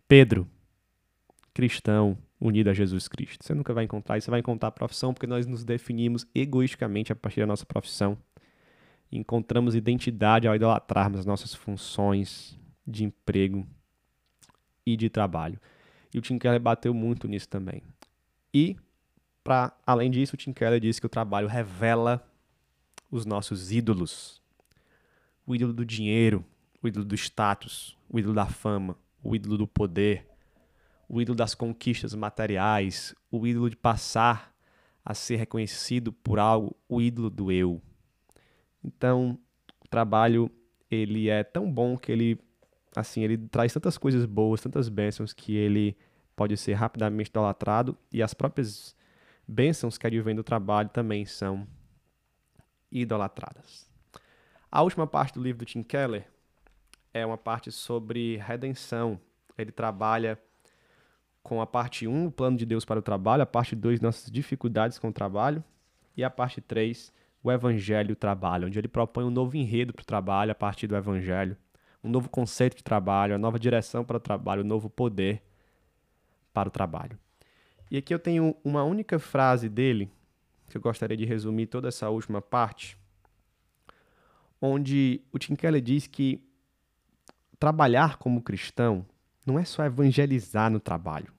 Pedro, 0.07 0.47
cristão, 1.53 2.17
unido 2.39 2.69
a 2.69 2.73
Jesus 2.73 3.07
Cristo. 3.07 3.45
Você 3.45 3.53
nunca 3.53 3.73
vai 3.73 3.86
encontrar 3.86 4.17
isso, 4.17 4.25
você 4.25 4.32
vai 4.32 4.41
encontrar 4.41 4.69
a 4.69 4.71
profissão 4.71 5.13
porque 5.13 5.25
nós 5.25 5.47
nos 5.47 5.63
definimos 5.63 6.27
egoisticamente 6.36 7.11
a 7.11 7.15
partir 7.15 7.39
da 7.39 7.47
nossa 7.47 7.65
profissão 7.65 8.17
encontramos 9.18 9.76
identidade 9.76 10.47
ao 10.47 10.55
idolatrarmos 10.55 11.20
as 11.20 11.26
nossas 11.26 11.53
funções 11.53 12.57
de 12.88 13.03
emprego 13.03 13.68
e 14.86 14.95
de 14.95 15.09
trabalho. 15.09 15.59
E 16.14 16.18
o 16.18 16.22
Tim 16.22 16.38
Keller 16.38 16.59
bateu 16.59 16.93
muito 16.93 17.28
nisso 17.28 17.47
também. 17.47 17.82
E, 18.53 18.76
para 19.43 19.74
além 19.86 20.12
disso, 20.12 20.36
o 20.36 20.38
Tim 20.38 20.53
Keller 20.53 20.80
disse 20.80 20.99
que 20.99 21.05
o 21.05 21.09
trabalho 21.09 21.47
revela 21.47 22.26
os 23.09 23.26
nossos 23.26 23.72
ídolos. 23.72 24.41
O 25.45 25.55
ídolo 25.55 25.74
do 25.74 25.86
dinheiro, 25.86 26.45
o 26.82 26.88
ídolo 26.88 27.05
do 27.05 27.16
status, 27.16 27.97
o 28.09 28.20
ídolo 28.20 28.34
da 28.34 28.45
fama, 28.45 28.97
o 29.24 29.36
ídolo 29.36 29.57
do 29.57 29.68
poder, 29.68 30.28
o 31.07 31.22
ídolo 31.22 31.36
das 31.36 31.53
conquistas 31.53 32.14
materiais, 32.14 33.14
o 33.30 33.45
ídolo 33.45 33.70
de 33.70 33.76
passar 33.76 34.53
a 35.03 35.14
ser 35.14 35.36
reconhecido 35.36 36.14
por 36.14 36.39
algo, 36.39 36.76
o 36.88 37.01
ídolo 37.01 37.30
do 37.30 37.51
eu. 37.51 37.82
Então, 38.84 39.38
o 39.84 39.88
trabalho 39.88 40.49
ele 40.89 41.29
é 41.29 41.43
tão 41.43 41.71
bom 41.71 41.97
que 41.97 42.11
ele 42.11 42.39
assim, 42.95 43.23
ele 43.23 43.38
traz 43.38 43.73
tantas 43.73 43.97
coisas 43.97 44.25
boas, 44.25 44.61
tantas 44.61 44.89
bênçãos 44.89 45.32
que 45.34 45.55
ele 45.55 45.97
pode 46.36 46.57
ser 46.57 46.73
rapidamente 46.73 47.29
idolatrado 47.29 47.97
e 48.11 48.21
as 48.21 48.34
próprias 48.34 48.95
bênçãos 49.47 49.97
que 49.97 50.07
advêm 50.07 50.36
do 50.36 50.43
trabalho 50.43 50.89
também 50.89 51.25
são 51.25 51.67
idolatradas. 52.91 53.89
A 54.69 54.82
última 54.82 55.07
parte 55.07 55.34
do 55.34 55.43
livro 55.43 55.59
do 55.59 55.65
Tim 55.65 55.84
Keller 55.84 56.27
é 57.13 57.25
uma 57.25 57.38
parte 57.38 57.71
sobre 57.71 58.38
redenção. 58.38 59.19
Ele 59.57 59.71
trabalha 59.71 60.39
com 61.43 61.61
a 61.61 61.67
parte 61.67 62.07
1, 62.07 62.27
o 62.27 62.32
plano 62.32 62.57
de 62.57 62.65
Deus 62.65 62.86
para 62.86 62.99
o 62.99 63.01
trabalho, 63.01 63.43
a 63.43 63.45
parte 63.45 63.75
2, 63.75 63.99
nossas 63.99 64.32
dificuldades 64.32 64.99
com 64.99 65.09
o 65.09 65.13
trabalho, 65.13 65.63
e 66.15 66.23
a 66.23 66.29
parte 66.29 66.61
3, 66.61 67.11
o 67.43 67.51
Evangelho 67.51 68.15
trabalha, 68.15 68.67
onde 68.67 68.77
ele 68.77 68.87
propõe 68.87 69.23
um 69.23 69.31
novo 69.31 69.57
enredo 69.57 69.93
para 69.93 70.03
o 70.03 70.05
trabalho 70.05 70.51
a 70.51 70.55
partir 70.55 70.87
do 70.87 70.95
Evangelho, 70.95 71.57
um 72.03 72.09
novo 72.09 72.29
conceito 72.29 72.77
de 72.77 72.83
trabalho, 72.83 73.33
uma 73.33 73.39
nova 73.39 73.59
direção 73.59 74.03
para 74.03 74.17
o 74.17 74.19
trabalho, 74.19 74.63
um 74.63 74.67
novo 74.67 74.89
poder 74.89 75.41
para 76.53 76.69
o 76.69 76.71
trabalho. 76.71 77.17
E 77.89 77.97
aqui 77.97 78.13
eu 78.13 78.19
tenho 78.19 78.55
uma 78.63 78.83
única 78.83 79.19
frase 79.19 79.67
dele, 79.67 80.09
que 80.69 80.77
eu 80.77 80.81
gostaria 80.81 81.17
de 81.17 81.25
resumir 81.25 81.67
toda 81.67 81.87
essa 81.87 82.09
última 82.09 82.41
parte, 82.41 82.97
onde 84.61 85.21
o 85.31 85.39
Tim 85.39 85.55
Keller 85.55 85.81
diz 85.81 86.07
que 86.07 86.43
trabalhar 87.59 88.17
como 88.17 88.41
cristão 88.41 89.05
não 89.45 89.57
é 89.57 89.65
só 89.65 89.83
evangelizar 89.83 90.69
no 90.69 90.79
trabalho. 90.79 91.33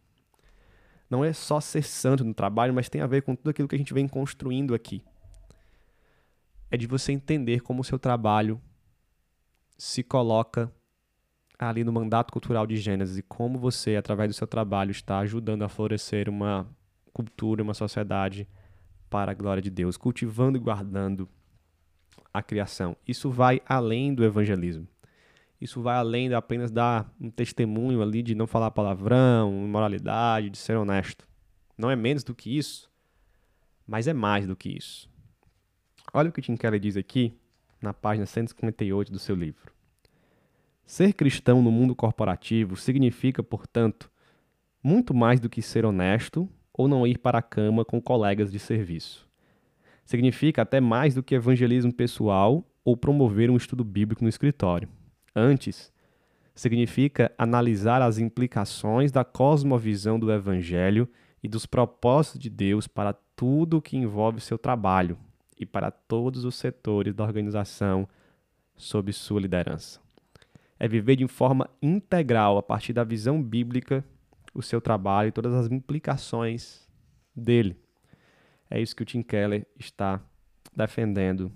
Não 1.09 1.24
é 1.24 1.32
só 1.32 1.61
ser 1.61 1.82
santo 1.82 2.24
no 2.24 2.34
trabalho, 2.34 2.74
mas 2.74 2.88
tem 2.88 3.00
a 3.00 3.07
ver 3.07 3.22
com 3.22 3.34
tudo 3.36 3.50
aquilo 3.50 3.68
que 3.68 3.74
a 3.74 3.78
gente 3.78 3.94
vem 3.94 4.09
construindo 4.09 4.74
aqui 4.74 5.03
é 6.73 6.77
de 6.79 6.87
você 6.87 7.12
entender 7.12 7.61
como 7.61 7.83
o 7.83 7.85
seu 7.85 7.99
trabalho 7.99 8.59
se 9.77 10.03
coloca 10.03 10.73
ali 11.59 11.85
no 11.85 11.93
mandato 11.93 12.33
cultural 12.33 12.66
de 12.66 12.79
Gênesis 12.79 13.18
e 13.18 13.23
como 13.23 13.59
você, 13.59 13.95
através 13.95 14.31
do 14.31 14.35
seu 14.35 14.47
trabalho, 14.47 14.91
está 14.91 15.18
ajudando 15.18 15.64
a 15.64 15.68
florescer 15.68 16.31
uma 16.31 16.66
cultura, 17.12 17.62
uma 17.62 17.75
sociedade 17.75 18.49
para 19.11 19.33
a 19.33 19.35
glória 19.35 19.62
de 19.62 19.68
Deus, 19.68 19.99
cultivando 19.99 20.57
e 20.57 20.61
guardando 20.61 21.29
a 22.33 22.43
criação. 22.43 22.97
Isso 23.07 23.31
vai 23.31 23.61
além 23.66 24.14
do 24.14 24.25
evangelismo. 24.25 24.89
Isso 25.61 25.83
vai 25.83 25.97
além 25.97 26.31
de 26.31 26.35
apenas 26.35 26.70
dar 26.70 27.14
um 27.20 27.31
testemunho 27.31 28.01
ali 28.01 28.23
de 28.23 28.35
não 28.35 28.47
falar 28.47 28.70
palavrão, 28.70 29.62
imoralidade, 29.62 30.49
de 30.49 30.57
ser 30.57 30.79
honesto. 30.79 31.29
Não 31.77 31.91
é 31.91 31.97
menos 31.97 32.25
do 32.25 32.35
que 32.35 32.57
isso, 32.57 32.91
mas 33.87 34.09
é 34.09 34.14
mais 34.14 34.47
do 34.47 34.57
que 34.57 34.70
isso. 34.70 35.11
Olha 36.14 36.28
o 36.28 36.32
que 36.32 36.42
Tim 36.42 36.56
Keller 36.56 36.78
diz 36.78 36.96
aqui 36.96 37.32
na 37.80 37.94
página 37.94 38.26
158 38.26 39.10
do 39.10 39.18
seu 39.18 39.34
livro. 39.34 39.72
Ser 40.84 41.14
cristão 41.14 41.62
no 41.62 41.70
mundo 41.70 41.96
corporativo 41.96 42.76
significa, 42.76 43.42
portanto, 43.42 44.10
muito 44.82 45.14
mais 45.14 45.40
do 45.40 45.48
que 45.48 45.62
ser 45.62 45.86
honesto 45.86 46.46
ou 46.70 46.86
não 46.86 47.06
ir 47.06 47.16
para 47.16 47.38
a 47.38 47.42
cama 47.42 47.82
com 47.82 47.98
colegas 47.98 48.52
de 48.52 48.58
serviço. 48.58 49.26
Significa 50.04 50.62
até 50.62 50.80
mais 50.80 51.14
do 51.14 51.22
que 51.22 51.34
evangelismo 51.34 51.92
pessoal 51.92 52.62
ou 52.84 52.94
promover 52.94 53.50
um 53.50 53.56
estudo 53.56 53.82
bíblico 53.82 54.22
no 54.22 54.28
escritório. 54.28 54.90
Antes, 55.34 55.90
significa 56.54 57.32
analisar 57.38 58.02
as 58.02 58.18
implicações 58.18 59.10
da 59.10 59.24
cosmovisão 59.24 60.18
do 60.18 60.30
evangelho 60.30 61.08
e 61.42 61.48
dos 61.48 61.64
propósitos 61.64 62.38
de 62.38 62.50
Deus 62.50 62.86
para 62.86 63.14
tudo 63.34 63.78
o 63.78 63.82
que 63.82 63.96
envolve 63.96 64.40
seu 64.40 64.58
trabalho, 64.58 65.16
e 65.62 65.66
para 65.66 65.90
todos 65.90 66.44
os 66.44 66.56
setores 66.56 67.14
da 67.14 67.24
organização 67.24 68.08
sob 68.76 69.12
sua 69.12 69.40
liderança. 69.40 70.00
É 70.78 70.88
viver 70.88 71.16
de 71.16 71.28
forma 71.28 71.70
integral, 71.80 72.58
a 72.58 72.62
partir 72.62 72.92
da 72.92 73.04
visão 73.04 73.40
bíblica, 73.40 74.04
o 74.52 74.60
seu 74.60 74.80
trabalho 74.80 75.28
e 75.28 75.32
todas 75.32 75.54
as 75.54 75.70
implicações 75.70 76.88
dele. 77.34 77.76
É 78.68 78.80
isso 78.80 78.96
que 78.96 79.02
o 79.02 79.06
Tim 79.06 79.22
Keller 79.22 79.66
está 79.78 80.20
defendendo 80.74 81.52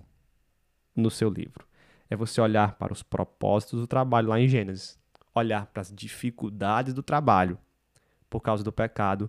no 0.95 1.11
seu 1.11 1.29
livro. 1.29 1.67
É 2.09 2.15
você 2.15 2.41
olhar 2.41 2.77
para 2.77 2.93
os 2.93 3.03
propósitos 3.03 3.81
do 3.81 3.87
trabalho 3.87 4.29
lá 4.29 4.39
em 4.39 4.49
Gênesis, 4.49 4.99
olhar 5.35 5.67
para 5.67 5.81
as 5.81 5.93
dificuldades 5.93 6.95
do 6.95 7.03
trabalho 7.03 7.59
por 8.31 8.41
causa 8.41 8.63
do 8.63 8.71
pecado, 8.71 9.29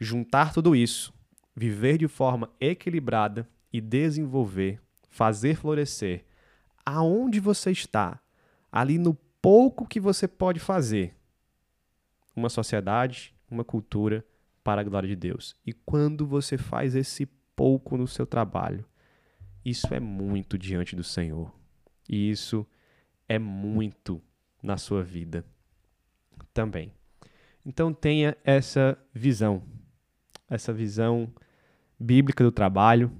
juntar 0.00 0.52
tudo 0.52 0.74
isso, 0.74 1.12
viver 1.54 1.98
de 1.98 2.08
forma 2.08 2.50
equilibrada 2.58 3.46
e 3.72 3.80
desenvolver, 3.80 4.80
fazer 5.08 5.56
florescer 5.56 6.24
aonde 6.84 7.38
você 7.38 7.70
está, 7.70 8.18
ali 8.72 8.96
no 8.96 9.12
pouco 9.42 9.86
que 9.86 10.00
você 10.00 10.26
pode 10.26 10.58
fazer, 10.58 11.14
uma 12.34 12.48
sociedade, 12.48 13.34
uma 13.50 13.62
cultura 13.62 14.24
para 14.64 14.80
a 14.80 14.84
glória 14.84 15.08
de 15.08 15.16
Deus. 15.16 15.54
E 15.66 15.72
quando 15.72 16.26
você 16.26 16.56
faz 16.56 16.94
esse 16.94 17.26
pouco 17.54 17.96
no 17.98 18.06
seu 18.06 18.26
trabalho, 18.26 18.86
isso 19.64 19.92
é 19.92 20.00
muito 20.00 20.56
diante 20.56 20.96
do 20.96 21.04
Senhor. 21.04 21.52
E 22.08 22.30
isso 22.30 22.66
é 23.28 23.38
muito 23.38 24.22
na 24.62 24.78
sua 24.78 25.02
vida 25.02 25.44
também. 26.54 26.92
Então 27.66 27.92
tenha 27.92 28.34
essa 28.42 28.96
visão, 29.12 29.62
essa 30.48 30.72
visão 30.72 31.30
bíblica 32.00 32.42
do 32.42 32.50
trabalho, 32.50 33.12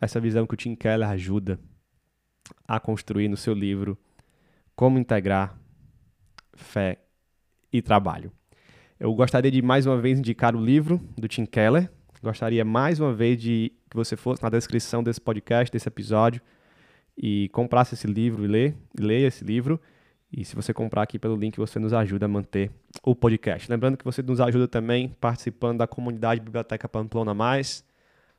essa 0.00 0.18
visão 0.18 0.46
que 0.46 0.54
o 0.54 0.56
Tim 0.56 0.74
Keller 0.74 1.08
ajuda 1.08 1.60
a 2.66 2.80
construir 2.80 3.28
no 3.28 3.36
seu 3.36 3.52
livro 3.52 3.98
Como 4.74 4.98
Integrar 4.98 5.56
Fé 6.54 6.98
e 7.72 7.82
Trabalho. 7.82 8.32
Eu 8.98 9.14
gostaria 9.14 9.50
de 9.50 9.62
mais 9.62 9.86
uma 9.86 10.00
vez 10.00 10.18
indicar 10.18 10.56
o 10.56 10.64
livro 10.64 11.00
do 11.16 11.28
Tim 11.28 11.44
Keller. 11.44 11.90
Gostaria 12.22 12.64
mais 12.64 13.00
uma 13.00 13.12
vez 13.12 13.40
de 13.40 13.72
que 13.90 13.96
você 13.96 14.16
fosse 14.16 14.42
na 14.42 14.48
descrição 14.48 15.02
desse 15.02 15.20
podcast, 15.20 15.72
desse 15.72 15.88
episódio, 15.88 16.40
e 17.16 17.48
comprasse 17.50 17.94
esse 17.94 18.06
livro 18.06 18.44
e 18.44 18.48
ler, 18.48 18.76
leia 18.98 19.26
esse 19.26 19.44
livro. 19.44 19.80
E 20.32 20.44
se 20.44 20.54
você 20.54 20.72
comprar 20.72 21.02
aqui 21.02 21.18
pelo 21.18 21.34
link, 21.34 21.56
você 21.56 21.78
nos 21.78 21.92
ajuda 21.92 22.26
a 22.26 22.28
manter 22.28 22.70
o 23.02 23.16
podcast. 23.16 23.70
Lembrando 23.70 23.96
que 23.96 24.04
você 24.04 24.22
nos 24.22 24.40
ajuda 24.40 24.68
também 24.68 25.08
participando 25.20 25.78
da 25.78 25.86
comunidade 25.86 26.40
Biblioteca 26.40 26.88
Pamplona 26.88 27.34
Mais, 27.34 27.84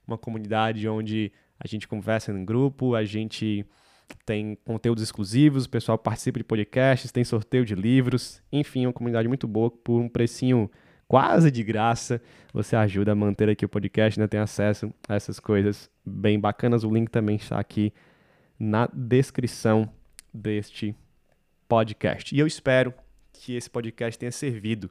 uma 0.07 0.18
comunidade 0.18 0.88
onde 0.88 1.32
a 1.64 1.68
gente 1.68 1.88
conversa 1.88 2.32
em 2.32 2.43
grupo, 2.43 2.95
a 2.95 3.05
gente 3.05 3.64
tem 4.26 4.57
conteúdos 4.66 5.03
exclusivos, 5.03 5.66
o 5.66 5.70
pessoal 5.70 5.97
participa 5.97 6.39
de 6.39 6.43
podcasts, 6.43 7.12
tem 7.12 7.24
sorteio 7.24 7.64
de 7.64 7.76
livros, 7.76 8.41
enfim, 8.51 8.88
uma 8.88 8.93
comunidade 8.93 9.28
muito 9.28 9.47
boa 9.47 9.70
por 9.70 10.01
um 10.01 10.09
precinho 10.09 10.70
quase 11.07 11.51
de 11.51 11.64
graça. 11.64 12.20
Você 12.51 12.76
ajuda 12.76 13.12
a 13.12 13.16
manter 13.16 13.47
aqui 13.47 13.64
o 13.64 13.70
podcast, 13.70 14.20
né? 14.20 14.28
Tem 14.28 14.39
acesso 14.39 14.91
a 15.07 15.16
essas 15.16 15.39
coisas 15.39 15.89
bem 16.03 16.39
bacanas. 16.39 16.84
O 16.84 16.91
link 16.91 17.09
também 17.09 17.36
está 17.36 17.59
aqui 17.59 17.93
na 18.59 18.89
descrição 18.91 19.88
deste 20.34 20.95
podcast. 21.68 22.36
E 22.36 22.39
eu 22.39 22.47
espero 22.47 22.91
que 23.32 23.55
esse 23.55 23.70
podcast 23.70 24.18
tenha 24.18 24.32
servido 24.32 24.89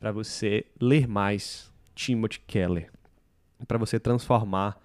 para 0.00 0.10
você 0.10 0.64
ler 0.80 1.06
mais 1.06 1.70
Timothy 1.94 2.40
Keller, 2.46 2.90
para 3.66 3.78
você 3.78 4.00
transformar 4.00 4.80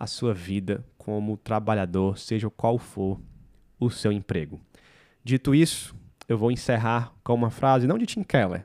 a 0.00 0.06
sua 0.06 0.32
vida 0.32 0.82
como 0.96 1.36
trabalhador, 1.36 2.16
seja 2.16 2.48
qual 2.48 2.78
for 2.78 3.20
o 3.78 3.90
seu 3.90 4.10
emprego. 4.10 4.58
Dito 5.22 5.54
isso, 5.54 5.94
eu 6.26 6.38
vou 6.38 6.50
encerrar 6.50 7.12
com 7.22 7.34
uma 7.34 7.50
frase 7.50 7.86
não 7.86 7.98
de 7.98 8.06
Tim 8.06 8.22
Keller, 8.22 8.64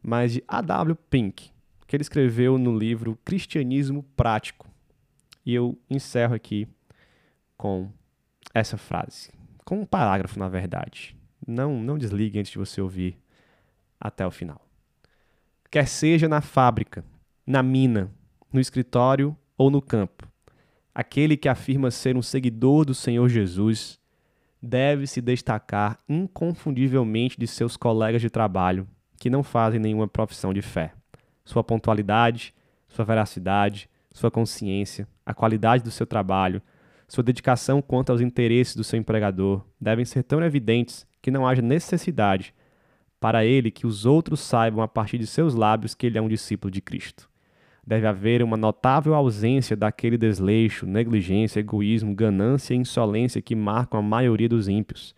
mas 0.00 0.32
de 0.32 0.44
A.W. 0.46 0.94
Pink, 1.10 1.50
que 1.88 1.96
ele 1.96 2.02
escreveu 2.02 2.56
no 2.56 2.78
livro 2.78 3.18
Cristianismo 3.24 4.04
Prático. 4.16 4.70
E 5.44 5.52
eu 5.52 5.76
encerro 5.90 6.34
aqui 6.34 6.68
com 7.56 7.90
essa 8.54 8.76
frase, 8.76 9.32
com 9.64 9.80
um 9.80 9.84
parágrafo, 9.84 10.38
na 10.38 10.48
verdade. 10.48 11.16
Não, 11.44 11.82
não 11.82 11.98
desligue 11.98 12.38
antes 12.38 12.52
de 12.52 12.58
você 12.58 12.80
ouvir 12.80 13.18
até 13.98 14.24
o 14.24 14.30
final. 14.30 14.64
Quer 15.68 15.88
seja 15.88 16.28
na 16.28 16.40
fábrica, 16.40 17.04
na 17.44 17.60
mina, 17.60 18.08
no 18.52 18.60
escritório 18.60 19.36
ou 19.58 19.68
no 19.68 19.82
campo, 19.82 20.29
aquele 20.94 21.36
que 21.36 21.48
afirma 21.48 21.90
ser 21.90 22.16
um 22.16 22.22
seguidor 22.22 22.84
do 22.84 22.94
Senhor 22.94 23.28
Jesus 23.28 23.98
deve 24.62 25.06
se 25.06 25.20
destacar 25.20 25.98
inconfundivelmente 26.08 27.38
de 27.38 27.46
seus 27.46 27.76
colegas 27.76 28.20
de 28.20 28.28
trabalho 28.28 28.86
que 29.18 29.30
não 29.30 29.42
fazem 29.42 29.80
nenhuma 29.80 30.08
profissão 30.08 30.52
de 30.52 30.62
fé. 30.62 30.92
Sua 31.44 31.62
pontualidade, 31.62 32.54
sua 32.88 33.04
veracidade, 33.04 33.88
sua 34.12 34.30
consciência, 34.30 35.06
a 35.24 35.32
qualidade 35.32 35.82
do 35.82 35.90
seu 35.90 36.06
trabalho, 36.06 36.60
sua 37.06 37.24
dedicação 37.24 37.82
quanto 37.82 38.10
aos 38.10 38.20
interesses 38.20 38.74
do 38.74 38.84
seu 38.84 38.98
empregador 38.98 39.64
devem 39.80 40.04
ser 40.04 40.22
tão 40.22 40.42
evidentes 40.42 41.06
que 41.20 41.30
não 41.30 41.46
haja 41.46 41.62
necessidade 41.62 42.54
para 43.20 43.44
ele 43.44 43.70
que 43.70 43.86
os 43.86 44.06
outros 44.06 44.40
saibam 44.40 44.82
a 44.82 44.88
partir 44.88 45.18
de 45.18 45.26
seus 45.26 45.54
lábios 45.54 45.94
que 45.94 46.06
ele 46.06 46.16
é 46.16 46.22
um 46.22 46.28
discípulo 46.28 46.70
de 46.70 46.80
Cristo. 46.80 47.29
Deve 47.86 48.06
haver 48.06 48.42
uma 48.42 48.56
notável 48.56 49.14
ausência 49.14 49.76
daquele 49.76 50.18
desleixo, 50.18 50.86
negligência, 50.86 51.60
egoísmo, 51.60 52.14
ganância 52.14 52.74
e 52.74 52.78
insolência 52.78 53.42
que 53.42 53.54
marcam 53.54 53.98
a 53.98 54.02
maioria 54.02 54.48
dos 54.48 54.68
ímpios, 54.68 55.14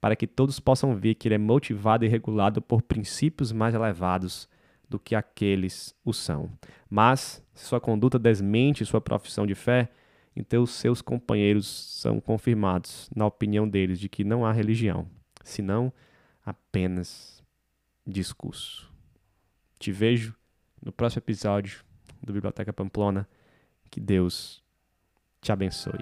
para 0.00 0.16
que 0.16 0.26
todos 0.26 0.58
possam 0.58 0.94
ver 0.94 1.14
que 1.14 1.28
ele 1.28 1.34
é 1.34 1.38
motivado 1.38 2.04
e 2.04 2.08
regulado 2.08 2.60
por 2.62 2.82
princípios 2.82 3.52
mais 3.52 3.74
elevados 3.74 4.48
do 4.88 4.98
que 4.98 5.14
aqueles 5.14 5.94
o 6.04 6.12
são. 6.12 6.50
Mas, 6.88 7.42
se 7.54 7.66
sua 7.66 7.80
conduta 7.80 8.18
desmente 8.18 8.84
sua 8.84 9.00
profissão 9.00 9.46
de 9.46 9.54
fé, 9.54 9.88
então 10.34 10.62
os 10.62 10.70
seus 10.70 11.00
companheiros 11.00 11.66
são 11.66 12.20
confirmados 12.20 13.10
na 13.14 13.26
opinião 13.26 13.68
deles 13.68 13.98
de 13.98 14.08
que 14.08 14.22
não 14.22 14.44
há 14.44 14.52
religião, 14.52 15.06
senão 15.42 15.92
apenas 16.44 17.42
discurso. 18.06 18.92
Te 19.78 19.90
vejo 19.90 20.34
no 20.84 20.92
próximo 20.92 21.20
episódio 21.20 21.85
do 22.26 22.32
Biblioteca 22.32 22.72
Pamplona. 22.72 23.26
Que 23.90 24.00
Deus 24.00 24.62
te 25.40 25.52
abençoe. 25.52 26.00